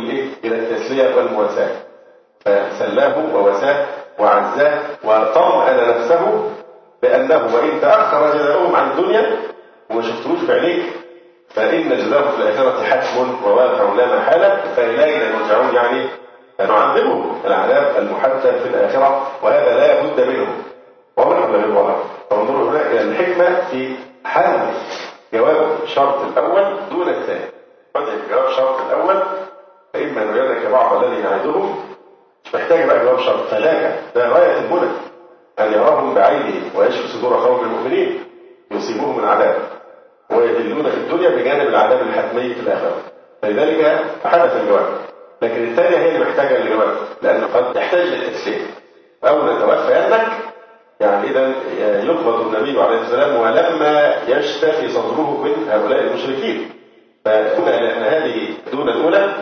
إلى 0.44 0.54
التسلية 0.54 1.16
والمواساة. 1.16 1.70
فسلاه 2.44 3.34
ووساه 3.34 3.86
وعزاه 4.18 4.78
وطمأن 5.04 5.88
نفسه 5.88 6.50
بأنه 7.02 7.54
وإن 7.54 7.80
تأخر 7.80 8.34
جزاؤهم 8.34 8.76
عن 8.76 8.90
الدنيا 8.90 9.36
وما 9.90 10.02
شفتوش 10.02 10.40
بعينيك 10.48 10.82
فإن 11.54 11.88
جزاهم 11.88 12.32
في 12.32 12.42
الآخرة 12.42 12.82
حتم 12.84 13.44
وواقع 13.44 13.94
لا 13.94 14.16
محالة 14.16 14.60
فإلينا 14.76 15.24
يرجعون 15.24 15.74
يعني 15.74 16.06
نعذبهم 16.60 17.40
العذاب 17.44 17.96
المحتم 17.98 18.40
في 18.40 18.68
الآخرة 18.68 19.26
وهذا 19.42 19.74
لا 19.78 20.02
بد 20.02 20.20
منه. 20.28 20.46
ونحن 21.16 21.52
لا 21.52 21.58
يبغى 21.58 21.96
فانظروا 22.30 22.70
هنا 22.70 22.80
إلى 22.90 23.00
الحكمة 23.00 23.60
في 23.70 23.94
حل 24.24 24.60
جواب 25.32 25.66
الشرط 25.82 26.14
الأول 26.22 26.76
دون 26.90 27.08
الثاني. 27.08 27.44
قد 27.94 28.02
جواب 28.30 28.46
الشرط 28.46 28.80
الأول 28.80 29.22
فإما 29.94 30.24
نريدك 30.24 30.66
بعض 30.66 31.04
الذي 31.04 31.22
نعدهم 31.22 31.84
مش 32.44 32.54
محتاج 32.54 32.86
بقى 32.86 33.04
جواب 33.04 33.18
شرط 33.18 33.46
فلاك 33.50 33.98
ده 34.14 34.28
غاية 34.28 34.58
المنى. 34.58 34.90
أن 35.58 35.72
يراهم 35.72 36.14
بعينه 36.14 36.70
ويشفي 36.78 37.08
صدور 37.08 37.34
قوم 37.46 37.60
المؤمنين؟ 37.64 38.24
يصيبهم 38.70 39.18
العذاب. 39.18 39.56
ويذلون 40.30 40.90
في 40.90 40.96
الدنيا 40.96 41.28
بجانب 41.30 41.68
العذاب 41.68 42.00
الحتمي 42.00 42.54
في 42.54 42.60
الآخرة. 42.60 42.96
فلذلك 43.42 44.04
حدث 44.24 44.56
الجواب. 44.60 44.86
لكن 45.42 45.64
الثانية 45.70 45.98
هي 45.98 46.08
اللي 46.16 46.24
محتاجة 46.30 46.58
للجواب 46.58 46.94
لأنه 47.22 47.46
قد 47.54 47.76
يحتاج 47.76 48.06
للتسليم 48.06 48.66
أو 49.24 49.36
نتوفينك 49.46 50.26
يعني 51.02 51.30
إذا 51.30 51.52
يقبض 52.04 52.40
النبي 52.40 52.80
عليه 52.80 53.00
السلام 53.00 53.36
ولما 53.36 54.14
يشتكي 54.28 54.88
صدره 54.88 55.42
من 55.44 55.68
هؤلاء 55.70 56.00
المشركين. 56.00 56.70
فهنا 57.24 57.70
لأن 57.70 58.02
هذه 58.02 58.48
دون 58.72 58.88
الأولى 58.88 59.32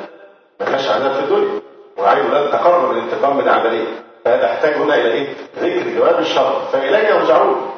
ما 0.61 0.67
فيهاش 0.67 0.89
عذاب 0.89 1.13
في 1.13 1.21
الدنيا 1.21 1.61
وعين 1.99 2.25
لن 2.25 2.51
تقرر 2.53 2.91
الانتقام 2.91 3.37
من 3.37 3.49
عملية. 3.49 3.87
فهذا 4.25 4.53
يحتاج 4.53 4.75
هنا 4.75 4.95
إلى 4.95 5.13
إيه؟ 5.13 5.27
ذكر 5.61 5.99
جواب 5.99 6.19
الشر. 6.19 6.61
فإلينا 6.73 7.09
يرجعون. 7.09 7.71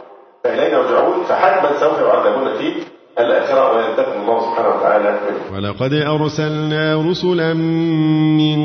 فإلينا 0.45 0.79
يرجعون 0.79 1.25
فحتما 1.29 1.81
سوف 1.81 2.01
يعذبون 2.01 2.55
في 2.59 2.75
الله 3.19 4.41
سبحانه 4.41 4.69
وتعالى. 4.69 5.21
ولقد 5.55 5.93
أرسلنا 5.93 7.11
رسلا 7.11 7.55
من 7.55 8.59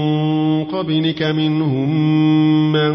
قبلك 0.66 1.24
منهم 1.24 1.90
من 2.72 2.94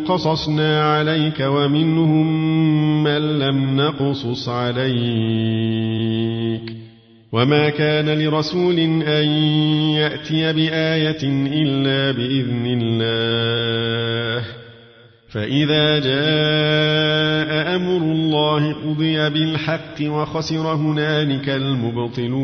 قصصنا 0.00 0.82
عليك 0.82 1.40
ومنهم 1.40 2.26
من 3.04 3.38
لم 3.38 3.76
نقصص 3.76 4.48
عليك. 4.48 5.00
وما 7.32 7.68
كان 7.68 8.18
لرسول 8.18 8.78
أن 9.02 9.24
يأتي 9.96 10.52
بآية 10.52 11.22
إلا 11.62 12.10
بإذن 12.12 12.66
الله. 12.82 14.44
فإذا 15.34 15.98
جاء 15.98 17.76
أمر 17.76 18.02
الله 18.02 18.72
قضي 18.72 19.30
بالحق 19.30 19.98
وخسر 20.02 20.74
هنالك 20.74 21.48
المبطلون. 21.48 22.40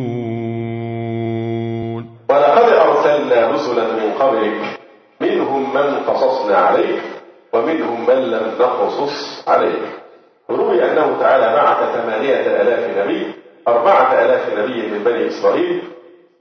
ولقد 2.30 2.68
أرسلنا 2.72 3.50
رسلا 3.50 3.84
من 3.92 4.12
قبلك 4.12 4.78
منهم 5.20 5.74
من 5.74 5.94
قصصنا 5.94 6.56
عليك 6.56 7.02
ومنهم 7.52 8.06
من 8.06 8.14
لم 8.14 8.54
نقصص 8.60 9.48
عليك. 9.48 9.86
روي 10.50 10.92
أنه 10.92 11.20
تعالى 11.20 11.46
بعث 11.56 12.00
ثمانية 12.00 12.62
آلاف 12.62 12.98
نبي 12.98 13.26
أربعة 13.68 14.12
آلاف 14.24 14.58
نبي 14.58 14.86
من 14.86 15.04
بني 15.04 15.28
إسرائيل 15.28 15.82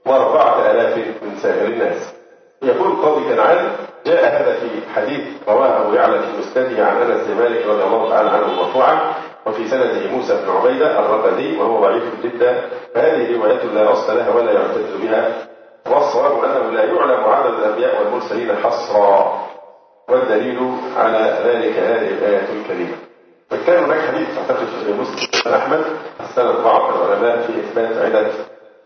وأربعة 0.06 0.70
آلاف 0.70 0.98
من 0.98 1.36
سائر 1.42 1.66
الناس. 1.66 2.15
يقول 2.62 2.96
قاضي 3.02 3.24
كنعان 3.24 3.72
جاء 4.06 4.24
هذا 4.42 4.52
في 4.60 4.68
حديث 4.94 5.20
رواه 5.48 5.82
أبو 5.82 5.94
يعلى 5.94 6.18
في 6.18 6.26
مسنده 6.38 6.86
عن 6.86 6.96
أنس 6.96 7.26
بن 7.26 7.34
مالك 7.34 7.66
رضي 7.66 7.82
الله 7.84 8.10
تعالى 8.10 8.30
عنه 8.30 8.46
مرفوعا 8.46 9.14
وفي 9.46 9.68
سنده 9.68 10.10
موسى 10.10 10.34
بن 10.34 10.50
عبيدة 10.56 10.98
الرقدي 10.98 11.56
وهو 11.56 11.80
ضعيف 11.80 12.02
جدا. 12.24 12.60
فهذه 12.94 13.36
رواية 13.36 13.64
لا 13.64 13.92
أصل 13.92 14.16
لها 14.16 14.34
ولا 14.34 14.52
يعتد 14.52 15.00
بها. 15.02 15.28
والصواب 15.86 16.44
أنه 16.44 16.70
لا 16.70 16.84
يعلم 16.84 17.24
عدد 17.24 17.54
الأنبياء 17.54 18.02
والمرسلين 18.02 18.56
حصرا 18.56 19.46
والدليل 20.08 20.70
على 20.96 21.38
ذلك 21.44 21.76
هذه 21.76 22.08
الآية 22.08 22.48
الكريمة. 22.62 22.96
فكان 23.50 23.84
هناك 23.84 24.00
حديث 24.00 24.28
أعتقد 24.38 24.66
في 24.84 24.92
مسلم 24.92 25.54
أحمد 25.54 25.84
استند 26.20 26.64
بعض 26.64 26.94
العلماء 26.96 27.46
في 27.46 27.52
إثبات 27.60 27.96
عدة 27.96 28.26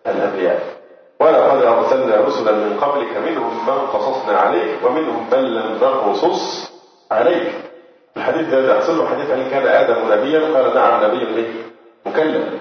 الأنبياء. 0.06 0.79
ولقد 1.20 1.62
أرسلنا 1.62 2.16
رسلا 2.16 2.52
من 2.52 2.80
قبلك 2.80 3.16
منهم 3.16 3.66
من 3.66 3.78
قصصنا 3.92 4.38
عليك 4.38 4.78
ومنهم 4.84 5.26
من 5.32 5.38
لم 5.38 5.78
نقصص 5.82 6.70
عليك. 7.10 7.52
الحديث 8.16 8.48
ده 8.48 8.76
يحصل 8.76 9.06
حديث 9.06 9.30
هل 9.30 9.50
كان 9.50 9.66
آدم 9.66 10.12
نبيا 10.12 10.40
قال 10.40 10.74
نعم 10.74 11.04
نبي 11.04 11.46
مكلم. 12.06 12.58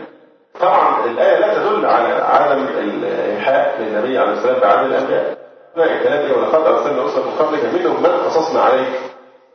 طبعا 0.60 1.05
الآية 1.05 1.39
لا 1.39 1.53
تدل 1.53 1.86
على 1.86 2.14
عدم 2.14 2.66
الإيحاء 2.78 3.82
للنبي 3.82 4.18
عليه 4.18 4.32
السلام 4.32 4.60
بعدد 4.60 4.86
الأنبياء. 4.86 5.38
هناك 5.78 6.03
كلام 6.03 6.32
ولقد 6.32 6.68
أرسلنا 6.68 7.03
رسلا 7.03 7.26
من 7.26 7.32
قبلك 7.39 7.64
منهم 7.74 8.03
من 8.03 8.10
قصصنا 8.10 8.62
عليك 8.62 8.99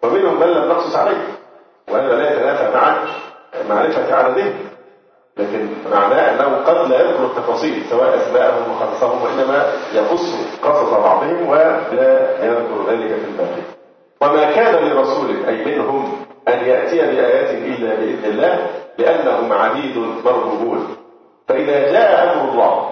ومنهم 0.02 0.40
من 0.40 0.46
لم 0.46 0.68
نقصص 0.68 0.96
عليك. 0.96 1.24
وهذا 1.90 2.16
لا 2.16 2.32
يتنافى 2.32 2.76
مع 2.76 2.96
معرفة 3.68 4.14
عددهم. 4.14 4.54
لكن 5.38 5.68
معناه 5.92 6.30
أنه 6.30 6.56
قد 6.56 6.90
لا 6.90 7.00
يذكر 7.00 7.24
التفاصيل 7.24 7.82
سواء 7.90 8.16
أسماءهم 8.16 8.72
وخصهم 8.72 9.22
وإنما 9.22 9.72
يقص 9.94 10.34
قصص 10.62 10.90
بعضهم 10.90 11.48
ولا 11.48 11.80
يذكر 12.42 12.90
ذلك 12.90 13.08
في 13.08 13.24
الباقي. 13.28 13.62
وما 14.20 14.52
كان 14.52 14.88
لرسول 14.88 15.44
أي 15.48 15.64
منهم 15.64 16.12
أن 16.48 16.64
يأتي 16.64 16.96
بآيات 16.96 17.50
إلا 17.50 17.94
بإذن 17.94 18.24
الله 18.24 18.66
لأنهم 18.98 19.52
عبيد 19.52 19.96
مرغوبون 20.24 20.96
فإذا 21.48 21.92
جاء 21.92 22.32
أمر 22.34 22.52
الله 22.52 22.90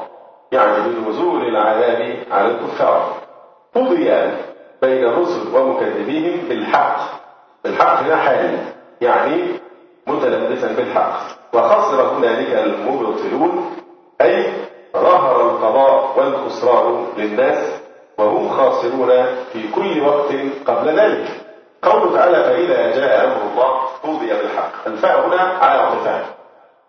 يعني 0.52 0.76
بنزول 0.88 1.48
العذاب 1.48 2.16
على 2.30 2.46
الكفار 2.48 3.14
قضي 3.74 4.10
بين 4.82 5.04
الرسل 5.04 5.56
ومكذبيهم 5.56 6.48
بالحق. 6.48 7.00
بالحق 7.64 8.02
هنا 8.02 8.16
حالي 8.16 8.58
يعني 9.00 9.42
متلبسا 10.06 10.72
بالحق. 10.76 11.41
وخسر 11.54 12.02
هنالك 12.02 12.52
المبطلون 12.54 13.76
أي 14.20 14.52
ظهر 14.96 15.40
القضاء 15.40 16.14
والخسران 16.16 17.06
للناس 17.16 17.80
وهم 18.18 18.48
خاسرون 18.48 19.10
في 19.52 19.72
كل 19.74 20.00
وقت 20.00 20.28
قبل 20.66 20.98
ذلك. 20.98 21.28
قوله 21.82 22.14
تعالى 22.14 22.44
فإذا 22.44 22.96
جاء 23.00 23.24
أمر 23.24 23.36
الله 23.52 23.80
قضي 24.02 24.26
بالحق. 24.26 24.72
الفاء 24.86 25.26
هنا 25.26 25.40
عطفان 25.40 26.22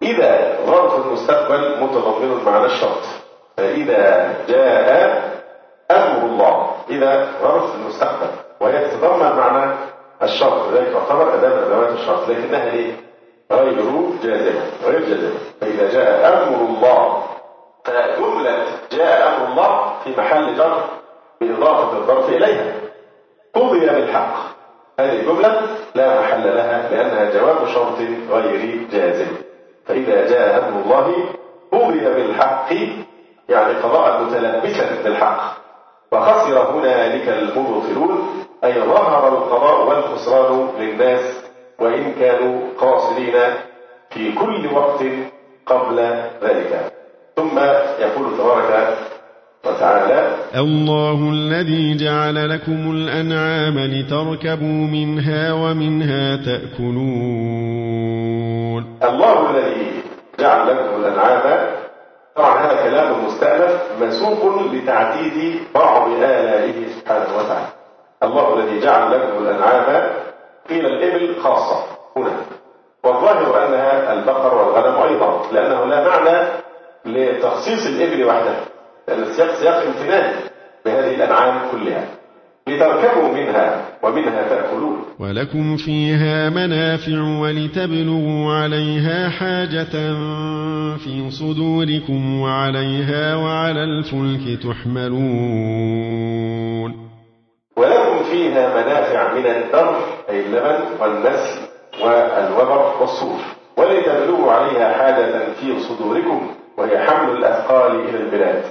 إذا 0.02 0.58
ظرف 0.66 1.06
المستقبل 1.06 1.84
متضمن 1.84 2.44
معنى 2.46 2.66
الشرط. 2.66 3.04
فإذا 3.58 4.34
جاء 4.48 5.22
أمر 5.92 6.26
الله 6.26 6.72
إذا 6.90 7.28
ظرف 7.44 7.76
المستقبل. 7.76 8.32
وهي 8.62 8.88
تتضمن 8.88 9.38
معنى 9.38 9.76
الشرط. 10.24 10.74
ذلك 10.74 10.94
تعتبر 10.94 11.34
أداة 11.34 11.66
أدوات 11.68 11.90
الشرط 11.90 12.30
لكنها 12.30 12.72
إيه؟ 12.72 13.13
غير 13.56 13.76
جازمة 14.24 14.62
غير 14.86 15.00
جازمة 15.00 15.40
فإذا 15.62 15.94
جاء 15.94 16.34
أمر 16.34 16.66
الله 16.66 17.24
فجملة 17.86 18.66
جاء 18.92 19.28
أمر 19.28 19.52
الله 19.52 19.94
في 20.04 20.10
محل 20.18 20.56
جر 20.58 20.84
بإضافة 21.42 21.98
الظرف 21.98 22.30
إليها. 22.30 22.74
قضي 23.56 23.80
بالحق. 23.80 24.34
هذه 25.00 25.20
الجملة 25.20 25.62
لا 25.96 26.22
محل 26.22 26.56
لها 26.56 26.90
لأنها 26.92 27.34
جواب 27.34 27.68
شرط 27.68 27.98
غير 28.32 28.88
جازم 28.92 29.28
فإذا 29.86 30.28
جاء 30.30 30.60
أمر 30.60 30.82
الله 30.82 31.26
قضي 31.72 32.00
بالحق 32.00 32.74
يعني 33.50 33.74
قضاء 33.74 34.24
متلبسا 34.24 35.04
بالحق. 35.04 35.54
وخسر 36.12 36.72
هنالك 36.72 37.30
المبطلون 37.30 38.44
أي 38.64 38.82
ظهر 38.82 39.28
القضاء 39.28 39.88
والخسران 39.88 40.70
للناس 40.80 41.43
وإن 41.80 42.14
كانوا 42.20 42.60
قاصرين 42.80 43.34
في 44.10 44.32
كل 44.32 44.68
وقت 44.74 45.04
قبل 45.66 46.00
ذلك. 46.44 46.92
ثم 47.36 47.60
يقول 48.00 48.38
تبارك 48.38 48.98
وتعالى 49.66 50.36
الله 50.56 51.30
الذي 51.32 51.98
جعل 51.98 52.50
لكم 52.50 52.92
الأنعام 52.92 53.80
لتركبوا 53.80 54.88
منها 54.98 55.54
ومنها 55.54 56.36
تأكلون. 56.36 57.64
الله 59.04 59.50
الذي 59.50 60.02
جعل 60.40 60.68
لكم 60.68 61.02
الأنعام. 61.02 61.70
طبعا 62.36 62.60
هذا 62.60 62.76
كلام 62.84 63.26
مستأنف 63.26 63.82
مسوق 64.02 64.72
لتعديد 64.74 65.60
بعض 65.76 66.10
آلائه 66.12 66.88
سبحانه 66.88 67.38
وتعالى. 67.38 67.68
الله 68.24 68.60
الذي 68.60 68.80
جعل 68.80 69.12
لكم 69.12 69.44
الأنعام 69.44 70.10
قيل 70.70 70.86
الإبل 70.86 71.36
خاصة. 71.42 71.84
هنا. 72.18 72.32
والظاهر 73.04 73.68
أنها 73.68 74.14
البقر 74.14 74.58
والغنم 74.58 74.96
أيضا 75.02 75.42
لأنه 75.52 75.86
لا 75.86 76.08
معنى 76.10 76.48
لتخصيص 77.06 77.86
الإبل 77.88 78.24
وحدها 78.26 78.66
لأن 79.08 79.24
السياق 79.24 79.54
سياق 79.56 79.84
امتنان 79.84 80.34
بهذه 80.86 81.16
الأنعام 81.16 81.60
كلها. 81.72 82.06
لتركبوا 82.68 83.28
منها 83.28 83.86
ومنها 84.04 84.48
تأكلون. 84.50 85.06
ولكم 85.20 85.78
فيها 85.78 86.50
منافع 86.50 87.22
ولتبلغوا 87.42 88.54
عليها 88.54 89.30
حاجة 89.30 90.14
في 90.98 91.32
صدوركم 91.32 92.42
وعليها 92.42 93.36
وعلى 93.36 93.84
الفلك 93.84 94.60
تحملون. 94.64 96.24
ولكم 97.78 98.24
فيها 98.32 98.84
منافع 98.84 99.34
من 99.34 99.46
الدر 99.46 100.13
أي 100.30 100.40
اللبن 100.40 100.80
والنسل 101.00 101.60
والوبر 102.02 102.94
والصوف. 103.02 103.42
ولتبلغوا 103.78 104.52
عليها 104.52 104.94
حاجة 104.94 105.54
في 105.62 105.80
صدوركم 105.80 106.52
وهي 106.78 107.00
حمل 107.00 107.38
الأثقال 107.38 107.92
إلى 108.10 108.18
البلاد. 108.18 108.64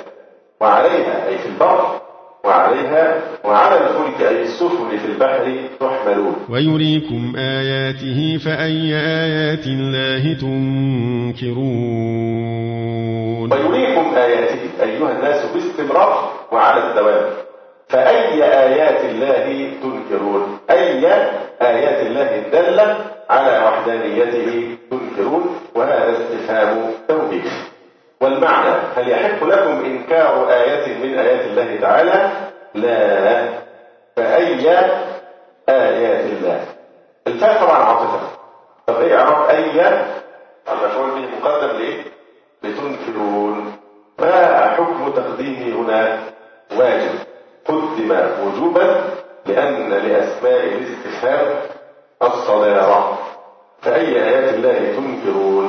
وعليها 0.61 1.29
أي 1.29 1.39
في 1.39 1.47
البر 1.49 2.01
وعليها 2.45 3.21
وعلى 3.45 3.77
الفلك 3.81 4.21
أي 4.29 4.43
السفن 4.43 4.99
في 4.99 5.07
البحر 5.07 5.57
تحملون. 5.81 6.37
ويريكم 6.51 7.33
آياته 7.37 8.39
فأي 8.45 8.95
آيات 8.95 9.67
الله 9.67 10.35
تنكرون؟ 10.41 11.93
ويريكم 13.53 14.15
آياته 14.17 14.63
أيها 14.83 15.11
الناس 15.13 15.47
باستمرار 15.55 16.33
وعلى 16.53 16.91
الدوام. 16.91 17.25
فأي 17.93 18.45
آيات 18.45 19.05
الله 19.05 19.73
تنكرون؟ 19.83 20.59
أي 20.71 21.07
آيات 21.63 22.07
الله 22.07 22.37
الدالة 22.39 22.97
على 23.31 23.65
وحدانيته 23.65 24.77
تنكرون؟ 24.91 25.61
وهذا 25.75 26.13
استفهام 26.13 26.93
توبيخ. 27.09 27.53
والمعنى 28.21 28.75
هل 28.97 29.09
يحق 29.09 29.45
لكم 29.45 29.85
إنكار 29.85 30.53
آية 30.53 30.99
من 30.99 31.19
آيات 31.19 31.41
الله 31.41 31.81
تعالى؟ 31.81 32.31
لا. 32.75 33.49
فأي 34.17 34.71
آيات 35.69 36.25
الله؟ 36.25 36.61
الفاء 37.27 37.65
طبعا 37.65 37.79
عاطفة. 37.79 38.21
طب 38.87 39.01
إيه 39.01 39.17
عرب 39.17 39.49
أي؟ 39.49 39.81
المفعول 40.73 41.11
به 41.11 41.29
مقدم 41.43 41.77
ليه 41.79 42.03
لتنكرون. 42.63 43.73
ما 44.19 44.71
حكم 44.71 45.13
تقديمه 45.13 45.83
هنا؟ 45.83 46.19
واجب. 46.77 47.32
قدم 47.69 48.11
وجوبا 48.43 49.05
لأن 49.47 49.91
لأسماء 49.91 50.65
الاستفهام 50.65 51.47
الصدارة 52.23 53.19
فأي 53.83 54.25
آيات 54.25 54.55
الله 54.55 54.97
تنكرون؟ 54.97 55.69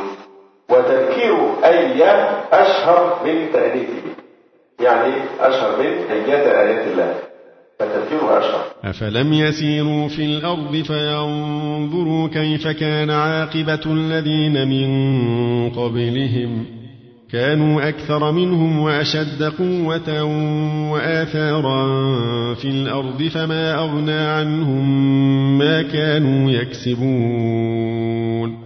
وتذكير 0.70 1.38
أي 1.66 2.04
أشهر 2.52 3.20
من 3.26 3.52
تأنيثه. 3.54 4.04
يعني 4.80 5.14
أشهر 5.40 5.80
من 5.80 6.12
أيات 6.12 6.48
آيات 6.48 6.88
الله. 6.88 7.16
أشهر. 8.40 8.64
أفلم 8.84 9.34
يسيروا 9.34 10.08
في 10.08 10.26
الأرض 10.26 10.84
فينظروا 10.88 12.28
كيف 12.28 12.68
كان 12.68 13.10
عاقبة 13.10 13.82
الذين 13.86 14.68
من 14.68 14.90
قبلهم. 15.70 16.83
كانوا 17.34 17.90
أكثر 17.90 18.32
منهم 18.32 18.84
وأشد 18.84 19.44
قوة 19.44 20.24
وآثارا 20.94 21.84
في 22.54 22.68
الأرض 22.68 23.30
فما 23.36 23.76
أغنى 23.76 24.20
عنهم 24.20 24.86
ما 25.58 25.82
كانوا 25.82 26.52
يكسبون. 26.52 27.04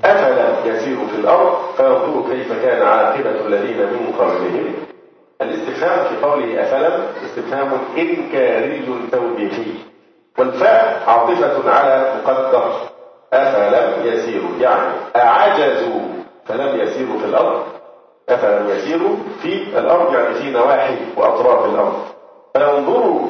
أفلا 0.04 0.66
يسيروا 0.66 1.08
في 1.08 1.16
الأرض؟ 1.16 1.54
فينظروا 1.78 2.30
كيف 2.30 2.52
كان 2.66 2.88
عاقبة 2.88 3.48
الذين 3.48 3.78
من 3.78 4.14
قبلهم؟ 4.20 4.74
الاستفهام 5.42 6.06
في 6.10 6.26
قوله 6.26 6.64
أفلم 6.64 7.04
استفهام 7.26 7.72
إنكاري 7.98 8.82
توبيخي. 9.12 9.72
والفاء 10.40 11.04
عاطفة 11.08 11.70
على 11.70 12.14
مقدر. 12.24 12.72
أفلم 13.34 14.14
يسيروا 14.14 14.52
يعني 14.62 14.94
أعجزوا 15.16 16.02
فلم 16.46 16.82
يسيروا 16.82 17.20
في 17.20 17.26
الأرض. 17.26 17.64
أفلم 18.30 18.70
يسيروا 18.70 19.16
في 19.42 19.80
الأرض 19.80 20.14
يعني 20.14 20.34
في 20.34 20.52
نواحي 20.52 20.96
وأطراف 21.18 21.66
الأرض. 21.66 22.04
فينظروا 22.54 23.28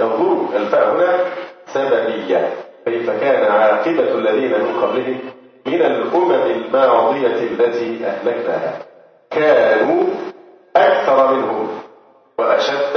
ينظروا 0.00 0.46
الفاء 0.56 0.90
هنا 0.90 1.18
سببية. 1.66 2.52
كيف 2.84 3.10
كان 3.10 3.52
عاقبة 3.52 4.14
الذين 4.14 4.52
من 4.60 4.80
قبلهم 4.82 5.18
من 5.66 5.82
الأمم 5.82 6.32
الماضية 6.32 7.26
التي 7.26 8.06
أهلكناها؟ 8.06 8.72
كانوا 9.30 10.02
أكثر 10.76 11.34
منهم 11.34 11.68
وأشد 12.38 12.96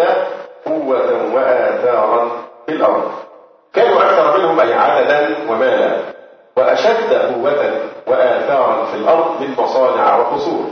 قوة 0.66 1.36
وآثارا 1.36 2.32
في 2.66 2.72
الأرض. 2.72 3.12
كانوا 3.74 4.02
أكثر 4.02 4.38
منهم 4.38 4.60
أي 4.60 4.74
عددا 4.74 5.36
ومالا. 5.50 5.98
وأشد 6.58 7.14
قوة 7.14 7.80
وآثارا 8.08 8.86
في 8.86 8.98
الأرض 8.98 9.42
من 9.42 9.56
مصانع 9.58 10.18
وقصور. 10.18 10.66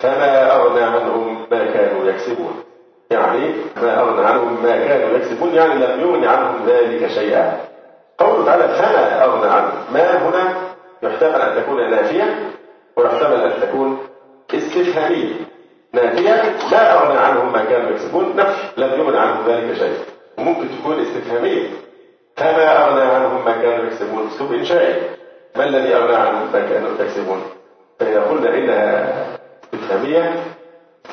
فما 0.00 0.56
أغنى 0.56 0.82
عنهم 0.82 1.46
ما 1.50 1.64
كانوا 1.64 2.04
يكسبون. 2.04 2.64
يعني 3.10 3.54
ما 3.82 4.00
أغنى 4.00 4.26
عنهم 4.26 4.62
ما 4.62 4.86
كانوا 4.86 5.18
يكسبون 5.18 5.54
يعني 5.54 5.74
لم 5.74 6.00
يغن 6.00 6.24
عنهم 6.24 6.66
ذلك 6.66 7.06
شيئا. 7.06 7.60
قوله 8.18 8.44
تعالى 8.44 8.68
فما 8.68 9.24
أغنى 9.24 9.50
عنهم. 9.50 9.78
ما 9.92 10.28
هنا؟ 10.28 10.54
يحتمل 11.02 11.40
أن 11.40 11.62
تكون 11.62 11.90
نافية 11.90 12.52
ويحتمل 12.96 13.40
أن 13.42 13.60
تكون 13.60 13.98
استفهامية. 14.54 15.34
نافية 15.92 16.42
لا 16.70 16.92
أغنى 16.92 17.18
عنهم 17.18 17.52
ما 17.52 17.64
كانوا 17.64 17.90
يكسبون 17.90 18.36
نفي 18.36 18.80
لم 18.80 19.00
يغن 19.00 19.16
عنهم 19.16 19.46
ذلك 19.48 19.76
شيء 19.76 19.98
وممكن 20.38 20.68
تكون 20.80 21.00
استفهامية. 21.00 21.68
فما 22.36 22.84
أغنى 22.84 23.02
عنهم 23.02 23.44
ما 23.44 23.52
كانوا 23.52 23.84
يكسبون 23.84 24.26
أسلوب 24.26 24.52
إنشائي 24.52 25.02
ما 25.56 25.64
الذي 25.64 25.94
أغنى 25.96 26.16
عنهم 26.16 26.52
ما 26.52 26.60
كانوا 26.60 26.90
يكسبون؟ 27.00 27.42
فإذا 28.00 28.22
قلنا 28.22 28.54
إنها 28.54 29.39
استفهامية 29.90 30.34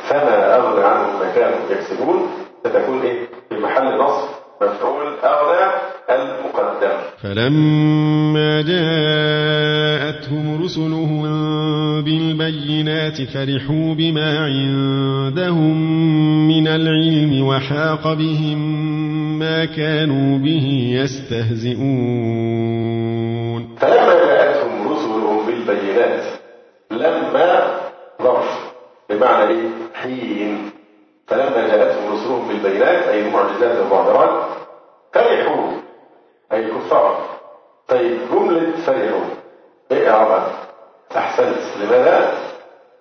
فما 0.10 0.56
أغنى 0.56 0.84
عنهم 0.86 1.20
ما 1.20 1.32
كانوا 1.36 1.58
يكسبون 1.72 2.30
ستكون 2.66 3.02
إيه؟ 3.02 3.28
في 3.50 3.56
محل 3.56 3.98
نصب 3.98 4.28
مفعول 4.62 5.08
أغنى 5.24 5.72
المقدم. 6.10 6.98
فلما 7.24 8.62
جاءتهم 8.62 10.46
رسلهم 10.64 11.24
بالبينات 12.04 13.22
فرحوا 13.22 13.94
بما 13.94 14.40
عندهم 14.46 15.78
من 16.48 16.68
العلم 16.68 17.48
وحاق 17.48 18.14
بهم 18.14 18.60
ما 19.40 19.66
كانوا 19.66 20.38
به 20.38 20.90
يستهزئون. 21.02 21.78
فلما 23.78 24.14
جاءتهم 24.14 24.88
رسلهم 24.94 25.46
بالبينات 25.46 26.24
لما 26.92 27.78
ظرف 28.24 28.68
بمعنى 29.18 29.50
إيه؟ 29.50 29.70
حين. 29.94 30.72
فلما 31.28 31.68
جاءتهم 31.68 32.14
رسلهم 32.14 32.48
بالبينات 32.48 33.08
أي 33.08 33.20
المعجزات 33.20 33.78
والظاهرات 33.78 34.46
فرحوا. 35.14 35.72
أي 36.52 36.60
الكفار. 36.60 37.26
طيب 37.88 38.18
جملة 38.32 38.72
فرحوا. 38.86 39.22
إيه 39.92 40.10
إعرابها؟ 40.10 40.52
احسنت 41.18 41.58
لماذا؟ 41.84 42.34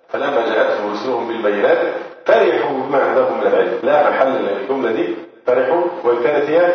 فلما 0.09 0.45
جاءتهم 0.55 0.91
رسلهم 0.91 1.27
بالبينات 1.27 1.77
فرحوا 2.25 2.71
بما 2.71 3.03
عندهم 3.03 3.37
من 3.37 3.47
العلم. 3.47 3.79
لا 3.83 4.09
محل 4.09 4.27
للجمله 4.27 4.91
دي 4.91 5.15
فرحوا 5.45 5.81
وان 6.03 6.23
كانت 6.23 6.49
هي 6.49 6.73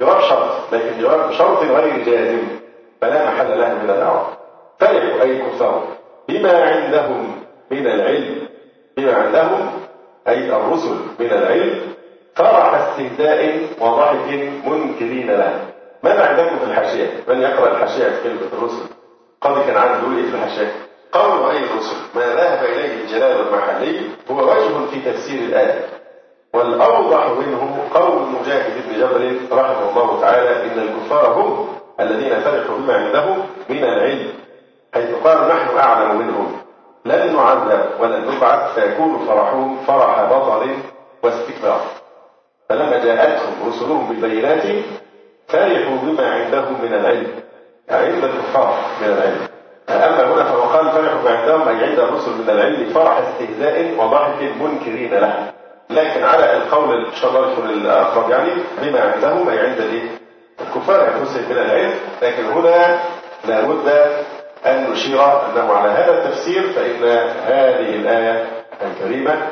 جواب 0.00 0.20
شرط. 0.20 0.50
لكن 0.72 1.00
جواب 1.00 1.32
شرط 1.32 1.58
غير 1.58 2.04
جازم. 2.04 2.42
فلا 3.00 3.30
محل 3.30 3.58
لها 3.58 3.74
من 3.74 3.90
الإعراب. 3.90 4.26
فرحوا 4.80 5.22
أي 5.22 5.40
الكفار. 5.40 5.84
بما 6.28 6.62
عندهم 6.64 7.42
من 7.70 7.86
العلم. 7.86 8.51
عندهم 8.98 9.70
أي 10.28 10.56
الرسل 10.56 10.96
من 11.20 11.26
العلم 11.26 11.80
فرح 12.36 12.74
استهزاء 12.74 13.58
وضحك 13.80 14.50
منكرين 14.66 15.30
له 15.30 15.60
ماذا 16.02 16.26
عندكم 16.26 16.58
في 16.58 16.64
الحاشية؟ 16.64 17.10
من 17.28 17.40
يقرأ 17.40 17.70
الحاشية 17.70 18.04
في 18.04 18.22
كلمة 18.22 18.40
الرسل؟ 18.58 18.82
قاضي 19.40 19.60
كان 19.64 19.76
عنده 19.76 19.98
يقول 19.98 20.16
إيه 20.16 20.30
في 20.30 20.34
الحاشية؟ 20.36 20.72
قول 21.12 21.50
أي 21.50 21.58
الرسل 21.64 21.96
ما 22.14 22.20
ذهب 22.22 22.64
إليه 22.64 23.02
الجلال 23.02 23.46
المحلي 23.46 24.00
هو 24.30 24.50
وجه 24.50 24.86
في 24.90 25.12
تفسير 25.12 25.40
الآية 25.40 25.80
والأوضح 26.54 27.26
منه 27.26 27.88
قول 27.94 28.22
مجاهد 28.40 28.72
بن 28.88 29.00
جبر 29.00 29.36
رحمه 29.58 29.90
الله 29.90 30.20
تعالى 30.20 30.50
إن 30.64 30.78
الكفار 30.78 31.32
هم 31.32 31.68
الذين 32.00 32.40
فرحوا 32.40 32.76
بما 32.78 32.94
عندهم 32.94 33.38
من 33.68 33.84
العلم 33.84 34.28
حيث 34.94 35.10
قال 35.24 35.48
نحن 35.48 35.76
أعلم 35.78 36.18
منهم 36.18 36.56
لن 37.04 37.36
نعذب 37.36 37.84
ولن 38.00 38.30
نبعث 38.30 38.74
فيكون 38.74 39.26
فرحهم 39.26 39.76
فرح 39.86 40.22
بطل 40.22 40.74
واستكبار 41.22 41.80
فلما 42.68 43.04
جاءتهم 43.04 43.68
رسلهم 43.68 44.08
بالبينات 44.08 44.62
فرحوا 45.48 45.96
بما 46.02 46.34
عندهم 46.34 46.82
من 46.82 46.94
العلم 46.94 47.26
يعني 47.88 48.06
عند 48.06 48.24
الكفار 48.24 48.78
من 49.00 49.08
العلم 49.08 49.46
أما 49.90 50.34
هنا 50.34 50.44
فهو 50.44 50.62
قال 50.62 50.90
فرحوا 50.90 51.20
بما 51.20 51.38
عندهم 51.38 51.68
أي 51.68 51.84
عند 51.84 51.98
الرسل 51.98 52.30
من 52.30 52.50
العلم 52.50 52.90
فرح 52.94 53.18
استهزاء 53.18 53.94
وضحك 53.98 54.42
منكرين 54.60 55.14
له 55.14 55.52
لكن 55.90 56.24
على 56.24 56.56
القول 56.56 57.06
يكون 57.24 57.70
الأقرب 57.70 58.30
يعني 58.30 58.50
بما 58.82 59.00
عندهم 59.00 59.48
أي 59.48 59.58
عند؟ 59.58 60.10
الكفار 60.60 61.08
انفسهم 61.08 61.44
من 61.50 61.58
العلم 61.58 61.94
لكن 62.22 62.44
هنا 62.44 63.00
لابد 63.44 64.10
أن 64.66 64.90
نشير 64.90 65.20
أنه 65.22 65.72
على 65.72 65.90
هذا 65.90 66.12
التفسير 66.18 66.62
فإن 66.72 67.04
هذه 67.46 67.94
الآية 67.94 68.46
الكريمة 68.82 69.48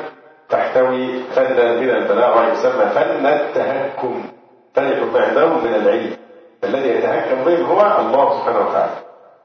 تحتوي 0.49 1.19
فنا 1.35 1.73
من 1.73 1.89
البلاغة 1.89 2.51
يسمى 2.51 2.85
فن 2.95 3.25
التهكم 3.25 4.23
ما 4.77 5.19
عندهم 5.27 5.63
من 5.63 5.75
العلم. 5.75 6.15
الذي 6.63 6.89
يتهكم 6.89 7.43
به 7.43 7.57
هو 7.61 7.99
الله 7.99 8.39
سبحانه 8.39 8.59
وتعالى. 8.67 8.91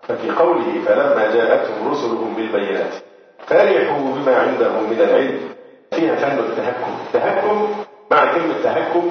ففي 0.03 0.31
قوله 0.31 0.81
فلما 0.87 1.35
جاءتهم 1.35 1.91
رسلهم 1.91 2.35
بالبينات 2.37 2.95
فرحوا 3.47 3.99
بما 3.99 4.37
عندهم 4.37 4.91
من 4.91 5.01
العلم. 5.01 5.41
فيها 5.93 6.15
فن 6.15 6.39
التهكم. 6.39 6.93
التهكم 7.07 7.75
مع 8.11 8.33
كلمة 8.33 8.55
تهكم 8.65 9.11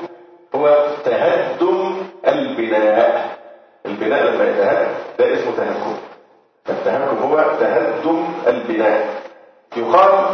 هو 0.56 0.88
تهدم 1.06 1.96
البناء. 2.28 3.30
البناء 3.86 4.24
لما 4.24 4.44
يتهدم 4.44 4.92
ده 5.20 5.34
اسمه 5.34 5.52
تهكم. 5.58 5.96
فالتهكم 6.66 7.18
هو 7.18 7.46
تهدم 7.60 8.26
البناء 8.48 9.22
يقال 9.78 10.26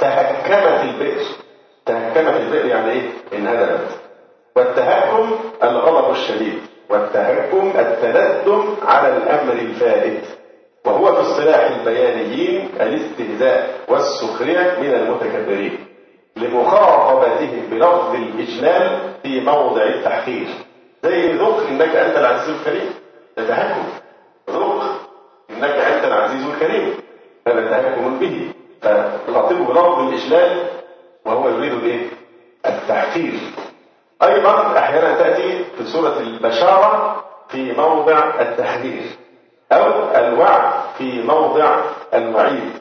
تهكمت 0.00 0.80
البئر. 0.84 1.22
تهكمت 1.86 2.36
البئر 2.40 2.66
يعني 2.66 2.90
إيه؟ 2.92 3.10
انهدمت. 3.32 3.88
والتهكم 4.56 5.30
الغضب 5.62 6.10
الشديد. 6.10 6.58
والتهكم 6.90 7.72
التندم 7.78 8.76
على 8.86 9.08
الأمر 9.16 9.52
الفائت. 9.52 10.24
وهو 10.86 11.14
في 11.14 11.20
اصطلاح 11.20 11.70
البيانيين 11.70 12.68
الاستهزاء 12.80 13.70
والسخرية 13.88 14.78
من 14.80 14.94
المتكبرين. 14.94 15.86
لمخاطبتهم 16.36 17.62
بلفظ 17.70 18.14
الإجلال 18.14 18.98
في 19.22 19.40
موضع 19.40 19.82
التحقير 19.82 20.46
زي 21.02 21.32
ذوق 21.32 21.60
إنك 21.68 21.96
أنت 21.96 22.16
العزيز 22.16 22.48
الكريم. 22.56 22.90
ده 23.36 23.48
تهكم 23.48 23.82
الكريم 26.54 26.94
هذا 27.48 27.70
تهكم 27.70 28.18
به 28.18 28.50
فيخاطبه 28.82 29.64
بلفظ 29.64 29.98
الإجلال 29.98 30.66
وهو 31.26 31.48
يريد 31.48 31.72
الإيه؟ 31.72 32.06
التحقير. 32.66 33.32
أيضا 34.22 34.78
أحيانا 34.78 35.18
تأتي 35.18 35.64
في 35.78 35.84
سورة 35.84 36.18
البشارة 36.18 37.24
في 37.48 37.72
موضع 37.72 38.40
التحذير 38.40 39.02
أو 39.72 40.10
الوعد 40.16 40.72
في 40.98 41.22
موضع 41.22 41.80
الوعيد 42.14 42.72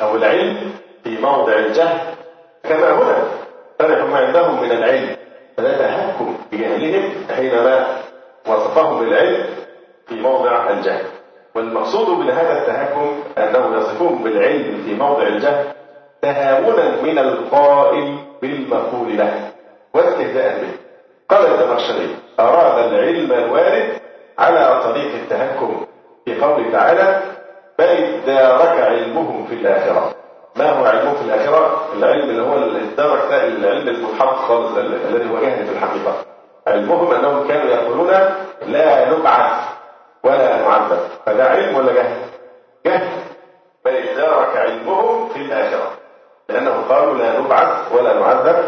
أو 0.00 0.16
العلم 0.16 0.72
في 1.04 1.18
موضع 1.20 1.52
الجهل. 1.52 2.14
كما 2.62 2.90
هنا 2.92 3.22
فرحوا 3.78 4.08
ما 4.08 4.18
عندهم 4.26 4.62
من 4.62 4.70
العلم 4.70 5.16
فلا 5.56 5.78
تهكم 5.78 6.36
بجهلهم 6.52 7.12
حينما 7.36 7.86
وصفهم 8.46 9.00
بالعلم 9.00 9.46
في 10.08 10.14
موضع 10.14 10.70
الجهل. 10.70 11.17
والمقصود 11.58 12.08
من 12.18 12.30
هذا 12.30 12.58
التهكم 12.58 13.20
أنه 13.38 13.76
يصفهم 13.76 14.22
بالعلم 14.24 14.82
في 14.86 14.94
موضع 14.94 15.22
الجهل 15.22 15.64
تهاونا 16.22 17.02
من 17.02 17.18
القائل 17.18 18.18
بالمقول 18.42 19.16
له 19.16 19.50
واستهزاء 19.94 20.58
به. 20.60 20.70
قال 21.28 21.46
الزمخشري 21.46 22.16
أراد 22.40 22.92
العلم 22.92 23.32
الوارد 23.32 23.88
على 24.38 24.80
طريق 24.84 25.14
التهكم 25.14 25.86
في 26.24 26.40
قوله 26.40 26.72
تعالى 26.72 27.20
بل 27.78 27.84
ادارك 27.84 28.80
علمهم 28.80 29.46
في 29.46 29.54
الآخرة. 29.54 30.14
ما 30.56 30.70
هو 30.70 30.84
علمهم 30.84 31.14
في 31.14 31.22
الآخرة؟ 31.22 31.84
العلم 31.98 32.30
اللي 32.30 32.42
هو 32.42 32.54
الدرك 32.56 33.20
ده 33.30 33.46
العلم 33.46 34.06
خالص 34.48 34.76
الذي 34.76 35.30
هو 35.30 35.40
جاهل 35.40 35.66
في 35.66 35.72
الحقيقة. 35.72 36.14
علمهم 36.66 37.14
أنهم 37.14 37.48
كانوا 37.48 37.66
يقولون 37.70 38.10
لا 38.66 39.10
نبعث 39.10 39.67
ولا 40.24 40.62
نعذب 40.62 40.98
فده 41.26 41.44
علم 41.44 41.76
ولا 41.76 41.92
جهل؟ 41.92 42.16
جهل. 42.86 43.08
بل 43.84 43.96
ادارك 43.96 44.56
علمهم 44.56 45.28
في 45.28 45.36
الآخرة. 45.36 45.90
لأنه 46.48 46.84
قالوا 46.88 47.14
لا 47.14 47.40
نبعث 47.40 47.92
ولا 47.92 48.14
نعذب. 48.14 48.64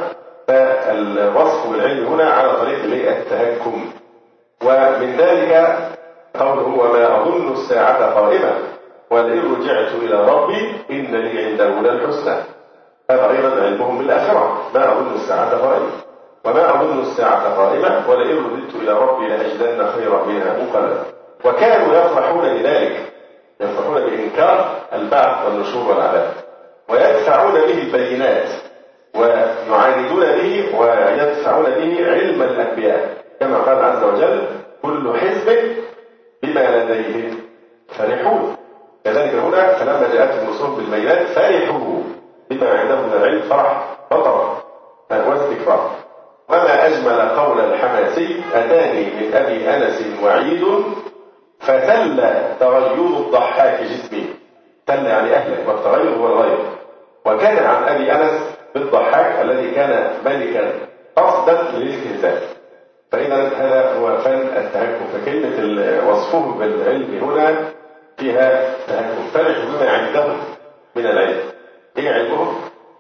فالوصف 0.48 1.66
والعلم 1.70 2.07
هنا 2.07 2.30
على 2.30 2.53
طريق 2.53 3.09
التهكم 3.09 3.90
ومن 4.64 5.16
ذلك 5.18 5.78
قوله 6.40 6.84
وما 6.84 7.22
أظن 7.22 7.53
الساعة 7.53 8.14
قائمة. 8.14 8.53
ولئن 9.11 9.55
رجعت 9.55 9.92
إلى 9.94 10.32
ربي 10.32 10.76
إن 10.90 11.16
لي 11.16 11.44
عنده 11.44 11.68
للحسنى 11.68 12.36
هذا 13.11 13.30
أيضا 13.30 13.62
علمهم 13.62 13.98
بالآخرة. 13.98 14.70
ما 14.74 14.92
أظن 14.92 15.14
الساعة 15.14 15.57
قائمة. 15.57 15.92
وما 16.44 16.70
أظن 16.70 17.01
الساعة 17.01 17.57
قائمة. 17.57 18.11
ولئن 18.11 18.36
رددت 18.36 18.74
إلى 18.74 18.92
ربي 18.92 19.28
لأجدن 19.28 19.86
خيرا 19.92 20.24
منها 20.24 20.57
منقلبا 20.59 21.05
وكانوا 21.45 21.95
يفرحون 21.95 22.55
بذلك 22.55 23.12
يفرحون 23.61 23.95
بإنكار 24.01 24.76
البعث 24.93 25.47
والنشور 25.47 25.88
والعذاب. 25.88 26.32
ويدفعون 26.88 27.53
به 27.53 27.78
البينات 27.82 28.49
ويعاندون 29.14 30.20
به 30.20 30.78
ويدفعون 30.78 31.64
به 31.64 32.07
علم 32.11 32.43
الأنبياء. 32.43 33.09
كما 33.41 33.59
قال 33.59 33.84
عز 33.84 34.05
وجل 34.05 34.43
كل 34.82 35.18
حزب 35.18 35.76
بما 36.43 36.76
لديهم 36.84 37.38
فرحون 37.99 38.57
كذلك 39.05 39.34
هنا 39.34 39.72
فلما 39.74 40.09
جاءتهم 40.14 40.51
رسلهم 40.51 40.76
بالبينات 40.76 41.26
فرحوا 41.26 42.03
بما 42.51 42.68
عندهم 42.78 43.07
من 43.09 43.12
العلم 43.12 43.43
فرح 43.43 43.84
بطر 44.11 44.57
واستكبار 45.11 45.91
وما 46.49 46.86
أجمل 46.86 47.20
قول 47.41 47.61
الحماسي 47.61 48.43
أتاني 48.55 49.05
من 49.05 49.34
أبي 49.34 49.68
أنس 49.76 50.05
وعيد 50.24 50.64
فتل 51.71 52.16
تغيظ 52.61 53.16
الضحاك 53.16 53.81
جسمي. 53.83 54.25
تل 54.87 55.07
يعني 55.07 55.35
أهلك 55.35 55.68
والتغير 55.68 56.11
هو 56.11 56.27
الغير. 56.27 56.59
وكان 57.27 57.64
عن 57.66 57.83
أبي 57.95 58.12
أنس 58.12 58.41
بالضحاك 58.75 59.41
الذي 59.41 59.71
كان 59.71 60.11
ملكا 60.25 60.73
قصدا 61.16 61.62
للاستهزاء 61.75 62.43
فإذا 63.12 63.37
هذا 63.37 63.95
هو 63.99 64.18
فن 64.18 64.41
التهكم 64.57 65.05
فكلمة 65.12 66.11
وصفه 66.11 66.55
بالعلم 66.59 67.18
هنا 67.23 67.55
فيها 68.16 68.75
تهكم. 68.87 69.23
فرح 69.35 69.57
بما 69.59 69.91
عندهم 69.91 70.37
من 70.97 71.07
العلم. 71.07 71.41
إيه 71.99 72.11
علمهم؟ 72.11 72.55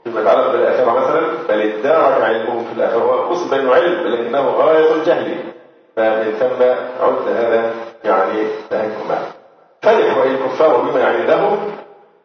فيما 0.04 0.20
يتعلق 0.20 0.52
بالآخرة 0.52 0.90
مثلا 0.90 1.20
بل 1.48 1.60
ادارك 1.60 2.24
علمهم 2.24 2.64
في 2.64 2.72
الآخرة. 2.76 3.02
هو 3.02 3.30
قسم 3.30 3.70
علم 3.70 4.06
لكنه 4.06 4.48
غاية 4.50 4.94
الجهل. 4.94 5.34
فمن 5.96 6.32
ثم 6.40 6.62
عد 7.04 7.28
هذا 7.28 7.70
يعني 8.04 8.46
تهكما 8.70 9.18
فرحوا 9.82 10.22
أي 10.22 10.30
الكفار 10.30 10.76
بما 10.76 11.04
عندهم 11.04 11.58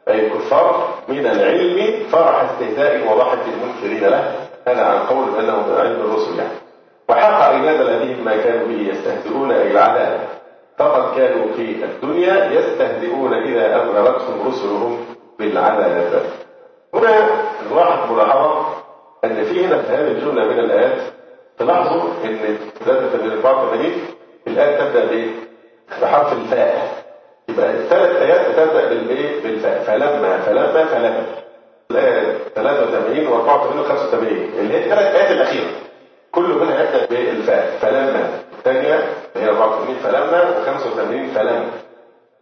أي 0.08 0.28
الكفار 0.28 0.88
من 1.08 1.26
العلم 1.26 2.08
فرح 2.12 2.44
استهزاء 2.44 3.14
وضحك 3.14 3.40
المنكرين 3.54 4.10
له. 4.10 4.36
هذا 4.68 4.86
عن 4.86 5.00
قول 5.00 5.40
أنه 5.40 5.68
من 5.68 5.76
علم 5.78 6.02
الرسل 6.02 6.40
يعني. 6.40 6.54
وحق 7.10 7.42
عباد 7.42 7.82
الذين 7.82 8.24
ما 8.24 8.38
كانوا 8.38 8.68
به 8.68 8.90
يستهزئون 8.90 9.52
أي 9.52 9.72
العذاب 9.72 10.20
فقد 10.78 11.18
كانوا 11.18 11.54
في 11.56 11.84
الدنيا 11.84 12.52
يستهزئون 12.52 13.34
إذا 13.34 13.76
أبلغتهم 13.76 14.48
رسلهم 14.48 15.06
بالعذاب. 15.40 16.24
هنا 16.94 17.28
نلاحظ 17.72 18.12
ملاحظة 18.12 18.66
أن 19.26 19.44
في 19.44 19.66
هنا 19.66 19.82
في 19.82 19.94
هذه 19.94 20.08
الجملة 20.12 20.46
من 20.46 20.60
الآيات. 20.60 21.02
تلاحظوا 21.60 22.02
أن 22.26 22.58
83 22.86 23.92
الآية 24.48 24.80
تبدأ 24.80 25.06
بإيه؟ 25.06 25.45
بحرف 26.02 26.34
الفاء. 26.34 26.88
يبقى 27.50 27.70
الثلاث 27.72 28.16
آيات 28.22 28.42
بتبدأ 28.50 28.90
بالإيه؟ 28.90 29.44
بالفاء. 29.44 29.84
فلما 29.84 30.38
فلما 30.38 30.86
فلما. 30.86 31.26
الآية 31.92 32.38
83 32.56 33.28
و 33.28 33.36
84 33.36 33.80
و 33.80 33.84
85 33.84 34.50
اللي 34.60 34.74
هي 34.74 34.84
الثلاث 34.84 35.16
آيات 35.16 35.32
الأخيرة. 35.32 35.70
كل 36.32 36.42
منها 36.42 36.84
يبدأ 36.84 37.06
بالفاء. 37.10 37.78
فلما. 37.82 38.30
الثانية 38.58 39.00
هي 39.36 39.50
84 39.50 39.96
فلما. 40.04 40.42
و85 40.42 41.36
فلما. 41.36 41.66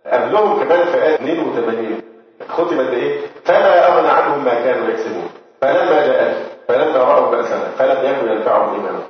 قبلهم 0.06 0.64
كمان 0.64 0.86
في 0.86 1.04
آية 1.04 1.16
82 1.16 2.02
ختمت 2.50 2.90
بإيه؟ 2.90 3.20
فما 3.46 3.88
أغنى 3.88 4.08
عنهم 4.08 4.46
ما 4.46 4.54
كانوا 4.54 4.90
يكسبون. 4.90 5.30
فلما 5.62 6.08
جاءت 6.08 6.36
فلما 6.68 6.98
رأوا 6.98 7.32
بأسنا 7.32 7.64
فلم 7.78 8.06
يكن 8.10 8.32
ينفعهم 8.32 8.74
إيمانهم 8.74 9.04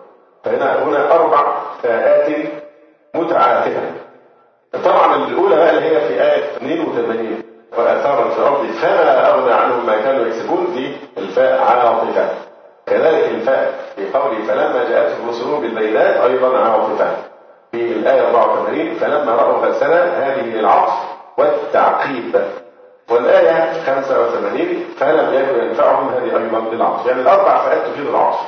فهنا 0.43 0.83
هنا 0.83 1.15
أربع 1.15 1.61
آيات 1.85 2.47
متعاتبة. 3.15 3.81
طبعا 4.85 5.15
الأولى 5.15 5.55
بقى 5.55 5.69
اللي 5.69 5.85
هي 5.85 6.07
في 6.07 6.13
آية 6.21 6.43
82 6.57 7.41
وآثارا 7.77 8.29
في 8.29 8.39
الأرض 8.39 8.65
فما 8.65 9.29
أغنى 9.29 9.53
عنهم 9.53 9.85
ما 9.85 9.97
كانوا 10.01 10.25
يكسبون 10.25 10.67
دي 10.75 10.91
الفاء 11.17 11.61
عاطفة. 11.63 12.29
كذلك 12.85 13.25
الفاء 13.31 13.73
في 13.95 14.17
قوله 14.17 14.43
فلما 14.47 14.89
جاءتهم 14.89 15.29
رسلهم 15.29 15.61
بالبينات 15.61 16.15
أيضا 16.17 16.57
عاطفة. 16.57 17.11
في 17.71 17.81
الآية 17.81 18.21
84 18.27 18.93
فلما 18.95 19.31
رأوا 19.31 19.61
بأسنا 19.61 20.03
هذه 20.27 20.59
العطف 20.59 20.93
والتعقيب. 21.37 22.41
والآية 23.11 23.73
85 23.85 24.85
فلم 24.97 25.33
يكن 25.33 25.63
ينفعهم 25.67 26.09
هذه 26.09 26.37
أيضا 26.43 26.59
بالعطف. 26.59 27.05
يعني 27.07 27.21
الأربع 27.21 27.65
فئات 27.65 27.87
تفيد 27.87 28.07
العطف 28.07 28.39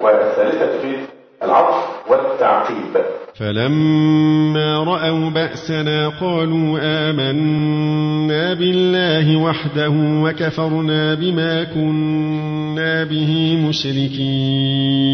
والثالثة 0.00 0.78
تفيد 0.78 1.06
العطف 1.42 2.10
والتعقيب. 2.10 3.04
فلما 3.34 4.84
رأوا 4.84 5.30
بأسنا 5.30 6.08
قالوا 6.20 6.78
آمنا 6.82 8.54
بالله 8.54 9.36
وحده 9.36 9.92
وكفرنا 10.24 11.14
بما 11.14 11.64
كنا 11.64 13.04
به 13.04 13.64
مشركين. 13.68 15.04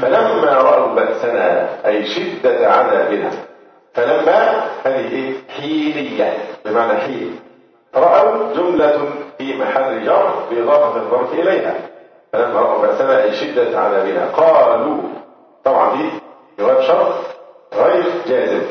فلما 0.00 0.52
رأوا 0.52 0.94
بأسنا 0.94 1.68
أي 1.86 2.04
شدة 2.04 2.72
عذابنا. 2.72 3.30
فلما 3.94 4.64
هذه 4.86 5.08
إيه؟ 5.12 5.32
حينية 5.60 6.32
بمعنى 6.64 6.98
حين 6.98 7.30
رأوا 7.96 8.54
جملة 8.56 9.08
في 9.38 9.54
محل 9.54 10.04
جر 10.04 10.34
بإضافة 10.50 10.96
الظرف 11.02 11.32
إليها. 11.34 11.74
فلما 12.32 12.60
رأوا 12.60 12.82
بأسنا 12.86 13.22
أي 13.22 13.32
شدة 13.32 13.80
عذابنا 13.80 14.24
قالوا 14.26 15.02
طبعا 15.64 15.96
دي 15.96 16.10
جواب 16.58 16.80
شرط 16.82 17.14
غير 17.74 18.04
جازم 18.28 18.62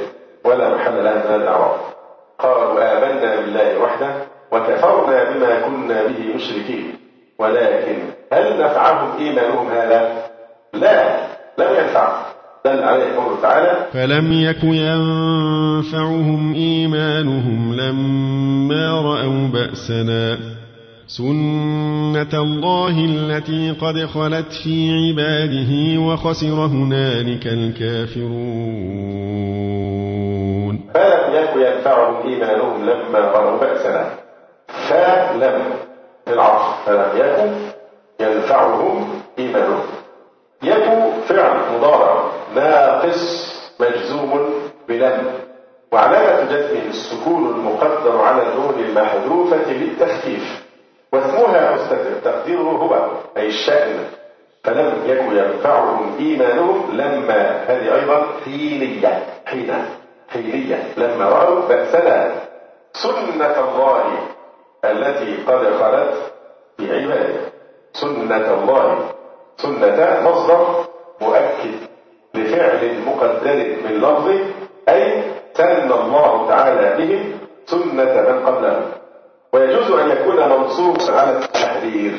ولا 0.46 0.76
محل 0.76 1.04
لها 1.04 1.30
من 1.30 1.36
الأعراب 1.42 1.80
قالوا 2.40 2.98
آمنا 2.98 3.36
بالله 3.36 3.80
وحده 3.80 4.10
وكفرنا 4.52 5.24
بما 5.24 5.60
كنا 5.60 6.04
به 6.08 6.36
مشركين. 6.36 6.94
ولكن 7.40 7.98
هل 8.34 8.62
نفعهم 8.64 9.18
إيمانهم 9.20 9.68
هذا؟ 9.68 10.24
لا 10.74 11.20
لم 11.58 11.76
ينفعهم 11.80 12.24
دل 12.66 12.84
عليه 12.84 13.16
قوله 13.16 13.42
تعالى 13.42 13.86
فلم 13.94 14.34
يك 14.34 14.64
ينفعهم 14.64 16.54
إيمانهم 16.54 17.76
لما 17.76 19.02
رأوا 19.02 19.48
بأسنا. 19.54 20.59
سنة 21.18 22.34
الله 22.34 23.06
التي 23.06 23.72
قد 23.72 24.06
خلت 24.06 24.54
في 24.64 24.92
عباده 24.92 26.02
وخسر 26.02 26.66
هنالك 26.66 27.48
الكافرون 27.48 28.30
فلم 30.94 31.34
يك 31.34 31.50
ينفعهم 31.56 32.28
إيمانهم 32.28 32.86
لما 32.86 33.20
رأوا 33.20 33.60
بأسنا. 33.60 34.10
فلم 34.90 35.62
العصر 36.28 36.74
فلم 36.86 37.10
يكن 37.16 37.52
ينفعهم 38.20 39.08
إيمانهم. 39.40 39.86
يكن 40.64 41.22
فعل 41.28 41.60
مضارع. 41.78 42.24
ناقص 42.56 43.54
مجزوم 43.80 44.50
بلم. 44.90 45.22
وعلامة 45.92 46.52
جزمه 46.52 46.86
السكون 46.90 47.50
المقدر 47.56 48.18
على 48.18 48.42
النون 48.42 48.76
المحذوفة 48.90 49.72
للتخفيف. 49.72 50.69
واسمها 51.14 51.76
مستتر 51.76 52.14
تقديره 52.24 52.62
هو 52.62 53.10
أي 53.38 53.48
الشأن 53.48 54.06
فلم 54.64 55.04
يكن 55.06 55.38
ينفعهم 55.38 56.16
إيمانهم 56.20 56.90
لما 56.94 57.66
هذه 57.68 57.96
أيضا 57.96 58.26
حينية 58.46 59.24
حين 59.46 59.86
حينية 60.30 60.84
لما 60.98 61.26
رأوا 61.30 61.68
بأسنا 61.68 62.32
سنة 62.94 63.56
الله 63.60 64.04
التي 64.86 65.44
قد 65.48 65.64
خلت 65.80 66.14
في 66.78 66.96
عباده. 66.96 67.40
سنة 67.94 68.54
الله 68.54 69.00
سنة 69.58 70.30
مصدر 70.30 70.86
مؤكد 71.22 71.80
لفعل 72.36 73.02
مقدر 73.08 73.56
من 73.86 73.98
لفظه 73.98 74.40
أي 74.90 75.24
سن 75.54 75.92
الله 75.92 76.48
تعالى 76.48 76.98
بهم 76.98 77.40
سنة 77.66 78.22
من 78.32 78.46
قبلهم. 78.46 78.99
ويجوز 79.54 79.92
أن 79.92 80.10
يكون 80.12 80.50
منصوبا 80.50 81.12
على 81.12 81.38
التحذير. 81.38 82.12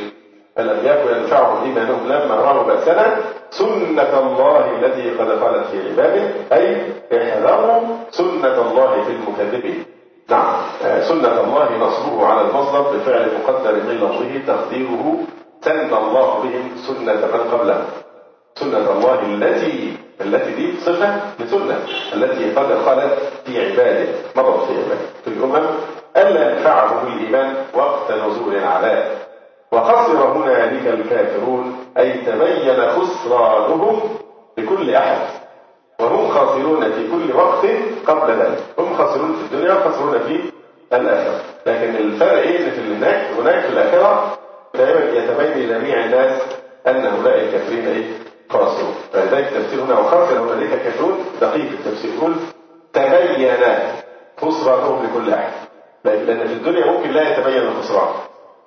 فلم 0.56 0.78
يكن 0.84 1.16
ينفعهم 1.16 1.64
إيمانهم 1.64 2.06
لما 2.08 2.34
رأوا 2.34 2.62
بأسنا 2.62 3.16
سنة 3.50 4.18
الله 4.18 4.70
التي 4.78 5.10
قد 5.10 5.28
خلت 5.40 5.64
في 5.70 5.88
عباده 5.90 6.22
أي 6.52 6.82
احذروا 7.12 7.80
سنة 8.10 8.60
الله 8.60 9.04
في 9.04 9.10
المكذبين. 9.12 9.84
نعم. 10.30 10.56
سنة 10.82 11.40
الله 11.40 11.76
نصبه 11.78 12.26
على 12.26 12.40
المصدر 12.40 12.80
بفعل 12.82 13.28
مقدر 13.42 13.72
من 13.72 13.94
لفظه 14.02 14.52
تقديره 14.54 15.16
سن 15.64 15.94
الله 15.94 16.38
بهم 16.42 16.70
سنة 16.76 17.12
من 17.14 17.50
قبلهم 17.52 17.84
سنة 18.54 18.90
الله 18.92 19.20
التي 19.26 19.92
التي 20.20 20.50
دي 20.54 20.80
صفة 20.80 21.20
لسنة 21.40 21.78
التي 22.14 22.50
قد 22.54 22.66
خلت 22.86 23.18
في 23.46 23.66
عباده 23.66 24.08
مضت 24.36 24.64
في 24.66 24.72
عباده. 24.72 25.06
في 25.24 25.28
الأمم 25.30 25.66
ألا 26.16 26.52
ينفعهم 26.52 27.06
الإيمان 27.06 27.54
وقت 27.74 28.12
نزول 28.12 28.54
العذاب. 28.54 29.04
وخسر 29.72 30.32
هنالك 30.32 30.86
الكافرون 30.86 31.76
أي 31.98 32.12
تبين 32.12 32.88
خسرانهم 32.90 34.00
لكل 34.58 34.94
أحد. 34.94 35.18
وهم 36.00 36.28
خاسرون 36.28 36.92
في 36.92 37.08
كل 37.10 37.36
وقت 37.36 37.66
قبل 38.06 38.32
ذلك. 38.32 38.58
هم 38.78 38.96
خاسرون 38.96 39.32
في 39.36 39.54
الدنيا 39.54 39.74
وخاسرون 39.74 40.18
في 40.18 40.40
الآخرة. 40.92 41.40
لكن 41.66 41.96
الفرق 41.96 42.32
إيه 42.38 42.70
في 42.70 42.80
هناك؟ 42.80 43.30
هناك 43.38 43.60
في 43.64 43.68
الآخرة 43.68 44.38
دائما 44.74 45.00
يتبين 45.18 45.68
لجميع 45.68 46.04
الناس 46.04 46.42
أن 46.86 47.06
هؤلاء 47.06 47.40
الكافرين 47.40 47.86
إيه؟ 47.88 48.04
خاسرون. 48.50 48.94
فلذلك 49.12 49.52
التفسير 49.52 49.82
هنا 49.84 49.98
وخسر 49.98 50.38
هنالك 50.38 50.72
الكافرون 50.72 51.24
دقيق 51.40 51.70
التفسير 51.70 52.10
يقول 52.14 52.34
تبين 52.92 53.56
خسرانهم 54.40 55.06
لكل 55.06 55.32
أحد. 55.34 55.52
لأن 56.04 56.46
في 56.48 56.52
الدنيا 56.52 56.86
ممكن 56.86 57.10
لا 57.10 57.32
يتبين 57.32 57.62
الخسران. 57.62 58.08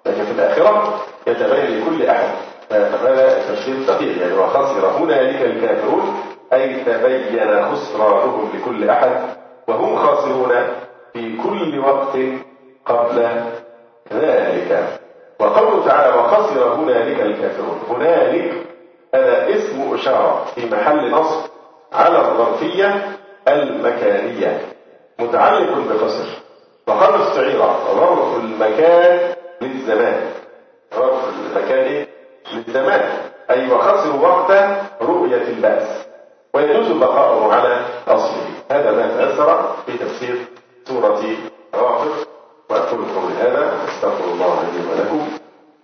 لكن 0.06 0.26
في 0.26 0.32
الآخرة 0.32 1.02
يتبين 1.28 1.82
لكل 1.82 2.06
أحد. 2.06 2.30
فهذا 2.70 3.44
تفسير 3.50 3.76
دقيق 3.88 4.22
يعني. 4.22 4.34
وخسر 4.34 4.88
هنالك 4.88 5.42
الكافرون 5.42 6.16
أي 6.54 6.76
تبين 6.76 7.66
خسرانهم 7.72 8.50
لكل 8.54 8.90
أحد. 8.90 9.12
وهم 9.68 9.96
خاسرون 9.96 10.52
في 11.14 11.38
كل 11.44 11.80
وقت 11.80 12.18
قبل 12.86 13.30
ذلك. 14.14 15.00
وقوله 15.40 15.86
تعالى 15.86 16.18
وخسر 16.18 16.74
هنالك 16.74 17.22
الكافرون. 17.22 17.80
هنالك 17.90 18.54
هذا 19.16 19.50
اسم 19.50 19.94
إشارة 19.94 20.46
في 20.56 20.66
محل 20.66 21.12
نصب 21.12 21.42
على 21.94 22.18
الظرفية 22.18 23.18
المكانية. 23.48 24.62
متعلق 25.20 25.78
بخسر. 25.78 26.43
وقال 26.88 27.22
استعير 27.22 27.60
ظرف 27.96 28.44
المكان 28.44 29.34
للزمان 29.62 30.22
ظرف 30.96 31.22
المكان 31.30 31.80
إيه؟ 31.80 32.08
للزمان 32.54 33.02
أي 33.50 33.72
وخسر 33.72 34.16
وقت 34.16 34.52
رؤية 35.02 35.48
البأس. 35.48 36.06
ويجوز 36.54 36.98
بقاؤه 36.98 37.54
على 37.54 37.86
أصله. 38.08 38.48
هذا 38.72 38.92
ما 38.92 39.08
تأثر 39.08 39.76
في 39.86 39.98
تفسير 39.98 40.36
سورة 40.88 41.22
غافر 41.76 42.12
وأقول 42.70 43.06
قولي 43.06 43.36
هذا 43.36 43.74
أستغفر 43.88 44.34
الله 44.34 44.64
لي 44.64 44.88
ولكم. 44.92 45.28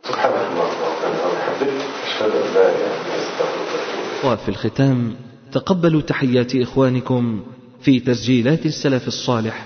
سبحانك 0.04 0.36
اللهم 0.52 0.82
وبحمدك 1.26 1.74
أشهد 2.04 2.32
أن 2.32 2.54
لا 2.56 2.62
إله 2.62 2.76
إلا 2.76 3.16
أنت 3.16 3.40
أستغفرك 3.42 4.26
وفي 4.26 4.50
الختام 4.50 5.16
تقبلوا 5.52 6.02
تحيات 6.02 6.56
إخوانكم 6.56 7.44
في 7.82 8.00
تسجيلات 8.00 8.66
السلف 8.66 9.08
الصالح. 9.08 9.66